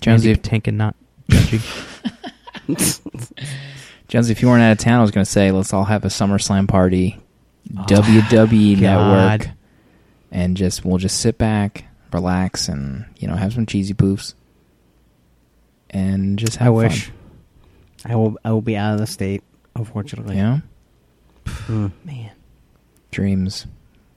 Jonesy, 0.01 0.29
Andy 0.31 0.41
Patinkin 0.41 0.73
not 0.75 0.95
judging. 1.29 1.61
Jonesy, 4.07 4.31
if 4.31 4.41
you 4.41 4.47
weren't 4.47 4.63
out 4.63 4.71
of 4.71 4.79
town, 4.79 4.99
I 4.99 5.01
was 5.01 5.11
going 5.11 5.25
to 5.25 5.31
say 5.31 5.51
let's 5.51 5.73
all 5.73 5.83
have 5.85 6.03
a 6.03 6.07
SummerSlam 6.07 6.67
party, 6.67 7.19
oh, 7.77 7.83
WWE 7.83 8.79
Network, 8.79 9.41
God. 9.41 9.53
And 10.31 10.55
just 10.57 10.83
we'll 10.85 10.97
just 10.97 11.19
sit 11.19 11.37
back, 11.37 11.85
relax, 12.13 12.67
and 12.69 13.05
you 13.17 13.27
know 13.27 13.35
have 13.35 13.53
some 13.53 13.65
cheesy 13.65 13.93
poofs, 13.93 14.33
and 15.89 16.37
just 16.39 16.57
have 16.57 16.67
I 16.73 16.75
fun. 16.75 16.75
wish. 16.75 17.11
I 18.05 18.15
will. 18.15 18.37
I 18.45 18.51
will 18.51 18.61
be 18.61 18.77
out 18.77 18.93
of 18.93 18.99
the 18.99 19.07
state, 19.07 19.43
unfortunately. 19.75 20.37
You 20.37 20.41
know, 20.43 20.61
Mm. 21.67 21.91
Man. 22.05 22.31
dreams 23.11 23.65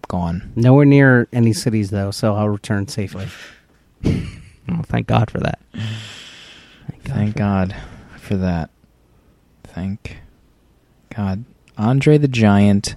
gone. 0.09 0.53
Nowhere 0.55 0.85
near 0.85 1.29
any 1.33 1.53
cities 1.55 1.91
though, 1.91 2.11
so 2.11 2.35
I'll 2.35 2.49
return 2.49 2.89
safely. 2.89 3.27
Oh, 4.71 4.83
thank 4.85 5.09
God 5.09 5.29
for 5.29 5.41
that. 5.41 5.59
Thank 5.75 7.03
God. 7.05 7.15
Thank 7.17 7.37
God 7.37 7.77
for 8.17 8.37
that. 8.37 8.71
Thank 9.65 10.19
God. 11.15 11.45
Andre 11.77 12.17
the 12.17 12.29
Giant. 12.29 12.95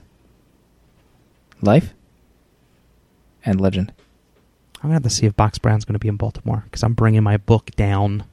Life 1.64 1.94
and 3.46 3.62
legend. 3.62 3.94
I'm 4.78 4.84
gonna 4.90 4.94
have 4.96 5.04
to 5.04 5.10
see 5.10 5.26
if 5.26 5.36
Box 5.36 5.58
Brown's 5.58 5.86
gonna 5.86 6.00
be 6.00 6.08
in 6.08 6.18
Baltimore 6.18 6.64
because 6.66 6.84
I'm 6.84 6.94
bringing 6.94 7.24
my 7.24 7.38
book 7.38 7.72
down. 7.76 8.24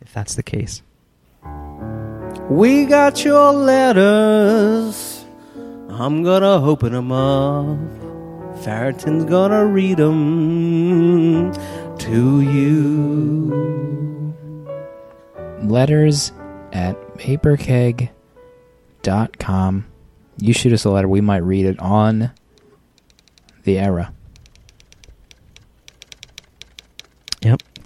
If 0.00 0.12
that's 0.12 0.34
the 0.34 0.42
case, 0.42 0.82
We 2.50 2.86
got 2.86 3.24
your 3.24 3.52
letters. 3.52 5.24
I'm 5.90 6.22
gonna 6.22 6.64
open 6.64 6.92
them 6.92 7.12
up. 7.12 7.78
Farrington's 8.62 9.24
gonna 9.24 9.66
read 9.66 9.98
them 9.98 11.52
to 11.98 12.40
you. 12.40 14.34
Letters 15.62 16.32
at 16.72 16.96
paperkeg.com. 17.18 19.84
You 20.40 20.52
shoot 20.52 20.72
us 20.72 20.84
a 20.84 20.90
letter, 20.90 21.08
we 21.08 21.20
might 21.20 21.42
read 21.42 21.66
it 21.66 21.78
on 21.80 22.30
the 23.64 23.76
era. 23.78 24.12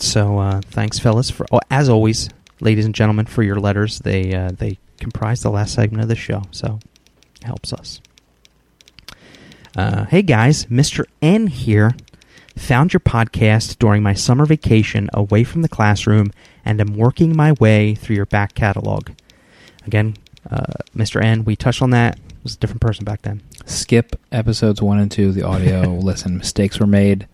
So 0.03 0.41
uh, 0.41 0.61
thanks, 0.63 0.99
fellas, 0.99 1.31
for 1.31 1.47
oh, 1.53 1.61
as 1.71 1.89
always, 1.89 2.29
ladies 2.59 2.87
and 2.87 2.95
gentlemen, 2.95 3.27
for 3.27 3.45
your 3.45 3.61
letters. 3.61 4.01
They 4.01 4.35
uh, 4.35 4.51
they 4.51 4.79
comprise 4.99 5.43
the 5.43 5.51
last 5.51 5.75
segment 5.75 6.03
of 6.03 6.09
the 6.09 6.17
show, 6.17 6.43
so 6.51 6.81
it 7.37 7.45
helps 7.45 7.73
us. 7.73 8.01
Uh, 9.77 10.05
hey 10.07 10.23
guys, 10.23 10.67
Mr. 10.67 11.05
N 11.23 11.47
here. 11.47 11.95
Found 12.57 12.93
your 12.93 13.01
podcast 13.01 13.79
during 13.79 14.03
my 14.03 14.13
summer 14.13 14.45
vacation 14.45 15.09
away 15.15 15.45
from 15.45 15.63
the 15.63 15.69
classroom 15.69 16.33
and 16.65 16.81
am 16.81 16.97
working 16.97 17.35
my 17.35 17.53
way 17.53 17.95
through 17.95 18.17
your 18.17 18.27
back 18.27 18.55
catalog. 18.57 19.11
Again, 19.87 20.17
uh, 20.51 20.83
Mr. 20.97 21.23
N, 21.23 21.45
we 21.45 21.55
touched 21.55 21.81
on 21.81 21.91
that. 21.91 22.19
It 22.19 22.43
was 22.43 22.57
a 22.57 22.59
different 22.59 22.81
person 22.81 23.05
back 23.05 23.23
then. 23.23 23.41
Skip 23.67 24.17
episodes 24.33 24.83
one 24.83 24.99
and 24.99 25.13
two, 25.13 25.31
the 25.31 25.43
audio. 25.43 25.91
Listen, 25.95 26.39
mistakes 26.39 26.81
were 26.81 26.89
made. 26.89 27.29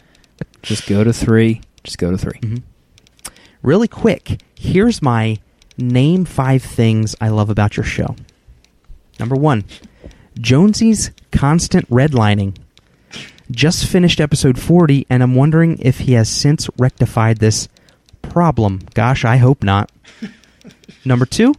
Just 0.63 0.87
go 0.87 1.03
to 1.03 1.15
three. 1.15 1.63
Just 1.85 1.99
go 1.99 2.11
to 2.11 2.19
3 2.19 2.33
Mhm. 2.41 2.63
Really 3.63 3.89
quick, 3.89 4.41
here's 4.55 5.03
my 5.03 5.39
name 5.77 6.25
five 6.25 6.63
things 6.63 7.15
I 7.21 7.29
love 7.29 7.51
about 7.51 7.77
your 7.77 7.85
show. 7.85 8.15
Number 9.19 9.35
one, 9.37 9.65
Jonesy's 10.39 11.11
constant 11.33 11.89
redlining. 11.91 12.57
Just 13.51 13.87
finished 13.87 14.21
episode 14.21 14.59
40, 14.59 15.07
and 15.09 15.23
I'm 15.23 15.35
wondering 15.35 15.79
if 15.81 16.01
he 16.01 16.13
has 16.13 16.29
since 16.29 16.69
rectified 16.79 17.39
this 17.39 17.69
problem. 18.23 18.81
Gosh, 18.95 19.25
I 19.25 19.39
hope 19.39 19.63
not. 19.65 19.91
Number 21.05 21.25
two, 21.27 21.55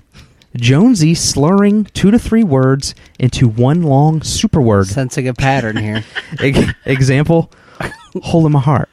Jonesy 0.56 1.16
slurring 1.16 1.86
two 1.86 2.12
to 2.12 2.20
three 2.20 2.44
words 2.44 2.94
into 3.18 3.48
one 3.48 3.82
long 3.84 4.22
super 4.22 4.62
word. 4.62 4.88
Sensing 4.88 5.28
a 5.28 5.34
pattern 5.34 5.78
here. 5.78 6.04
Ex- 6.40 6.74
example, 6.86 7.52
hole 8.24 8.46
in 8.46 8.52
my 8.52 8.60
heart. 8.60 8.90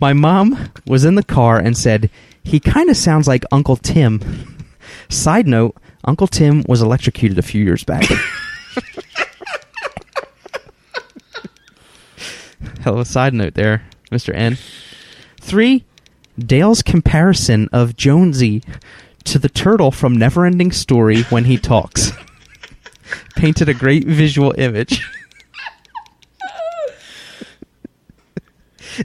My 0.00 0.12
mom 0.12 0.70
was 0.86 1.04
in 1.04 1.14
the 1.14 1.22
car 1.22 1.58
and 1.58 1.76
said, 1.76 2.10
he 2.42 2.58
kind 2.60 2.90
of 2.90 2.96
sounds 2.96 3.28
like 3.28 3.44
Uncle 3.52 3.76
Tim. 3.76 4.66
Side 5.08 5.46
note, 5.46 5.76
Uncle 6.04 6.26
Tim 6.26 6.64
was 6.68 6.82
electrocuted 6.82 7.38
a 7.38 7.42
few 7.42 7.62
years 7.62 7.84
back. 7.84 8.04
Hell 12.80 12.94
of 12.94 13.00
a 13.00 13.04
side 13.04 13.32
note 13.32 13.54
there, 13.54 13.84
Mr. 14.10 14.34
N. 14.34 14.58
Three, 15.40 15.84
Dale's 16.36 16.82
comparison 16.82 17.68
of 17.72 17.96
Jonesy 17.96 18.62
to 19.24 19.38
the 19.38 19.48
turtle 19.48 19.92
from 19.92 20.16
Neverending 20.16 20.74
Story 20.74 21.22
when 21.24 21.44
he 21.44 21.58
talks. 21.58 22.10
Painted 23.36 23.68
a 23.68 23.74
great 23.74 24.04
visual 24.04 24.52
image. 24.58 25.06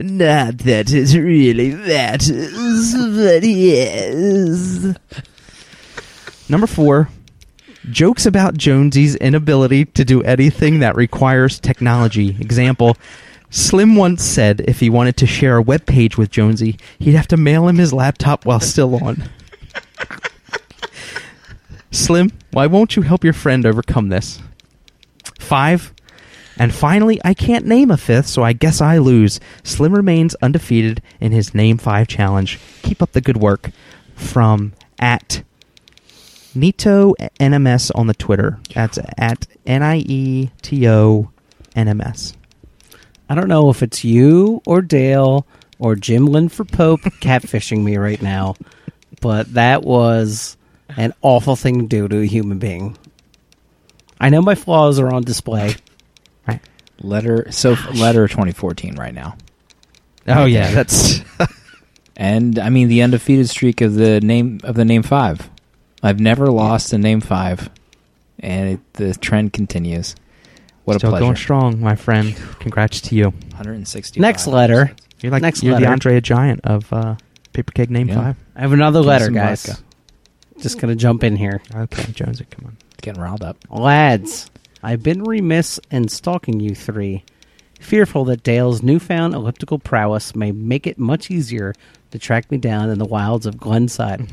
Not 0.00 0.58
that 0.58 0.92
it 0.92 1.18
really 1.18 1.72
matters, 1.72 2.94
but 2.94 3.42
yes. 3.42 4.94
Number 6.48 6.66
four, 6.66 7.08
jokes 7.90 8.26
about 8.26 8.56
Jonesy's 8.56 9.16
inability 9.16 9.86
to 9.86 10.04
do 10.04 10.22
anything 10.22 10.80
that 10.80 10.96
requires 10.96 11.58
technology. 11.58 12.36
Example, 12.40 12.96
Slim 13.50 13.96
once 13.96 14.22
said 14.22 14.60
if 14.68 14.80
he 14.80 14.90
wanted 14.90 15.16
to 15.18 15.26
share 15.26 15.56
a 15.56 15.62
web 15.62 15.86
page 15.86 16.18
with 16.18 16.30
Jonesy, 16.30 16.76
he'd 16.98 17.14
have 17.14 17.28
to 17.28 17.36
mail 17.36 17.66
him 17.68 17.78
his 17.78 17.92
laptop 17.92 18.44
while 18.44 18.60
still 18.60 19.02
on. 19.02 19.28
Slim, 21.90 22.30
why 22.50 22.66
won't 22.66 22.96
you 22.96 23.02
help 23.02 23.24
your 23.24 23.32
friend 23.32 23.64
overcome 23.64 24.10
this? 24.10 24.40
Five, 25.38 25.94
and 26.58 26.74
finally, 26.74 27.20
I 27.24 27.34
can't 27.34 27.66
name 27.66 27.90
a 27.90 27.96
fifth, 27.96 28.26
so 28.26 28.42
I 28.42 28.52
guess 28.52 28.80
I 28.80 28.98
lose. 28.98 29.38
Slim 29.62 29.94
remains 29.94 30.34
undefeated 30.42 31.00
in 31.20 31.32
his 31.32 31.54
Name 31.54 31.78
5 31.78 32.08
challenge. 32.08 32.58
Keep 32.82 33.00
up 33.02 33.12
the 33.12 33.20
good 33.20 33.36
work. 33.36 33.70
From 34.16 34.72
at 34.98 35.44
Nieto 36.56 37.14
NMS 37.38 37.92
on 37.94 38.08
the 38.08 38.14
Twitter. 38.14 38.58
That's 38.74 38.98
at 39.16 39.46
N 39.64 39.82
I 39.82 39.98
E 39.98 40.50
T 40.60 40.88
O 40.88 41.30
N 41.76 41.88
M 41.88 42.00
S. 42.00 42.34
I 43.28 43.36
don't 43.36 43.48
know 43.48 43.70
if 43.70 43.82
it's 43.82 44.04
you 44.04 44.60
or 44.66 44.82
Dale 44.82 45.46
or 45.78 45.94
Jim 45.94 46.26
Lynn 46.26 46.48
for 46.48 46.64
Pope 46.64 47.00
catfishing 47.20 47.84
me 47.84 47.96
right 47.96 48.20
now, 48.20 48.56
but 49.20 49.54
that 49.54 49.84
was 49.84 50.56
an 50.96 51.12
awful 51.22 51.54
thing 51.54 51.82
to 51.82 51.86
do 51.86 52.08
to 52.08 52.22
a 52.22 52.26
human 52.26 52.58
being. 52.58 52.96
I 54.20 54.30
know 54.30 54.42
my 54.42 54.56
flaws 54.56 54.98
are 54.98 55.12
on 55.12 55.22
display. 55.22 55.76
Right. 57.00 57.08
Letter 57.08 57.46
so 57.52 57.76
letter 57.94 58.26
2014 58.28 58.96
right 58.96 59.14
now. 59.14 59.36
Oh, 60.26 60.44
yeah, 60.44 60.70
that's. 60.72 61.20
And 62.20 62.58
I 62.58 62.68
mean 62.68 62.88
the 62.88 63.02
undefeated 63.02 63.48
streak 63.48 63.80
of 63.80 63.94
the 63.94 64.20
name 64.20 64.58
of 64.64 64.74
the 64.74 64.84
name 64.84 65.04
5. 65.04 65.48
I've 66.02 66.18
never 66.18 66.48
lost 66.48 66.92
a 66.92 66.98
name 66.98 67.20
5 67.20 67.70
and 68.40 68.70
it, 68.70 68.92
the 68.94 69.14
trend 69.14 69.52
continues. 69.52 70.16
What 70.82 70.98
Still 70.98 71.10
a 71.10 71.12
pleasure. 71.12 71.24
going 71.24 71.36
strong, 71.36 71.80
my 71.80 71.94
friend. 71.94 72.34
Congrats 72.58 73.00
to 73.02 73.14
you. 73.14 73.26
160. 73.30 74.18
Next 74.18 74.48
letter. 74.48 74.96
You're 75.20 75.30
like 75.30 75.42
Next 75.42 75.62
you're 75.62 75.74
letter. 75.74 75.86
the 75.86 75.92
Andrea 75.92 76.20
Giant 76.20 76.60
of 76.64 76.92
uh, 76.92 77.14
Paper 77.52 77.70
Keg 77.70 77.88
Name 77.88 78.08
Yeah. 78.08 78.16
5. 78.16 78.36
I 78.56 78.60
have 78.62 78.72
another 78.72 78.98
Give 78.98 79.06
letter, 79.06 79.30
guys. 79.30 79.64
vodka. 79.66 79.82
Just 80.58 80.80
gonna 80.80 80.96
jump 80.96 81.22
in 81.22 81.36
here. 81.36 81.62
Okay, 81.72 82.10
Jonesy, 82.10 82.46
come 82.50 82.66
on. 82.66 82.76
Getting 83.00 83.22
riled 83.22 83.44
up. 83.44 83.58
Lads, 83.70 84.50
I've 84.82 85.02
been 85.02 85.24
remiss 85.24 85.80
in 85.90 86.08
stalking 86.08 86.60
you 86.60 86.74
three, 86.74 87.24
fearful 87.80 88.24
that 88.26 88.42
Dale's 88.44 88.82
newfound 88.82 89.34
elliptical 89.34 89.78
prowess 89.78 90.36
may 90.36 90.52
make 90.52 90.86
it 90.86 90.98
much 90.98 91.30
easier 91.30 91.74
to 92.12 92.18
track 92.18 92.50
me 92.50 92.58
down 92.58 92.88
in 92.88 92.98
the 92.98 93.04
wilds 93.04 93.46
of 93.46 93.58
Glenside. 93.58 94.28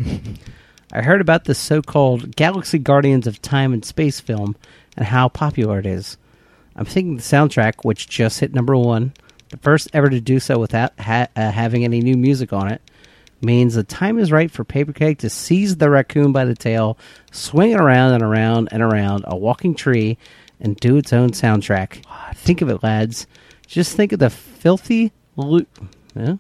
I 0.93 1.01
heard 1.01 1.19
about 1.19 1.45
the 1.45 1.55
so 1.55 1.81
called 1.81 2.35
Galaxy 2.35 2.77
Guardians 2.77 3.27
of 3.27 3.41
Time 3.41 3.73
and 3.73 3.83
Space 3.83 4.19
film 4.19 4.55
and 4.95 5.07
how 5.07 5.29
popular 5.29 5.79
it 5.79 5.85
is. 5.85 6.17
I'm 6.75 6.85
thinking 6.85 7.15
the 7.15 7.23
soundtrack, 7.23 7.83
which 7.83 8.07
just 8.07 8.39
hit 8.39 8.53
number 8.53 8.75
one, 8.75 9.13
the 9.49 9.57
first 9.57 9.89
ever 9.93 10.09
to 10.09 10.21
do 10.21 10.39
so 10.39 10.59
without 10.59 10.97
ha- 10.99 11.27
uh, 11.35 11.51
having 11.51 11.83
any 11.83 12.01
new 12.01 12.15
music 12.15 12.53
on 12.53 12.71
it, 12.71 12.81
means 13.41 13.75
the 13.75 13.83
time 13.83 14.17
is 14.19 14.31
right 14.31 14.49
for 14.49 14.63
Paper 14.63 14.93
Keg 14.93 15.19
to 15.19 15.29
seize 15.29 15.77
the 15.77 15.89
raccoon 15.89 16.31
by 16.31 16.45
the 16.45 16.55
tail, 16.55 16.97
swing 17.31 17.71
it 17.71 17.79
around 17.79 18.13
and 18.13 18.23
around 18.23 18.69
and 18.71 18.81
around 18.81 19.23
a 19.27 19.35
walking 19.35 19.75
tree, 19.75 20.17
and 20.59 20.77
do 20.77 20.97
its 20.97 21.13
own 21.13 21.31
soundtrack. 21.31 22.03
Think 22.35 22.61
of 22.61 22.69
it, 22.69 22.81
lads. 22.83 23.27
Just 23.67 23.95
think 23.95 24.11
of 24.11 24.19
the 24.19 24.29
filthy 24.29 25.11
loot. 25.35 25.67
Yeah? 26.15 26.35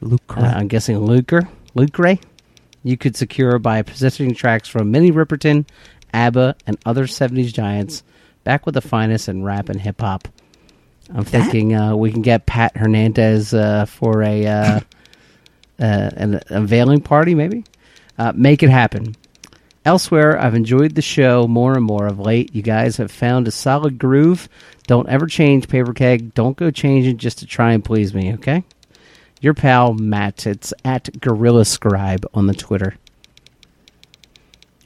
Luke 0.00 0.36
Uh, 0.36 0.42
I'm 0.42 0.68
guessing 0.68 0.98
lucre, 0.98 1.48
lucre, 1.74 2.18
you 2.82 2.96
could 2.96 3.16
secure 3.16 3.58
by 3.58 3.82
positioning 3.82 4.34
tracks 4.34 4.68
from 4.68 4.90
Minnie 4.90 5.12
Riperton, 5.12 5.66
ABBA, 6.12 6.56
and 6.66 6.78
other 6.84 7.06
70s 7.06 7.52
giants 7.52 8.02
back 8.44 8.66
with 8.66 8.74
the 8.74 8.82
finest 8.82 9.28
in 9.28 9.42
rap 9.42 9.68
and 9.70 9.80
hip 9.80 10.00
hop. 10.00 10.28
I'm 11.14 11.24
thinking 11.24 11.74
uh, 11.74 11.96
we 11.96 12.12
can 12.12 12.22
get 12.22 12.46
Pat 12.46 12.76
Hernandez 12.76 13.54
uh, 13.54 13.86
for 13.86 14.22
a 14.22 14.46
uh, 15.80 16.10
an 16.16 16.40
unveiling 16.48 17.00
party, 17.00 17.34
maybe. 17.34 17.64
Uh, 18.18 18.32
make 18.34 18.62
it 18.62 18.70
happen. 18.70 19.16
Elsewhere, 19.84 20.40
I've 20.40 20.54
enjoyed 20.54 20.94
the 20.94 21.02
show 21.02 21.46
more 21.46 21.74
and 21.74 21.84
more 21.84 22.06
of 22.06 22.18
late. 22.18 22.54
You 22.54 22.62
guys 22.62 22.96
have 22.96 23.10
found 23.10 23.46
a 23.46 23.50
solid 23.50 23.98
groove. 23.98 24.48
Don't 24.86 25.08
ever 25.08 25.26
change, 25.26 25.68
Paper 25.68 25.92
Keg. 25.92 26.32
Don't 26.32 26.56
go 26.56 26.70
changing 26.70 27.18
just 27.18 27.38
to 27.40 27.46
try 27.46 27.72
and 27.72 27.84
please 27.84 28.14
me, 28.14 28.32
okay? 28.34 28.64
Your 29.40 29.52
pal 29.52 29.92
Matt. 29.92 30.46
It's 30.46 30.72
at 30.86 31.20
Gorilla 31.20 31.66
Scribe 31.66 32.26
on 32.32 32.46
the 32.46 32.54
Twitter. 32.54 32.96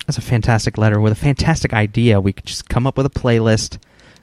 That's 0.07 0.18
a 0.18 0.22
fantastic 0.22 0.78
letter 0.78 1.01
with 1.01 1.12
a 1.12 1.16
fantastic 1.16 1.72
idea. 1.72 2.20
We 2.20 2.32
could 2.32 2.47
just 2.47 2.68
come 2.68 2.86
up 2.86 2.97
with 2.97 3.07
a 3.07 3.11
playlist, 3.11 3.78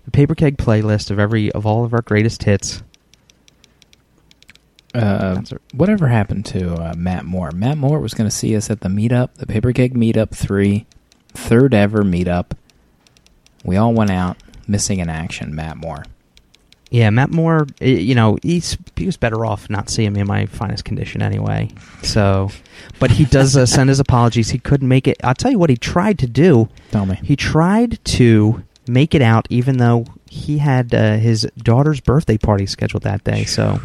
a 0.07 0.11
paper 0.11 0.35
keg 0.35 0.57
playlist 0.57 1.09
of 1.11 1.19
every 1.19 1.51
of 1.51 1.65
all 1.65 1.85
of 1.85 1.93
our 1.93 2.01
greatest 2.01 2.43
hits. 2.43 2.81
Uh, 4.95 5.35
That's 5.35 5.53
whatever 5.73 6.07
happened 6.07 6.45
to 6.47 6.73
uh, 6.75 6.93
Matt 6.95 7.25
Moore? 7.25 7.51
Matt 7.51 7.77
Moore 7.77 7.99
was 7.99 8.13
going 8.13 8.29
to 8.29 8.35
see 8.35 8.55
us 8.55 8.69
at 8.69 8.81
the 8.81 8.89
meetup, 8.89 9.35
the 9.35 9.45
Paper 9.45 9.73
Keg 9.73 9.93
Meetup 9.93 10.31
3, 10.31 10.85
third 11.33 11.73
ever 11.73 12.03
meetup. 12.03 12.51
We 13.63 13.77
all 13.77 13.93
went 13.93 14.11
out, 14.11 14.37
missing 14.67 14.99
in 14.99 15.09
action, 15.09 15.53
Matt 15.53 15.77
Moore. 15.77 16.03
Yeah, 16.91 17.09
Matt 17.09 17.31
Moore. 17.31 17.67
You 17.81 18.15
know, 18.15 18.37
he's 18.43 18.77
he 18.95 19.05
was 19.05 19.17
better 19.17 19.45
off 19.45 19.69
not 19.69 19.89
seeing 19.89 20.13
me 20.13 20.21
in 20.21 20.27
my 20.27 20.45
finest 20.45 20.85
condition 20.85 21.21
anyway. 21.21 21.69
So, 22.03 22.51
but 22.99 23.11
he 23.11 23.25
does 23.25 23.57
uh, 23.57 23.65
send 23.65 23.89
his 23.89 23.99
apologies. 23.99 24.51
He 24.51 24.59
couldn't 24.59 24.87
make 24.87 25.07
it. 25.07 25.17
I'll 25.23 25.33
tell 25.33 25.51
you 25.51 25.59
what 25.59 25.71
he 25.71 25.75
tried 25.77 26.19
to 26.19 26.27
do. 26.27 26.69
Tell 26.91 27.05
me. 27.05 27.19
He 27.23 27.35
tried 27.35 28.03
to 28.05 28.63
make 28.87 29.15
it 29.15 29.21
out, 29.21 29.47
even 29.49 29.77
though 29.77 30.05
he 30.29 30.59
had 30.59 30.93
uh, 30.93 31.17
his 31.17 31.41
daughter's 31.57 31.99
birthday 31.99 32.37
party 32.37 32.67
scheduled 32.67 33.03
that 33.03 33.23
day. 33.23 33.45
So, 33.45 33.81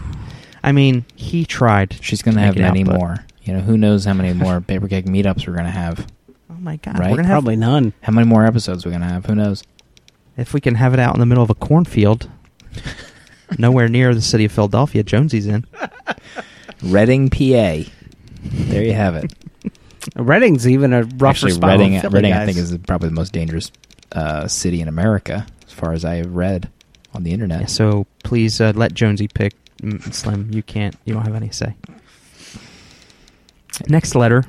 I 0.63 0.73
mean, 0.73 1.05
he 1.17 1.45
tried. 1.45 1.99
She's 2.03 2.23
going 2.23 2.35
to 2.37 2.41
have 2.43 2.57
it 2.57 2.63
out, 2.63 2.75
many 2.75 2.85
more. 2.85 3.25
You 3.43 3.55
know, 3.55 3.61
who 3.61 3.77
knows 3.79 4.05
how 4.05 4.13
many 4.15 4.33
more 4.33 4.61
Paper 4.61 4.87
Keg 4.89 5.07
meetups 5.07 5.47
we're 5.47 5.55
going 5.55 5.65
to 5.65 5.71
have. 5.71 6.07
Oh 6.51 6.55
my 6.61 6.77
god, 6.77 6.99
Right? 6.99 7.11
we're 7.11 7.17
gonna 7.17 7.29
have 7.29 7.37
Probably 7.37 7.57
none. 7.57 7.93
How 8.03 8.13
many 8.13 8.27
more 8.27 8.45
episodes 8.45 8.85
we're 8.85 8.91
going 8.93 9.03
to 9.03 9.09
have? 9.09 9.27
Who 9.27 9.35
knows? 9.35 9.63
if 10.37 10.55
we 10.55 10.61
can 10.61 10.75
have 10.77 10.95
it 10.95 11.01
out 11.01 11.15
in 11.15 11.21
the 11.21 11.27
middle 11.27 11.43
of 11.45 11.51
a 11.51 11.55
cornfield, 11.55 12.31
nowhere 13.59 13.89
near 13.89 14.15
the 14.15 14.23
city 14.23 14.47
of 14.47 14.53
Philadelphia. 14.53 15.03
Jonesy's 15.03 15.47
in. 15.47 15.67
Reading, 16.83 17.29
PA. 17.29 17.83
There 18.43 18.83
you 18.83 18.95
have 18.95 19.17
it. 19.17 19.33
Reading's 20.17 20.67
even 20.67 20.93
a 20.95 21.03
rougher 21.03 21.27
Actually, 21.27 21.53
spot. 21.53 21.79
Reading, 21.79 22.01
Philly, 22.01 22.15
Reading 22.15 22.33
I 22.33 22.47
think, 22.47 22.57
is 22.57 22.77
probably 22.87 23.11
the 23.11 23.15
most 23.15 23.33
dangerous 23.35 23.71
uh, 24.13 24.49
city 24.49 24.81
in 24.81 24.89
America 24.89 25.47
as 25.67 25.73
far 25.75 25.93
as 25.93 26.05
I 26.07 26.15
have 26.17 26.35
read 26.35 26.71
on 27.13 27.23
the 27.23 27.33
internet. 27.33 27.61
Yeah, 27.61 27.67
so 27.67 28.07
please 28.25 28.61
uh, 28.61 28.73
let 28.75 28.95
Jonesy 28.95 29.29
pick 29.29 29.53
Mm, 29.81 30.13
Slim. 30.15 30.51
You 30.53 30.63
can't. 30.63 30.97
You 31.05 31.15
don't 31.15 31.25
have 31.25 31.35
any 31.35 31.51
say. 31.51 31.75
Next 33.89 34.15
letter. 34.15 34.45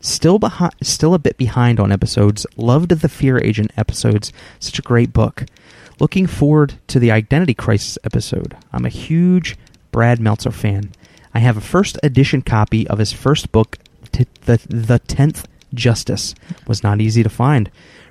Still 0.00 0.38
behind. 0.38 0.74
Still 0.82 1.14
a 1.14 1.18
bit 1.18 1.36
behind 1.36 1.78
on 1.78 1.92
episodes. 1.92 2.46
Loved 2.56 2.90
the 2.90 3.08
Fear 3.08 3.38
Agent 3.38 3.70
episodes. 3.76 4.32
Such 4.58 4.78
a 4.78 4.82
great 4.82 5.12
book. 5.12 5.44
Looking 5.98 6.26
forward 6.26 6.74
to 6.88 6.98
the 6.98 7.10
Identity 7.10 7.54
Crisis 7.54 7.98
episode. 8.04 8.56
I'm 8.72 8.86
a 8.86 8.90
huge 8.90 9.56
Brad 9.92 10.18
Meltzer 10.18 10.50
fan. 10.50 10.92
I 11.34 11.40
have 11.40 11.56
a 11.56 11.60
first 11.60 11.98
edition 12.02 12.42
copy 12.42 12.88
of 12.88 12.98
his 12.98 13.12
first 13.12 13.52
book, 13.52 13.78
t- 14.10 14.26
the 14.46 14.60
the 14.68 14.98
tenth 14.98 15.46
Justice. 15.74 16.34
Was 16.66 16.82
not 16.82 17.00
easy 17.00 17.22
to 17.22 17.28
find. 17.28 17.70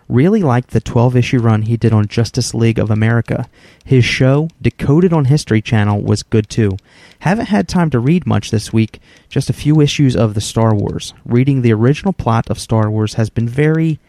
Really 0.10 0.42
liked 0.42 0.72
the 0.72 0.82
12 0.82 1.16
issue 1.16 1.38
run 1.38 1.62
he 1.62 1.78
did 1.78 1.94
on 1.94 2.08
Justice 2.08 2.56
League 2.56 2.80
of 2.80 2.90
America. 2.90 3.48
His 3.86 4.04
show, 4.04 4.50
Decoded 4.60 5.14
on 5.14 5.26
History 5.26 5.62
Channel, 5.62 6.02
was 6.02 6.24
good 6.24 6.50
too. 6.50 6.78
Haven't 7.20 7.46
had 7.46 7.68
time 7.68 7.92
to 7.92 8.00
read 8.00 8.26
much 8.26 8.50
this 8.50 8.74
week, 8.74 9.00
just 9.30 9.52
a 9.52 9.54
few 9.54 9.80
issues 9.80 10.16
of 10.16 10.34
the 10.34 10.42
Star 10.42 10.74
Wars. 10.74 11.14
Reading 11.26 11.62
the 11.62 11.74
original 11.74 12.12
plot 12.12 12.50
of 12.50 12.60
Star 12.60 12.90
Wars 12.90 13.14
has 13.14 13.30
been 13.30 13.48
very 13.48 14.00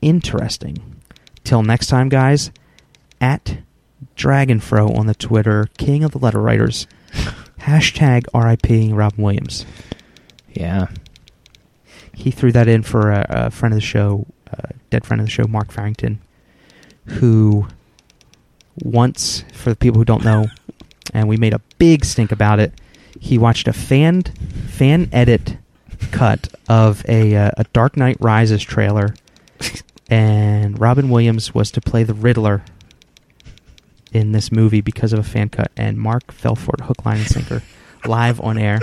interesting. 0.00 1.02
Till 1.44 1.62
next 1.62 1.88
time, 1.88 2.08
guys, 2.08 2.50
at 3.20 3.58
Dragonfro 4.16 4.96
on 4.96 5.06
the 5.06 5.14
Twitter, 5.14 5.68
King 5.76 6.02
of 6.02 6.12
the 6.12 6.18
Letter 6.18 6.40
Writers. 6.40 6.86
Hashtag 7.60 8.26
RIP 8.32 8.96
Robin 8.96 9.22
Williams. 9.22 9.66
Yeah. 10.50 10.88
He 12.14 12.30
threw 12.30 12.52
that 12.52 12.68
in 12.68 12.82
for 12.82 13.10
a, 13.10 13.26
a 13.28 13.50
friend 13.50 13.74
of 13.74 13.76
the 13.76 13.84
show, 13.84 14.26
dead 14.90 15.04
friend 15.04 15.20
of 15.20 15.26
the 15.26 15.30
show, 15.30 15.44
Mark 15.44 15.70
Farrington, 15.70 16.20
who 17.06 17.66
once, 18.82 19.44
for 19.52 19.70
the 19.70 19.76
people 19.76 19.98
who 19.98 20.04
don't 20.04 20.24
know, 20.24 20.46
and 21.14 21.28
we 21.28 21.36
made 21.36 21.54
a 21.54 21.60
big 21.78 22.04
stink 22.04 22.32
about 22.32 22.58
it, 22.60 22.72
he 23.20 23.38
watched 23.38 23.66
a 23.68 23.72
fan 23.72 24.22
fan 24.68 25.08
edit 25.12 25.56
cut 26.10 26.48
of 26.68 27.04
a 27.08 27.34
uh, 27.34 27.50
a 27.56 27.64
Dark 27.72 27.96
Knight 27.96 28.16
Rises 28.20 28.62
trailer, 28.62 29.14
and 30.10 30.78
Robin 30.78 31.08
Williams 31.08 31.54
was 31.54 31.70
to 31.72 31.80
play 31.80 32.02
the 32.02 32.14
Riddler 32.14 32.62
in 34.12 34.32
this 34.32 34.52
movie 34.52 34.80
because 34.80 35.12
of 35.12 35.18
a 35.18 35.22
fan 35.22 35.48
cut, 35.48 35.70
and 35.76 35.96
Mark 35.96 36.32
fell 36.32 36.54
for 36.54 36.74
it 36.78 36.84
hook, 36.84 37.04
line, 37.04 37.18
and 37.18 37.26
sinker, 37.26 37.62
live 38.04 38.40
on 38.40 38.58
air. 38.58 38.80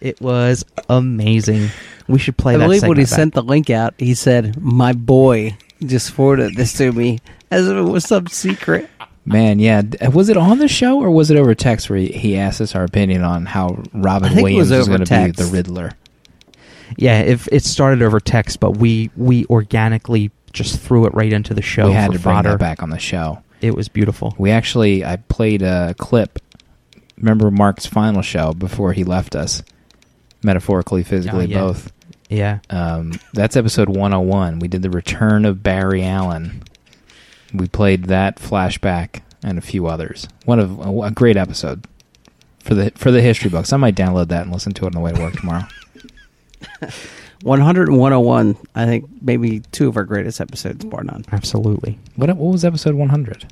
It 0.00 0.20
was 0.20 0.64
amazing. 0.88 1.70
We 2.08 2.18
should 2.18 2.36
play 2.36 2.54
I 2.54 2.58
that. 2.58 2.64
believe 2.64 2.82
when 2.82 2.96
he 2.96 3.04
back. 3.04 3.08
sent 3.10 3.34
the 3.34 3.42
link 3.42 3.70
out, 3.70 3.94
he 3.98 4.14
said, 4.14 4.60
"My 4.60 4.92
boy 4.92 5.56
just 5.84 6.10
forwarded 6.12 6.56
this 6.56 6.72
to 6.74 6.92
me 6.92 7.20
as 7.50 7.68
if 7.68 7.76
it 7.76 7.82
was 7.82 8.04
some 8.04 8.26
secret." 8.26 8.88
Man, 9.24 9.58
yeah. 9.58 9.82
Uh, 10.00 10.10
was 10.10 10.28
it 10.28 10.36
on 10.36 10.58
the 10.58 10.68
show 10.68 10.98
or 11.00 11.10
was 11.10 11.30
it 11.30 11.36
over 11.36 11.54
text 11.54 11.90
where 11.90 11.98
he, 11.98 12.08
he 12.08 12.36
asked 12.36 12.60
us 12.60 12.74
our 12.74 12.84
opinion 12.84 13.22
on 13.22 13.46
how 13.46 13.82
Robin 13.92 14.30
I 14.30 14.34
think 14.34 14.50
it 14.50 14.56
was 14.56 14.70
Williams 14.70 14.88
was 14.88 14.88
going 14.88 15.04
to 15.04 15.38
be 15.38 15.44
the 15.44 15.50
Riddler? 15.50 15.92
Yeah, 16.96 17.20
if 17.20 17.46
it 17.52 17.62
started 17.62 18.02
over 18.02 18.18
text, 18.18 18.58
but 18.60 18.76
we 18.78 19.10
we 19.16 19.44
organically 19.46 20.30
just 20.52 20.80
threw 20.80 21.06
it 21.06 21.14
right 21.14 21.32
into 21.32 21.54
the 21.54 21.62
show. 21.62 21.86
we 21.86 21.92
had 21.92 22.08
for 22.08 22.12
to 22.14 22.18
bring 22.18 22.34
fodder. 22.36 22.50
that 22.50 22.58
back 22.58 22.82
on 22.82 22.90
the 22.90 22.98
show. 22.98 23.42
It 23.60 23.76
was 23.76 23.88
beautiful. 23.88 24.34
We 24.38 24.50
actually, 24.50 25.04
I 25.04 25.16
played 25.16 25.62
a 25.62 25.94
clip. 25.98 26.38
Remember 27.18 27.50
Mark's 27.50 27.86
final 27.86 28.22
show 28.22 28.52
before 28.52 28.94
he 28.94 29.04
left 29.04 29.36
us? 29.36 29.62
Metaphorically, 30.42 31.02
physically, 31.02 31.44
Oh, 31.46 31.48
yeah. 31.48 31.58
both. 31.60 31.92
Yeah, 32.28 32.58
Um, 32.70 33.12
that's 33.34 33.56
episode 33.56 33.88
101. 33.88 34.60
We 34.60 34.68
did 34.68 34.82
the 34.82 34.90
return 34.90 35.44
of 35.44 35.62
Barry 35.64 36.04
Allen. 36.04 36.62
We 37.52 37.66
played 37.66 38.04
that 38.04 38.36
flashback 38.36 39.22
and 39.42 39.58
a 39.58 39.60
few 39.60 39.88
others. 39.88 40.28
One 40.44 40.60
of 40.60 40.78
a, 40.78 41.00
a 41.06 41.10
great 41.10 41.36
episode 41.36 41.84
for 42.60 42.74
the 42.76 42.92
for 42.94 43.10
the 43.10 43.20
history 43.20 43.50
books. 43.50 43.72
I 43.72 43.78
might 43.78 43.96
download 43.96 44.28
that 44.28 44.42
and 44.42 44.52
listen 44.52 44.72
to 44.74 44.84
it 44.84 44.86
on 44.86 44.92
the 44.92 45.00
way 45.00 45.12
to 45.12 45.20
work 45.20 45.34
tomorrow. 45.34 45.64
100 47.42 47.88
and 47.88 47.98
101, 47.98 48.56
I 48.74 48.84
think 48.86 49.08
maybe 49.22 49.60
two 49.72 49.88
of 49.88 49.96
our 49.96 50.04
greatest 50.04 50.40
episodes, 50.40 50.84
bar 50.84 51.02
none. 51.02 51.24
absolutely. 51.32 51.98
What 52.16 52.28
what 52.36 52.52
was 52.52 52.64
episode 52.64 52.94
100? 52.94 53.46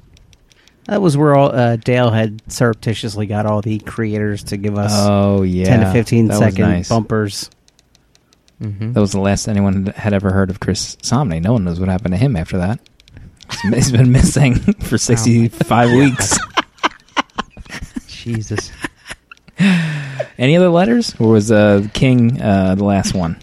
That 0.88 1.02
was 1.02 1.16
where 1.16 1.36
all, 1.36 1.54
uh, 1.54 1.76
Dale 1.76 2.10
had 2.10 2.40
surreptitiously 2.50 3.26
got 3.26 3.44
all 3.46 3.60
the 3.60 3.78
creators 3.78 4.42
to 4.44 4.56
give 4.56 4.76
us 4.78 4.90
Oh 4.94 5.42
yeah, 5.42 5.66
10 5.66 5.80
to 5.80 5.92
15 5.92 6.26
that 6.28 6.38
second 6.38 6.62
nice. 6.62 6.88
bumpers. 6.88 7.50
hmm 8.60 8.92
That 8.92 9.00
was 9.00 9.12
the 9.12 9.20
last 9.20 9.48
anyone 9.48 9.86
had 9.94 10.14
ever 10.14 10.32
heard 10.32 10.48
of 10.50 10.60
Chris 10.60 10.96
Somney. 10.96 11.42
No 11.42 11.52
one 11.52 11.64
knows 11.64 11.78
what 11.78 11.88
happened 11.90 12.12
to 12.12 12.18
him 12.18 12.36
after 12.36 12.58
that. 12.58 12.80
He's- 13.62 13.74
He's 13.74 13.92
been 13.92 14.12
missing 14.12 14.54
for 14.80 14.96
65 14.98 15.92
weeks. 15.92 16.38
Jesus. 18.08 18.70
Any 20.38 20.56
other 20.56 20.68
letters? 20.68 21.14
Or 21.18 21.32
was 21.32 21.50
uh, 21.50 21.86
King 21.92 22.40
uh, 22.40 22.74
the 22.76 22.84
last 22.84 23.14
one? 23.14 23.40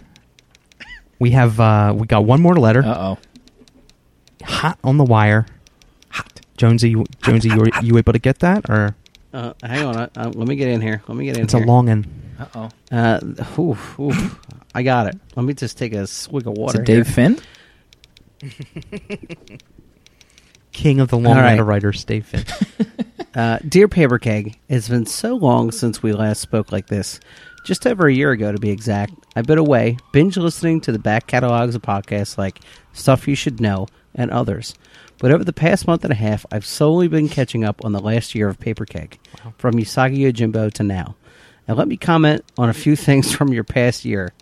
We 1.18 1.30
have 1.30 1.58
uh 1.60 1.94
we 1.96 2.06
got 2.06 2.24
one 2.24 2.40
more 2.42 2.56
letter. 2.56 2.82
Uh 2.84 2.98
oh. 2.98 3.18
Hot 4.44 4.78
on 4.84 4.96
the 4.98 5.04
wire. 5.04 5.46
Hot. 6.56 6.58
Jonesy, 6.58 6.90
you- 6.90 7.06
Jonesy, 7.22 7.48
you, 7.50 7.56
were, 7.58 7.70
you 7.82 7.96
able 7.98 8.12
to 8.12 8.18
get 8.18 8.38
that, 8.40 8.68
or 8.70 8.94
Uh, 9.32 9.52
hang 9.62 9.84
on, 9.84 9.96
uh, 9.96 10.08
uh, 10.16 10.32
let 10.34 10.48
me 10.48 10.56
get 10.56 10.68
in 10.68 10.80
here. 10.80 11.02
Let 11.08 11.16
me 11.16 11.24
get 11.26 11.36
in 11.36 11.44
it's 11.44 11.54
a 11.54 11.58
here. 11.58 11.66
long 11.66 11.86
one? 11.86 12.06
Uh 12.38 12.46
oh. 12.54 12.96
Uh, 12.96 13.20
oof, 13.60 13.98
oof. 14.00 14.38
I 14.74 14.82
got 14.82 15.06
it. 15.06 15.18
Let 15.36 15.44
me 15.44 15.54
just 15.54 15.78
take 15.78 15.92
a 15.94 16.06
swig 16.06 16.46
of 16.46 16.52
Is 16.54 16.58
water. 16.58 16.80
it 16.82 16.86
Dave 16.86 17.06
here. 17.06 17.14
Finn? 17.14 17.40
King 20.72 21.00
of 21.00 21.08
the 21.08 21.16
long 21.16 21.36
All 21.36 21.42
right. 21.42 21.52
letter 21.52 21.64
writers, 21.64 22.04
Dave 22.04 22.26
Finn. 22.26 22.44
Uh, 23.34 23.58
Dear 23.68 23.86
Paper 23.86 24.18
Keg, 24.18 24.56
it's 24.66 24.88
been 24.88 25.04
so 25.04 25.34
long 25.34 25.70
since 25.70 26.02
we 26.02 26.14
last 26.14 26.40
spoke 26.40 26.72
like 26.72 26.86
this. 26.86 27.20
Just 27.66 27.86
over 27.86 28.06
a 28.06 28.12
year 28.14 28.30
ago, 28.30 28.50
to 28.50 28.56
be 28.58 28.70
exact. 28.70 29.12
I've 29.36 29.44
been 29.44 29.58
away, 29.58 29.98
binge 30.10 30.38
listening 30.38 30.80
to 30.82 30.92
the 30.92 30.98
back 30.98 31.26
catalogs 31.26 31.74
of 31.74 31.82
podcasts 31.82 32.38
like 32.38 32.60
Stuff 32.94 33.28
You 33.28 33.34
Should 33.34 33.60
Know 33.60 33.88
and 34.14 34.30
others. 34.30 34.74
But 35.18 35.32
over 35.32 35.44
the 35.44 35.52
past 35.52 35.86
month 35.86 36.04
and 36.04 36.12
a 36.12 36.16
half, 36.16 36.44
I've 36.52 36.66
solely 36.66 37.08
been 37.08 37.28
catching 37.28 37.64
up 37.64 37.84
on 37.84 37.92
the 37.92 38.00
last 38.00 38.34
year 38.34 38.48
of 38.48 38.60
Paper 38.60 38.84
Keg, 38.84 39.18
from 39.56 39.74
Usagi 39.74 40.18
Yojimbo 40.18 40.72
to 40.74 40.82
now. 40.82 41.16
And 41.66 41.76
let 41.76 41.88
me 41.88 41.96
comment 41.96 42.44
on 42.58 42.68
a 42.68 42.74
few 42.74 42.96
things 42.96 43.34
from 43.34 43.52
your 43.52 43.64
past 43.64 44.04
year. 44.04 44.32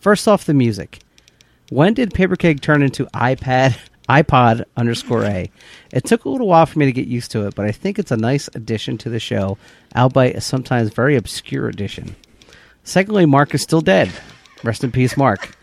First 0.00 0.28
off, 0.28 0.44
the 0.44 0.54
music. 0.54 1.00
When 1.70 1.94
did 1.94 2.14
Paper 2.14 2.36
Keg 2.36 2.60
turn 2.60 2.82
into 2.82 3.06
iPad 3.06 3.76
iPod 4.08 4.64
underscore 4.76 5.24
A? 5.24 5.50
It 5.90 6.04
took 6.04 6.24
a 6.24 6.28
little 6.28 6.46
while 6.46 6.66
for 6.66 6.78
me 6.78 6.86
to 6.86 6.92
get 6.92 7.08
used 7.08 7.30
to 7.32 7.46
it, 7.46 7.54
but 7.54 7.64
I 7.64 7.72
think 7.72 7.98
it's 7.98 8.10
a 8.10 8.16
nice 8.16 8.48
addition 8.54 8.98
to 8.98 9.08
the 9.08 9.18
show, 9.18 9.56
albeit 9.96 10.36
a 10.36 10.40
sometimes 10.40 10.90
very 10.90 11.16
obscure 11.16 11.68
addition. 11.68 12.14
Secondly, 12.84 13.24
Mark 13.24 13.54
is 13.54 13.62
still 13.62 13.80
dead. 13.80 14.12
Rest 14.62 14.84
in 14.84 14.92
peace, 14.92 15.16
Mark. 15.16 15.56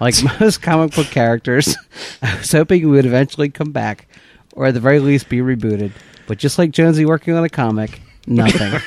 Like 0.00 0.14
most 0.40 0.62
comic 0.62 0.94
book 0.94 1.06
characters, 1.06 1.76
I 2.22 2.38
was 2.38 2.52
hoping 2.52 2.80
he 2.80 2.86
would 2.86 3.06
eventually 3.06 3.48
come 3.48 3.72
back, 3.72 4.08
or 4.52 4.66
at 4.66 4.74
the 4.74 4.80
very 4.80 5.00
least 5.00 5.28
be 5.28 5.38
rebooted. 5.38 5.92
But 6.26 6.38
just 6.38 6.58
like 6.58 6.70
Jonesy 6.70 7.04
working 7.04 7.34
on 7.34 7.44
a 7.44 7.48
comic, 7.48 8.00
nothing. 8.26 8.80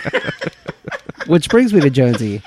Which 1.27 1.49
brings 1.49 1.73
me 1.73 1.81
to 1.81 1.89
Jonesy. 1.89 2.41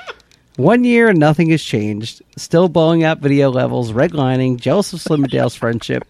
One 0.57 0.85
year 0.85 1.09
and 1.09 1.19
nothing 1.19 1.51
has 1.51 1.63
changed. 1.63 2.23
Still 2.37 2.69
blowing 2.69 3.03
out 3.03 3.19
video 3.19 3.51
levels, 3.51 3.93
redlining, 3.93 4.61
jealous 4.61 4.93
of 4.93 5.01
Slim 5.01 5.25
Dale's 5.25 5.57
friendship. 5.57 6.05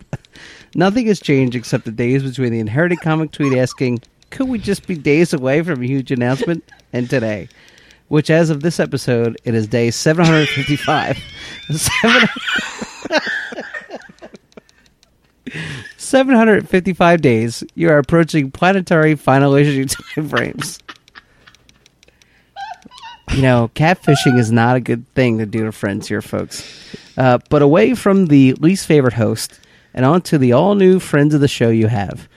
Nothing 0.75 1.07
has 1.07 1.21
changed 1.21 1.57
except 1.57 1.85
the 1.87 1.91
days 1.91 2.23
between 2.23 2.53
the 2.53 2.59
inherited 2.61 3.01
comic 3.01 3.31
tweet 3.31 3.57
asking, 3.57 4.01
could 4.31 4.49
we 4.49 4.59
just 4.59 4.87
be 4.87 4.97
days 4.97 5.33
away 5.33 5.63
from 5.63 5.83
a 5.83 5.87
huge 5.87 6.11
announcement, 6.11 6.65
and 6.93 7.09
today. 7.09 7.49
Which, 8.15 8.31
as 8.31 8.49
of 8.49 8.61
this 8.61 8.79
episode, 8.79 9.37
it 9.43 9.57
is 9.57 9.67
day 9.67 9.91
755. 9.91 11.19
Seven- 11.73 12.29
755 15.97 17.21
days. 17.23 17.65
You 17.75 17.91
are 17.91 17.99
approaching 17.99 18.53
planetary 18.53 19.17
final 19.17 19.57
issue 19.57 19.87
time 20.15 20.29
frames. 20.29 20.79
You 23.33 23.43
know, 23.43 23.69
catfishing 23.75 24.39
is 24.39 24.53
not 24.53 24.77
a 24.77 24.81
good 24.81 25.13
thing 25.15 25.39
to 25.39 25.47
do 25.47 25.65
to 25.65 25.73
friends 25.73 26.07
here, 26.07 26.23
folks. 26.23 26.65
Uh, 27.19 27.39
but 27.51 27.63
away 27.63 27.97
from 27.97 28.27
the 28.27 28.53
least 28.53 28.87
favorite 28.87 29.15
host 29.15 29.59
and 29.93 30.07
on 30.07 30.23
to 30.23 30.39
the 30.39 30.53
all 30.53 30.77
new 30.77 31.01
friends 31.01 31.35
of 31.35 31.41
the 31.41 31.49
show 31.49 31.69
you 31.69 31.89
have. 31.89 32.29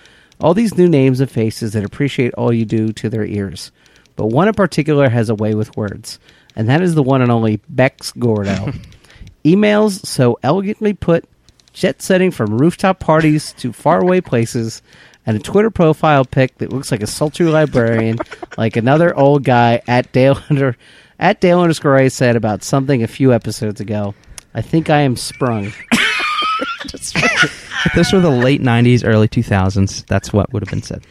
All 0.42 0.56
these 0.56 0.76
new 0.76 0.90
names 0.90 1.20
and 1.20 1.30
faces 1.30 1.74
that 1.74 1.86
appreciate 1.86 2.34
all 2.34 2.52
you 2.52 2.66
do 2.66 2.92
to 2.94 3.12
their 3.12 3.26
ears. 3.26 3.72
But 4.18 4.28
one 4.28 4.48
in 4.48 4.54
particular 4.56 5.08
has 5.08 5.30
a 5.30 5.36
way 5.36 5.54
with 5.54 5.78
words, 5.78 6.20
and 6.56 6.68
that 6.68 6.82
is 6.82 6.96
the 6.96 7.04
one 7.04 7.22
and 7.22 7.32
only 7.32 7.62
Bex 7.70 8.12
Gordo. 8.12 8.74
Emails 9.46 10.06
so 10.06 10.38
elegantly 10.44 10.94
put, 10.94 11.24
jet 11.72 12.02
setting 12.02 12.32
from 12.32 12.58
rooftop 12.58 13.00
parties 13.00 13.54
to 13.54 13.72
faraway 13.72 14.20
places, 14.20 14.82
and 15.26 15.38
a 15.38 15.40
Twitter 15.40 15.70
profile 15.70 16.26
pic 16.26 16.58
that 16.58 16.74
looks 16.74 16.92
like 16.92 17.04
a 17.04 17.08
sultry 17.08 17.46
librarian, 17.46 18.18
like 18.58 18.76
another 18.76 19.16
old 19.16 19.44
guy 19.44 19.82
at 19.88 20.12
Dale 20.12 20.42
under 20.50 20.76
at 21.20 21.40
Dale 21.40 21.62
underscore 21.62 21.98
A 21.98 22.10
said 22.10 22.36
about 22.36 22.64
something 22.64 23.04
a 23.04 23.08
few 23.08 23.32
episodes 23.32 23.80
ago. 23.80 24.16
I 24.56 24.62
think 24.62 24.90
I 24.90 25.02
am 25.02 25.16
sprung. 25.16 25.66
if 26.86 27.92
this 27.94 28.12
were 28.12 28.20
the 28.20 28.32
late 28.32 28.62
'90s, 28.62 29.04
early 29.06 29.28
2000s, 29.28 30.08
that's 30.08 30.34
what 30.34 30.52
would 30.52 30.64
have 30.64 30.72
been 30.72 30.82
said. 30.82 31.06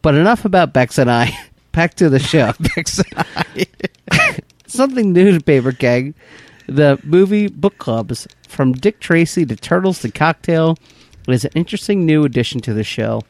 But 0.00 0.14
enough 0.14 0.44
about 0.44 0.72
Bex 0.72 0.98
and 0.98 1.10
I. 1.10 1.36
Back 1.76 1.92
to 1.96 2.08
the 2.08 2.18
show. 2.18 2.54
Bex 2.74 3.00
and 3.00 3.26
I. 3.36 3.66
Something 4.66 5.12
new 5.12 5.32
to 5.32 5.44
Paper 5.44 5.72
Keg. 5.72 6.14
The 6.66 6.98
movie 7.04 7.48
book 7.48 7.76
clubs, 7.76 8.26
from 8.48 8.72
Dick 8.72 8.98
Tracy 8.98 9.44
to 9.44 9.56
Turtles 9.56 10.00
to 10.00 10.10
Cocktail, 10.10 10.78
is 11.28 11.44
an 11.44 11.50
interesting 11.54 12.06
new 12.06 12.24
addition 12.24 12.62
to 12.62 12.72
the 12.72 12.82
show. 12.82 13.20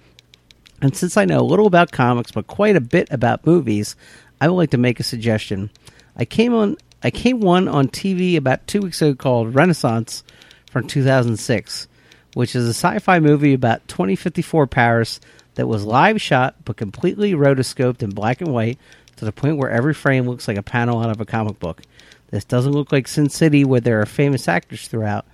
And 0.81 0.97
since 0.97 1.17
I 1.17 1.25
know 1.25 1.41
a 1.41 1.43
little 1.43 1.67
about 1.67 1.91
comics 1.91 2.31
but 2.31 2.47
quite 2.47 2.77
a 2.77 2.81
bit 2.81 3.09
about 3.11 3.45
movies, 3.45 3.97
I 4.41 4.49
would 4.49 4.57
like 4.57 4.71
to 4.71 4.79
make 4.79 5.01
a 5.01 5.03
suggestion. 5.03 5.69
I 6.15 6.25
came 6.25 6.55
on 6.55 6.77
I 7.03 7.11
came 7.11 7.41
one 7.41 7.67
on 7.67 7.89
TV 7.89 8.37
about 8.37 8.65
two 8.69 8.81
weeks 8.81 9.03
ago 9.03 9.17
called 9.17 9.57
Renaissance 9.57 10.23
from 10.71 10.87
2006, 10.87 11.89
which 12.35 12.55
is 12.55 12.67
a 12.67 12.71
sci-fi 12.71 13.19
movie 13.19 13.55
about 13.55 13.89
2054 13.89 14.69
Paris 14.69 15.19
that 15.57 15.69
was 15.69 15.85
live 15.85 16.21
shot 16.21 16.55
but 16.65 16.77
completely 16.77 17.33
rotoscoped 17.33 18.03
in 18.03 18.11
black 18.11 18.41
and 18.41 18.53
white 18.53 18.79
to 19.17 19.25
the 19.25 19.33
point 19.33 19.59
where 19.59 19.71
every 19.71 19.95
frame 19.95 20.27
looks 20.27 20.49
like 20.49 20.57
a 20.57 20.63
panel 20.63 21.01
out 21.01 21.11
of 21.11 21.21
a 21.21 21.27
comic 21.27 21.59
book. 21.59 21.83
This 22.31 22.45
doesn't 22.45 22.73
look 22.73 22.93
like 22.93 23.09
Sin 23.09 23.29
City 23.29 23.65
where 23.65 23.81
there 23.81 24.01
are 24.01 24.07
famous 24.07 24.49
actors 24.49 24.89
throughout. 24.89 25.27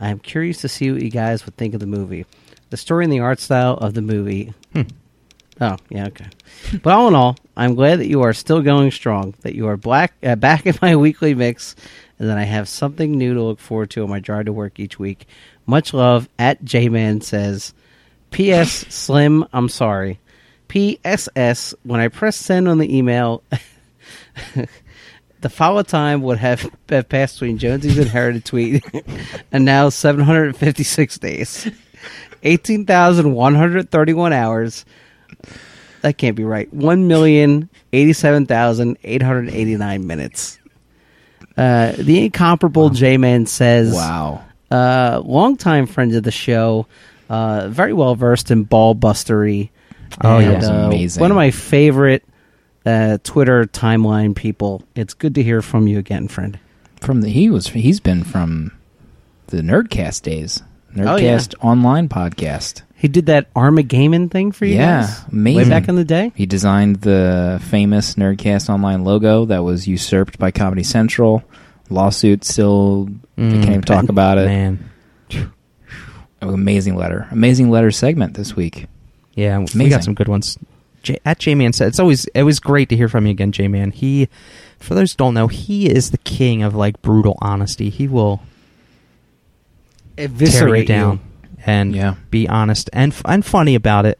I 0.00 0.10
am 0.10 0.18
curious 0.18 0.60
to 0.60 0.68
see 0.68 0.92
what 0.92 1.02
you 1.02 1.10
guys 1.10 1.44
would 1.44 1.56
think 1.56 1.74
of 1.74 1.80
the 1.80 1.86
movie. 1.86 2.26
The 2.70 2.76
story 2.76 3.04
and 3.04 3.12
the 3.12 3.20
art 3.20 3.40
style 3.40 3.74
of 3.74 3.94
the 3.94 4.02
movie 4.02 4.54
Oh, 5.60 5.76
yeah, 5.88 6.06
okay. 6.06 6.26
but 6.82 6.92
all 6.92 7.08
in 7.08 7.14
all, 7.14 7.36
I'm 7.56 7.74
glad 7.74 7.98
that 7.98 8.06
you 8.06 8.22
are 8.22 8.32
still 8.32 8.62
going 8.62 8.90
strong, 8.90 9.34
that 9.40 9.54
you 9.54 9.66
are 9.66 9.76
black 9.76 10.14
uh, 10.22 10.36
back 10.36 10.66
in 10.66 10.76
my 10.80 10.96
weekly 10.96 11.34
mix, 11.34 11.74
and 12.18 12.28
that 12.28 12.38
I 12.38 12.44
have 12.44 12.68
something 12.68 13.12
new 13.12 13.34
to 13.34 13.42
look 13.42 13.60
forward 13.60 13.90
to 13.90 14.02
on 14.02 14.10
my 14.10 14.20
drive 14.20 14.46
to 14.46 14.52
work 14.52 14.78
each 14.78 14.98
week. 14.98 15.26
Much 15.66 15.92
love. 15.92 16.28
At 16.38 16.64
J-Man 16.64 17.20
says, 17.20 17.74
P.S. 18.30 18.70
Slim, 18.94 19.44
I'm 19.52 19.68
sorry. 19.68 20.20
P.S.S. 20.68 21.74
When 21.82 22.00
I 22.00 22.08
press 22.08 22.36
send 22.36 22.68
on 22.68 22.78
the 22.78 22.96
email, 22.96 23.42
the 25.40 25.48
follow 25.48 25.82
time 25.82 26.22
would 26.22 26.38
have, 26.38 26.70
have 26.88 27.08
passed 27.08 27.36
between 27.40 27.58
Jonesy's 27.58 27.98
inherited 27.98 28.44
tweet 28.44 28.84
and 29.52 29.64
now 29.64 29.88
756 29.88 31.18
days. 31.18 31.70
18,131 32.42 34.32
hours. 34.32 34.84
That 36.02 36.16
can't 36.18 36.36
be 36.36 36.44
right. 36.44 36.72
One 36.72 37.08
million 37.08 37.68
eighty-seven 37.92 38.46
thousand 38.46 38.98
eight 39.02 39.20
hundred 39.20 39.48
eighty-nine 39.50 40.06
minutes. 40.06 40.58
Uh, 41.56 41.90
the 41.98 42.24
incomparable 42.26 42.90
J-Man 42.90 43.46
says, 43.46 43.92
Wow. 43.92 44.44
uh, 44.70 45.20
longtime 45.24 45.86
friend 45.88 46.14
of 46.14 46.22
the 46.22 46.30
show, 46.30 46.86
uh, 47.28 47.68
very 47.68 47.92
well 47.92 48.14
versed 48.14 48.50
in 48.50 48.64
ball 48.64 48.94
bustery. 48.94 49.70
Oh, 50.22 50.38
and, 50.38 50.52
yes. 50.52 50.68
uh, 50.68 50.72
Amazing. 50.86 51.20
One 51.20 51.30
of 51.30 51.36
my 51.36 51.50
favorite 51.50 52.24
uh, 52.86 53.18
Twitter 53.22 53.64
timeline 53.64 54.34
people. 54.34 54.82
It's 54.94 55.14
good 55.14 55.34
to 55.34 55.42
hear 55.42 55.62
from 55.62 55.86
you 55.86 55.98
again, 55.98 56.28
friend. 56.28 56.58
From 57.00 57.20
the 57.20 57.28
he 57.28 57.50
was 57.50 57.68
he's 57.68 58.00
been 58.00 58.24
from 58.24 58.72
the 59.48 59.58
Nerdcast 59.58 60.22
days. 60.22 60.62
Oh, 60.96 61.16
yeah. 61.16 61.36
Nerdcast 61.36 61.54
online 61.60 62.08
podcast. 62.08 62.82
He 62.96 63.06
did 63.06 63.26
that 63.26 63.46
Armageddon 63.54 64.28
thing 64.28 64.50
for 64.50 64.64
you 64.64 64.74
Yeah, 64.74 65.02
guys? 65.02 65.32
Way 65.32 65.68
back 65.68 65.88
in 65.88 65.94
the 65.94 66.04
day? 66.04 66.32
He 66.34 66.46
designed 66.46 66.96
the 67.02 67.60
famous 67.70 68.14
Nerdcast 68.14 68.68
online 68.68 69.04
logo 69.04 69.44
that 69.44 69.62
was 69.62 69.86
usurped 69.86 70.38
by 70.38 70.50
Comedy 70.50 70.82
Central. 70.82 71.44
Lawsuit 71.90 72.44
still 72.44 73.04
they 73.36 73.50
can't 73.50 73.68
even 73.68 73.82
talk 73.82 74.08
about 74.08 74.38
it. 74.38 74.46
Man. 74.46 74.90
Amazing 76.40 76.96
letter. 76.96 77.26
Amazing 77.30 77.70
letter 77.70 77.90
segment 77.90 78.34
this 78.34 78.54
week. 78.54 78.86
Yeah, 79.34 79.58
we 79.58 79.66
Amazing. 79.74 79.88
got 79.90 80.04
some 80.04 80.14
good 80.14 80.28
ones. 80.28 80.58
J- 81.02 81.18
at 81.24 81.38
J 81.38 81.54
Man 81.54 81.72
said 81.72 81.88
it's 81.88 82.00
always 82.00 82.26
it 82.26 82.42
was 82.42 82.58
great 82.60 82.88
to 82.90 82.96
hear 82.96 83.08
from 83.08 83.26
you 83.26 83.30
again, 83.32 83.52
J 83.52 83.68
Man. 83.68 83.90
He, 83.92 84.28
for 84.78 84.94
those 84.94 85.12
who 85.12 85.16
don't 85.16 85.34
know, 85.34 85.46
he 85.48 85.88
is 85.88 86.10
the 86.10 86.18
king 86.18 86.62
of 86.62 86.74
like 86.74 87.00
brutal 87.02 87.38
honesty. 87.40 87.88
He 87.90 88.08
will 88.08 88.40
tear 90.16 90.76
you 90.76 90.84
down 90.84 91.20
and 91.66 91.94
Yeah. 91.94 92.14
be 92.30 92.48
honest 92.48 92.90
and 92.92 93.12
f- 93.12 93.22
and 93.24 93.44
funny 93.44 93.74
about 93.74 94.06
it. 94.06 94.18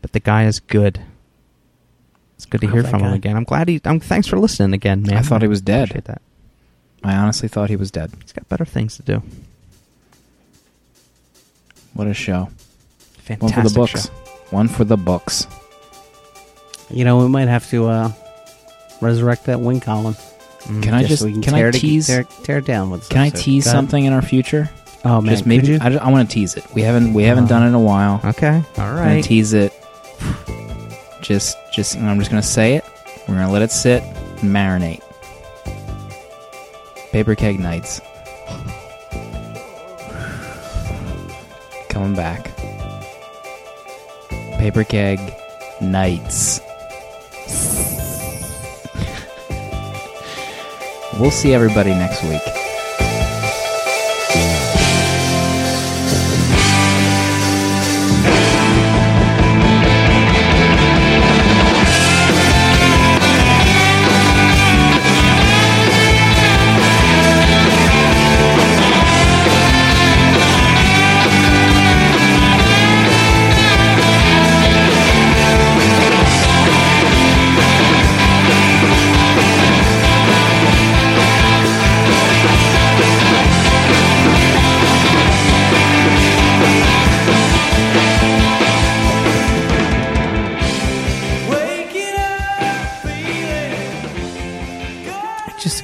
But 0.00 0.12
the 0.12 0.20
guy 0.20 0.44
is 0.46 0.60
good. 0.60 1.00
It's 2.36 2.46
good 2.46 2.60
to 2.62 2.66
hear 2.68 2.82
from 2.82 3.02
him 3.02 3.12
again. 3.12 3.36
I'm 3.36 3.44
glad 3.44 3.68
he. 3.68 3.80
I'm 3.84 4.00
thanks 4.00 4.26
for 4.26 4.38
listening 4.38 4.72
again, 4.74 5.02
man. 5.02 5.16
I 5.16 5.22
thought 5.22 5.42
he 5.42 5.48
was 5.48 5.60
dead. 5.60 6.04
I 7.04 7.14
honestly 7.14 7.48
thought 7.48 7.70
he 7.70 7.76
was 7.76 7.90
dead. 7.90 8.12
He's 8.22 8.32
got 8.32 8.48
better 8.48 8.64
things 8.64 8.96
to 8.96 9.02
do. 9.02 9.22
What 11.94 12.06
a 12.06 12.14
show. 12.14 12.48
Fantastic 13.18 13.42
One 13.56 13.62
for 13.64 13.68
the 13.68 13.74
books. 13.74 14.06
show. 14.06 14.12
One 14.50 14.68
for 14.68 14.84
the 14.84 14.96
books. 14.96 15.46
You 16.90 17.04
know, 17.04 17.18
we 17.18 17.28
might 17.28 17.48
have 17.48 17.68
to 17.70 17.86
uh, 17.86 18.12
resurrect 19.00 19.46
that 19.46 19.60
wing 19.60 19.80
column. 19.80 20.14
Mm. 20.64 20.82
Can 20.82 20.94
I 20.94 21.04
just 21.04 21.22
so 21.22 21.28
can 21.30 21.42
can 21.42 21.54
tear 21.54 21.68
I 21.68 21.70
tease 21.72 22.06
tear, 22.06 22.24
tear 22.44 22.58
it 22.58 22.66
down 22.66 22.90
with 22.90 23.08
can 23.08 23.20
I 23.20 23.30
tease 23.30 23.64
something 23.64 24.04
in 24.04 24.12
our 24.12 24.22
future? 24.22 24.70
Oh 25.04 25.20
man, 25.20 25.32
just 25.34 25.46
maybe 25.46 25.66
you? 25.66 25.78
I, 25.80 26.08
want 26.10 26.28
to 26.30 26.32
tease 26.34 26.54
it. 26.56 26.64
We 26.74 26.82
haven't 26.82 27.12
we 27.14 27.24
haven't 27.24 27.44
Oh. 27.44 27.48
done 27.48 27.64
it 27.64 27.68
in 27.68 27.74
a 27.74 27.80
while. 27.80 28.20
Okay. 28.24 28.62
all 28.78 28.92
right. 28.94 29.16
I'm 29.16 29.22
tease 29.22 29.52
it. 29.54 29.72
Just 31.20 31.56
just 31.72 31.96
I'm 31.96 32.18
just 32.18 32.30
gonna 32.30 32.42
say 32.42 32.76
it. 32.76 32.84
We're 33.26 33.34
gonna 33.34 33.50
let 33.50 33.62
it 33.62 33.72
sit 33.72 34.02
and 34.02 34.54
marinate. 34.54 35.02
Paper 37.10 37.34
keg 37.34 37.58
nights. 37.58 38.00
Coming 41.92 42.14
back. 42.14 42.50
Paper 44.58 44.82
keg 44.82 45.20
nights. 45.82 46.60
we'll 51.20 51.30
see 51.30 51.52
everybody 51.52 51.90
next 51.90 52.22
week. 52.22 52.61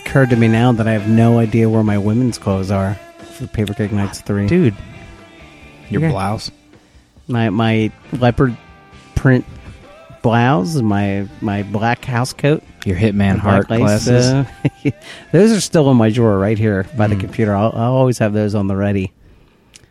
Occurred 0.09 0.31
to 0.31 0.37
me 0.37 0.49
now 0.49 0.73
that 0.73 0.89
I 0.89 0.93
have 0.93 1.07
no 1.07 1.39
idea 1.39 1.69
where 1.69 1.83
my 1.83 1.99
women's 1.99 2.39
clothes 2.39 2.71
are 2.71 2.95
for 3.19 3.47
Paper 3.47 3.75
Keg 3.75 3.93
Nights 3.93 4.23
three. 4.23 4.47
Dude, 4.47 4.75
Your 5.91 6.01
Yeah. 6.03 6.11
blouse. 6.11 6.51
my 7.29 7.51
my 7.51 7.93
leopard 8.13 8.57
print 9.15 9.45
blouse, 10.23 10.81
my 10.81 11.29
my 11.43 11.63
black 11.63 12.05
house 12.07 12.33
coat, 12.33 12.63
Your 12.87 12.97
Hitman 12.97 13.33
and 13.33 13.41
heart 13.41 13.69
black 13.69 13.81
lace, 13.81 14.05
glasses. 14.09 14.27
uh, 14.29 14.91
those 15.33 15.53
are 15.53 15.61
still 15.61 15.91
in 15.91 15.99
my 15.99 16.09
drawer 16.11 16.39
right 16.39 16.59
here 16.59 16.87
by 16.97 17.07
the 17.07 17.15
Mm. 17.17 17.21
computer. 17.21 17.55
I'll, 17.55 17.73
I'll 17.75 17.93
always 17.93 18.19
have 18.19 18.33
those 18.33 18.55
on 18.55 18.67
the 18.67 18.77
ready. 18.77 19.13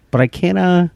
But 0.09 0.21
I 0.21 0.27
can't. 0.27 0.57
Uh, 0.57 0.87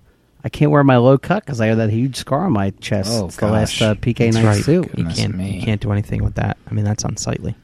I 0.43 0.49
can't 0.49 0.71
wear 0.71 0.83
my 0.83 0.97
low 0.97 1.19
cut 1.19 1.45
because 1.45 1.61
I 1.61 1.67
have 1.67 1.77
that 1.77 1.91
huge 1.91 2.15
scar 2.15 2.45
on 2.45 2.53
my 2.53 2.71
chest. 2.81 3.11
Oh, 3.13 3.27
it's 3.27 3.35
the 3.35 3.45
last 3.45 3.77
gosh. 3.77 3.81
uh, 3.83 3.93
PK 3.93 4.17
That's 4.31 4.35
night 4.37 4.45
right. 4.45 4.63
too. 4.63 4.71
you 4.71 4.81
Goodness 4.83 5.17
can't 5.19 5.35
me. 5.37 5.57
you 5.59 5.61
can't 5.61 5.79
do 5.79 5.91
anything 5.91 6.23
with 6.23 6.33
that. 6.35 6.57
I 6.67 6.73
mean, 6.73 6.83
that's 6.85 7.03
unsightly. 7.03 7.55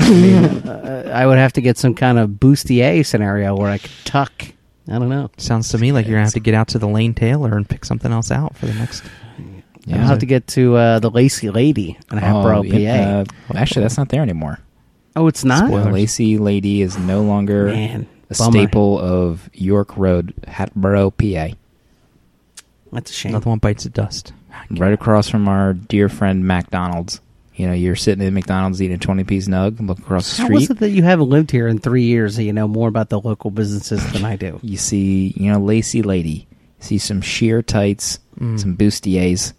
Uh, 0.00 1.10
I 1.12 1.26
would 1.26 1.38
have 1.38 1.52
to 1.54 1.60
get 1.60 1.76
some 1.78 1.94
kind 1.94 2.18
of 2.18 2.30
bustier 2.30 3.04
scenario 3.04 3.56
where 3.56 3.70
I 3.70 3.78
could 3.78 3.90
tuck. 4.04 4.32
I 4.88 4.92
don't 4.98 5.08
know. 5.08 5.30
Sounds 5.36 5.68
to 5.70 5.78
me 5.78 5.92
like 5.92 6.06
you're 6.06 6.16
gonna 6.16 6.24
have 6.24 6.32
to 6.34 6.40
get 6.40 6.54
out 6.54 6.68
to 6.68 6.78
the 6.78 6.88
Lane 6.88 7.14
Taylor 7.14 7.56
and 7.56 7.68
pick 7.68 7.84
something 7.84 8.10
else 8.12 8.30
out 8.30 8.56
for 8.56 8.66
the 8.66 8.74
next. 8.74 9.04
Yeah. 9.84 10.00
I'll 10.02 10.06
have 10.08 10.18
to 10.20 10.26
get 10.26 10.46
to 10.48 10.76
uh, 10.76 10.98
the 10.98 11.10
Lacey 11.10 11.50
Lady 11.50 11.98
in 12.10 12.18
Hatboro, 12.18 12.58
Oh, 12.58 12.62
yeah, 12.62 13.24
PA. 13.24 13.30
uh, 13.54 13.58
actually, 13.58 13.82
that's 13.82 13.96
not 13.96 14.08
there 14.10 14.22
anymore. 14.22 14.58
oh, 15.16 15.26
it's 15.28 15.44
not. 15.44 15.70
The 15.70 15.90
Lacey 15.90 16.36
Lady 16.38 16.82
is 16.82 16.98
no 16.98 17.22
longer 17.22 17.66
Man, 17.66 18.06
a 18.30 18.34
bummer. 18.34 18.50
staple 18.52 18.98
of 18.98 19.48
York 19.54 19.96
Road, 19.96 20.34
Hatboro, 20.46 21.10
PA. 21.10 21.48
That's 22.92 23.10
a 23.10 23.14
shame. 23.14 23.30
Another 23.32 23.50
one 23.50 23.58
bites 23.58 23.84
the 23.84 23.90
dust. 23.90 24.32
Right 24.70 24.92
across 24.92 25.28
from 25.28 25.48
our 25.48 25.72
dear 25.74 26.08
friend 26.08 26.46
McDonald's. 26.46 27.20
You 27.58 27.66
know, 27.66 27.72
you're 27.72 27.96
sitting 27.96 28.24
in 28.26 28.32
McDonald's 28.34 28.80
eating 28.80 28.94
a 28.94 28.98
20 28.98 29.24
piece 29.24 29.48
nug, 29.48 29.84
look 29.86 29.98
across 29.98 30.28
the 30.28 30.34
street. 30.34 30.48
How 30.48 30.56
is 30.58 30.64
street. 30.64 30.76
it 30.76 30.80
that 30.80 30.90
you 30.90 31.02
haven't 31.02 31.28
lived 31.28 31.50
here 31.50 31.66
in 31.66 31.78
three 31.78 32.04
years 32.04 32.36
that 32.36 32.44
you 32.44 32.52
know 32.52 32.68
more 32.68 32.88
about 32.88 33.08
the 33.08 33.20
local 33.20 33.50
businesses 33.50 34.00
than 34.12 34.24
I 34.24 34.36
do? 34.36 34.60
You 34.62 34.76
see, 34.76 35.34
you 35.36 35.50
know, 35.52 35.58
lacy 35.58 36.02
lady. 36.02 36.46
You 36.78 36.84
see 36.84 36.98
some 36.98 37.20
sheer 37.20 37.60
tights, 37.62 38.20
Mm. 38.38 38.60
some 38.60 38.76
bustiers. 38.76 39.52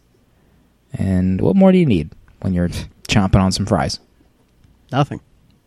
And 0.94 1.42
what 1.42 1.56
more 1.58 1.72
do 1.72 1.78
you 1.78 1.86
need 1.86 2.12
when 2.42 2.54
you're 2.54 2.70
chomping 3.10 3.42
on 3.42 3.52
some 3.52 3.66
fries? 3.66 4.00
Nothing. 4.92 5.20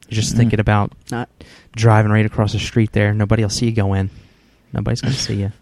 You're 0.08 0.16
just 0.16 0.32
Mhm. 0.34 0.38
thinking 0.38 0.60
about 0.60 0.92
Not. 1.10 1.28
driving 1.76 2.10
right 2.10 2.24
across 2.26 2.52
the 2.52 2.58
street 2.58 2.92
there. 2.92 3.12
Nobody 3.14 3.42
will 3.42 3.50
see 3.50 3.66
you 3.66 3.72
go 3.72 3.92
in. 3.94 4.10
Nobody's 4.72 5.00
going 5.02 5.12
to 5.12 5.20
see 5.20 5.34
you. 5.36 5.52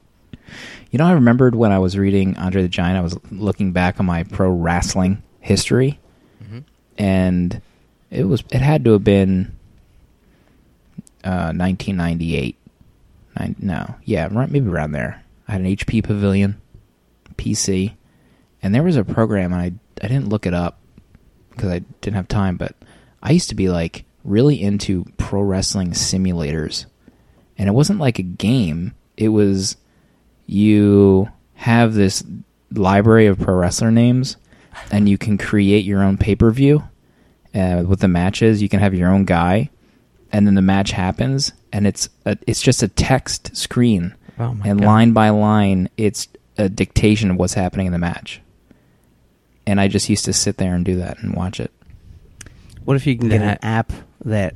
You 0.92 0.98
know, 0.98 1.06
I 1.06 1.12
remembered 1.12 1.54
when 1.54 1.72
I 1.72 1.78
was 1.78 1.98
reading 1.98 2.36
Andre 2.36 2.62
the 2.62 2.68
Giant, 2.68 2.96
I 2.96 3.00
was 3.00 3.16
looking 3.30 3.72
back 3.72 4.00
on 4.00 4.06
my 4.06 4.22
pro 4.22 4.50
wrestling 4.50 5.22
history, 5.40 5.98
and 7.00 7.62
it 8.10 8.24
was 8.24 8.44
it 8.50 8.60
had 8.60 8.84
to 8.84 8.92
have 8.92 9.04
been 9.04 9.56
uh, 11.24 11.56
1998. 11.56 12.56
Nine, 13.38 13.56
no, 13.58 13.94
yeah, 14.04 14.28
right, 14.30 14.50
maybe 14.50 14.68
around 14.68 14.92
there. 14.92 15.24
I 15.48 15.52
had 15.52 15.62
an 15.62 15.66
HP 15.66 16.04
Pavilion, 16.04 16.60
PC, 17.36 17.94
and 18.62 18.74
there 18.74 18.82
was 18.82 18.96
a 18.96 19.04
program, 19.04 19.52
and 19.54 19.62
I 19.62 19.72
I 20.04 20.08
didn't 20.08 20.28
look 20.28 20.44
it 20.44 20.52
up 20.52 20.78
because 21.50 21.70
I 21.70 21.78
didn't 22.02 22.16
have 22.16 22.28
time, 22.28 22.58
but 22.58 22.76
I 23.22 23.30
used 23.30 23.48
to 23.48 23.54
be 23.54 23.70
like 23.70 24.04
really 24.22 24.60
into 24.60 25.06
pro 25.16 25.40
wrestling 25.40 25.92
simulators, 25.92 26.84
and 27.56 27.66
it 27.66 27.72
wasn't 27.72 28.00
like 28.00 28.18
a 28.18 28.22
game. 28.24 28.94
It 29.16 29.28
was 29.28 29.78
you 30.44 31.30
have 31.54 31.94
this 31.94 32.22
library 32.70 33.26
of 33.26 33.38
pro 33.38 33.54
wrestler 33.54 33.90
names, 33.90 34.36
and 34.90 35.08
you 35.08 35.16
can 35.16 35.38
create 35.38 35.86
your 35.86 36.02
own 36.02 36.18
pay 36.18 36.34
per 36.34 36.50
view 36.50 36.82
uh, 37.54 37.84
with 37.86 38.00
the 38.00 38.08
matches. 38.08 38.62
You 38.62 38.68
can 38.68 38.80
have 38.80 38.94
your 38.94 39.10
own 39.10 39.24
guy, 39.24 39.70
and 40.32 40.46
then 40.46 40.54
the 40.54 40.62
match 40.62 40.92
happens, 40.92 41.52
and 41.72 41.86
it's 41.86 42.08
a, 42.24 42.36
it's 42.46 42.62
just 42.62 42.82
a 42.82 42.88
text 42.88 43.56
screen, 43.56 44.14
Oh 44.38 44.54
my 44.54 44.66
and 44.68 44.80
God. 44.80 44.86
line 44.86 45.12
by 45.12 45.30
line, 45.30 45.88
it's 45.96 46.28
a 46.58 46.68
dictation 46.68 47.30
of 47.30 47.36
what's 47.36 47.54
happening 47.54 47.86
in 47.86 47.92
the 47.92 47.98
match. 47.98 48.40
And 49.66 49.80
I 49.80 49.88
just 49.88 50.08
used 50.08 50.24
to 50.24 50.32
sit 50.32 50.56
there 50.56 50.74
and 50.74 50.84
do 50.84 50.96
that 50.96 51.18
and 51.22 51.34
watch 51.34 51.60
it. 51.60 51.70
What 52.84 52.96
if 52.96 53.06
you 53.06 53.16
can 53.16 53.28
get 53.28 53.42
an 53.42 53.58
app 53.62 53.92
that 54.24 54.54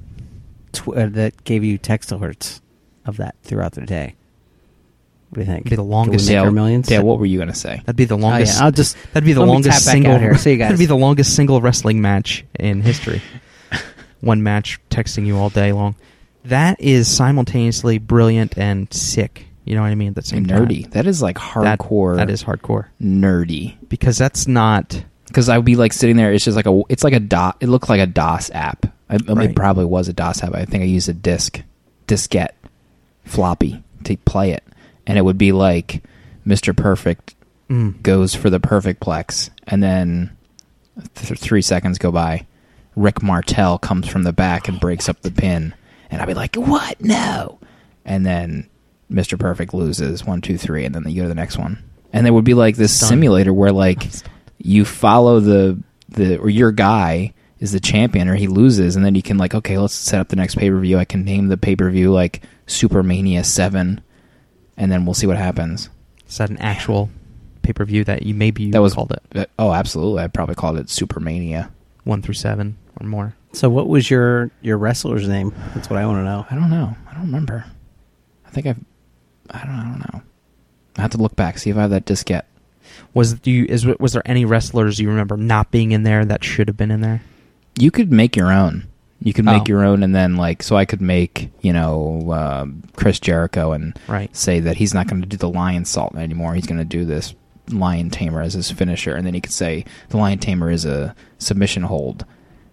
tw- 0.73 0.89
uh, 0.97 1.07
that 1.11 1.45
gave 1.45 1.63
you 1.63 1.79
text 1.79 2.11
alerts 2.11 2.61
of 3.07 3.17
that 3.19 3.37
throughout 3.43 3.73
the 3.73 3.83
day? 3.83 4.15
What 5.37 5.45
do 5.45 5.51
you 5.51 5.55
think? 5.55 5.65
Be 5.65 5.71
the 5.71 5.77
Could 5.77 5.83
we 5.85 5.91
longest- 5.91 6.27
make 6.29 6.35
Yeah, 6.35 6.43
our 6.43 6.51
millions. 6.51 6.91
Yeah, 6.91 7.01
what 7.01 7.19
were 7.19 7.27
you 7.27 7.39
gonna 7.39 7.55
say? 7.55 7.77
That'd 7.85 7.97
be 7.97 8.05
the 8.05 8.15
Oh, 8.17 8.19
longest. 8.21 8.59
yeah, 8.59 8.65
I'll 8.65 8.71
just 8.73 8.97
that'd 9.13 9.25
be 9.27 9.33
the 9.33 9.41
let 9.41 9.47
me 9.47 9.53
longest 9.53 9.79
tap 9.79 9.85
back 9.87 9.93
single. 9.93 10.19
here. 10.19 10.37
See 10.37 10.53
you 10.53 10.57
guys. 10.57 10.67
That'd 10.69 10.79
be 10.79 10.87
the 10.87 10.97
longest 10.97 11.35
single 11.35 11.61
wrestling 11.61 12.01
match 12.01 12.45
in 12.59 12.81
history. 12.83 13.21
One 14.21 14.43
match 14.43 14.79
texting 14.91 15.27
you 15.27 15.37
all 15.37 15.51
day 15.51 15.73
long. 15.73 15.97
That 16.45 16.81
is 16.81 17.09
simultaneously 17.09 17.99
brilliant 17.99 18.57
and 18.59 18.93
sick. 18.93 19.47
You 19.65 19.75
know 19.75 19.83
what 19.83 19.89
I 19.89 19.95
mean? 19.95 20.09
At 20.09 20.15
the 20.17 20.23
same 20.23 20.45
time. 20.47 20.67
nerdy. 20.67 20.91
That 20.93 21.07
is 21.07 21.23
like 21.23 21.37
That- 21.37 21.79
hardcore. 21.79 22.17
that 22.17 22.31
is 22.31 22.45
hardcore 22.45 22.87
nerdy. 23.03 23.75
because 23.89 24.19
that's 24.19 24.47
not. 24.47 25.03
because 25.27 25.49
I 25.49 25.57
would 25.57 25.65
be 25.65 25.75
like 25.77 25.93
sitting 25.93 26.17
there. 26.17 26.33
It's 26.33 26.45
just 26.45 26.55
like 26.57 26.67
a. 26.67 26.83
It's 26.89 27.03
like 27.03 27.13
a 27.15 27.21
dot. 27.21 27.57
It 27.61 27.69
looked 27.69 27.89
like 27.89 28.01
a 28.01 28.07
DOS 28.07 28.51
app. 28.55 28.87
I, 29.11 29.15
I 29.17 29.33
Right. 29.33 29.51
It 29.51 29.57
probably 29.57 29.85
was 29.87 30.07
a 30.09 30.13
DOS 30.13 30.43
app. 30.45 30.55
I 30.55 30.65
think 30.65 30.83
I 30.83 30.87
used 30.87 31.09
a 31.09 31.13
disk, 31.13 31.63
diskette, 32.07 32.51
floppy 33.25 33.83
to 34.05 34.17
play 34.19 34.51
it, 34.53 34.63
and 35.07 35.19
it 35.19 35.23
would 35.23 35.39
be 35.39 35.53
like 35.53 36.03
Mr. 36.47 36.77
Perfect 36.77 37.35
Mm, 37.71 38.03
goes 38.03 38.35
for 38.35 38.51
the 38.51 38.61
Perfect-Plex, 38.61 39.49
and 39.67 39.83
then 39.83 40.37
th- 41.15 41.39
three 41.39 41.63
seconds 41.63 41.97
go 41.97 42.13
by. 42.13 42.47
Rick 42.95 43.23
Martel 43.23 43.79
comes 43.79 44.07
from 44.07 44.23
the 44.23 44.35
back 44.35 44.69
and 44.69 44.79
breaks 44.79 45.09
up 45.09 45.23
the 45.23 45.31
pin, 45.31 45.73
and 46.11 46.21
I'd 46.21 46.29
be 46.29 46.35
like, 46.35 46.57
"What? 46.57 47.01
No!" 47.01 47.59
And 48.05 48.27
then 48.27 48.69
Mr. 49.11 49.39
Perfect 49.39 49.73
loses 49.73 50.27
one, 50.27 50.43
two, 50.43 50.59
three, 50.59 50.85
and 50.85 50.95
then 50.95 51.09
you 51.09 51.17
go 51.17 51.23
to 51.23 51.29
the 51.29 51.35
next 51.35 51.57
one. 51.57 51.83
And 52.13 52.27
there 52.27 52.35
would 52.35 52.45
be 52.45 52.53
like 52.53 52.77
this 52.77 52.93
simulator 53.09 53.55
where 53.55 53.73
like 53.73 54.07
you 54.59 54.85
follow 54.85 55.41
the 55.41 55.79
the 56.11 56.37
or 56.37 56.51
your 56.51 56.71
guy 56.71 57.33
is 57.61 57.73
the 57.73 57.81
champion 57.81 58.29
or 58.29 58.35
he 58.35 58.47
loses, 58.47 58.95
and 58.95 59.03
then 59.05 59.15
you 59.15 59.23
can 59.23 59.39
like, 59.39 59.55
okay, 59.55 59.79
let's 59.79 59.95
set 59.95 60.21
up 60.21 60.29
the 60.29 60.37
next 60.37 60.57
pay 60.57 60.69
per 60.69 60.79
view. 60.79 60.99
I 60.99 61.07
can 61.07 61.25
name 61.25 61.49
the 61.49 61.57
pay 61.57 61.77
per 61.77 61.89
view 61.89 62.13
like 62.13 62.43
Supermania 62.67 63.43
Seven, 63.43 64.03
and 64.77 64.91
then 64.91 65.05
we'll 65.05 65.15
see 65.15 65.27
what 65.27 65.37
happens. 65.37 65.89
is 66.29 66.39
that 66.39 66.51
an 66.51 66.59
actual 66.59 67.11
pay 67.63 67.73
per 67.73 67.85
view 67.85 68.05
that 68.05 68.23
you 68.25 68.35
maybe 68.35 68.65
you 68.65 68.73
that 68.73 68.83
was 68.83 68.95
called 68.95 69.13
it 69.13 69.23
uh, 69.39 69.47
Oh, 69.59 69.73
absolutely. 69.73 70.23
I 70.23 70.27
probably 70.29 70.55
called 70.55 70.77
it 70.79 70.87
Supermania. 70.87 71.71
one 72.05 72.23
through 72.23 72.35
seven 72.35 72.77
or 73.01 73.07
more? 73.07 73.35
So, 73.53 73.71
what 73.71 73.89
was 73.89 74.11
your 74.11 74.51
your 74.63 74.77
wrestler's 74.79 75.29
name? 75.29 75.55
That's 75.75 75.89
what 75.89 75.99
I 75.99 76.07
want 76.07 76.19
to 76.19 76.25
know. 76.25 76.47
I 76.51 76.55
don't 76.55 76.71
know. 76.71 76.97
I 77.09 77.15
don't 77.15 77.27
remember. 77.27 77.65
I 78.47 78.51
think 78.51 78.67
I've. 78.67 78.79
I 79.51 79.65
don't. 79.65 79.75
I 79.75 79.85
don't 79.85 79.99
know. 80.13 80.23
I 80.97 81.03
have 81.03 81.11
to 81.13 81.19
look 81.19 81.37
back 81.37 81.59
see 81.59 81.71
if 81.71 81.77
I 81.77 81.83
have 81.83 81.91
that 81.91 82.05
diskette. 82.05 82.43
Was 83.15 83.35
do 83.35 83.51
you 83.51 83.65
is 83.69 83.87
was 83.87 84.13
there 84.13 84.23
any 84.27 84.45
wrestlers 84.45 84.99
you 85.01 85.09
remember 85.09 85.37
not 85.37 85.71
being 85.71 85.93
in 85.93 86.03
there 86.03 86.25
that 86.25 86.45
should 86.45 86.69
have 86.69 86.77
been 86.77 86.91
in 86.91 87.01
there? 87.01 87.23
You 87.79 87.91
could 87.91 88.13
make 88.13 88.37
your 88.37 88.53
own. 88.53 88.87
You 89.25 89.33
can 89.33 89.45
make 89.47 89.63
Oh. 89.63 89.67
your 89.69 89.85
own, 89.85 90.03
and 90.05 90.15
then 90.15 90.37
like, 90.37 90.63
so 90.63 90.77
I 90.77 90.85
could 90.85 91.01
make 91.01 91.51
you 91.63 91.73
know 91.73 92.31
uh, 92.31 92.67
Chris 92.95 93.19
Jericho 93.19 93.73
and 93.73 93.99
Right. 94.07 94.35
say 94.37 94.61
that 94.61 94.77
he's 94.77 94.95
not 94.95 95.09
going 95.09 95.23
to 95.23 95.27
do 95.29 95.37
the 95.37 95.51
Lionsault 95.51 96.15
anymore. 96.17 96.55
He's 96.55 96.67
going 96.67 96.79
to 96.79 96.85
do 96.85 97.05
this 97.05 97.35
lion 97.71 98.11
tamer 98.11 98.43
as 98.43 98.53
his 98.55 98.71
finisher, 98.71 99.15
and 99.17 99.27
then 99.27 99.33
he 99.35 99.41
could 99.41 99.53
say 99.53 99.85
the 100.11 100.19
lion 100.19 100.39
tamer 100.39 100.71
is 100.71 100.85
a 100.85 101.15
submission 101.39 101.83
hold, 101.85 102.27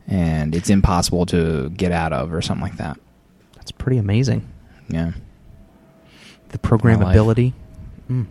and 0.08 0.54
it's 0.54 0.70
impossible 0.70 1.26
to 1.28 1.70
get 1.72 1.92
out 1.94 2.12
of, 2.14 2.34
or 2.34 2.42
something 2.42 2.64
like 2.64 2.78
that. 2.78 3.00
That's 3.56 3.72
pretty 3.72 3.98
amazing. 3.98 4.46
Yeah, 4.90 5.12
The 6.50 6.58
programmability. 6.58 7.54
Mm. 8.10 8.26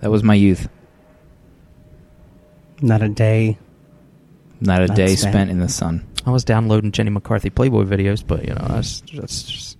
that 0.00 0.10
was 0.10 0.24
my 0.24 0.34
youth. 0.34 0.68
Not 2.80 3.00
a 3.02 3.08
day. 3.08 3.58
Not 4.60 4.82
a 4.82 4.86
Not 4.88 4.96
day 4.96 5.14
spent. 5.14 5.32
spent 5.34 5.50
in 5.50 5.60
the 5.60 5.68
sun. 5.68 6.04
I 6.24 6.30
was 6.30 6.44
downloading 6.44 6.92
Jenny 6.92 7.10
McCarthy 7.10 7.50
Playboy 7.50 7.84
videos, 7.84 8.24
but 8.26 8.44
you 8.46 8.54
know 8.54 8.66
that's 8.68 9.02
that's 9.14 9.71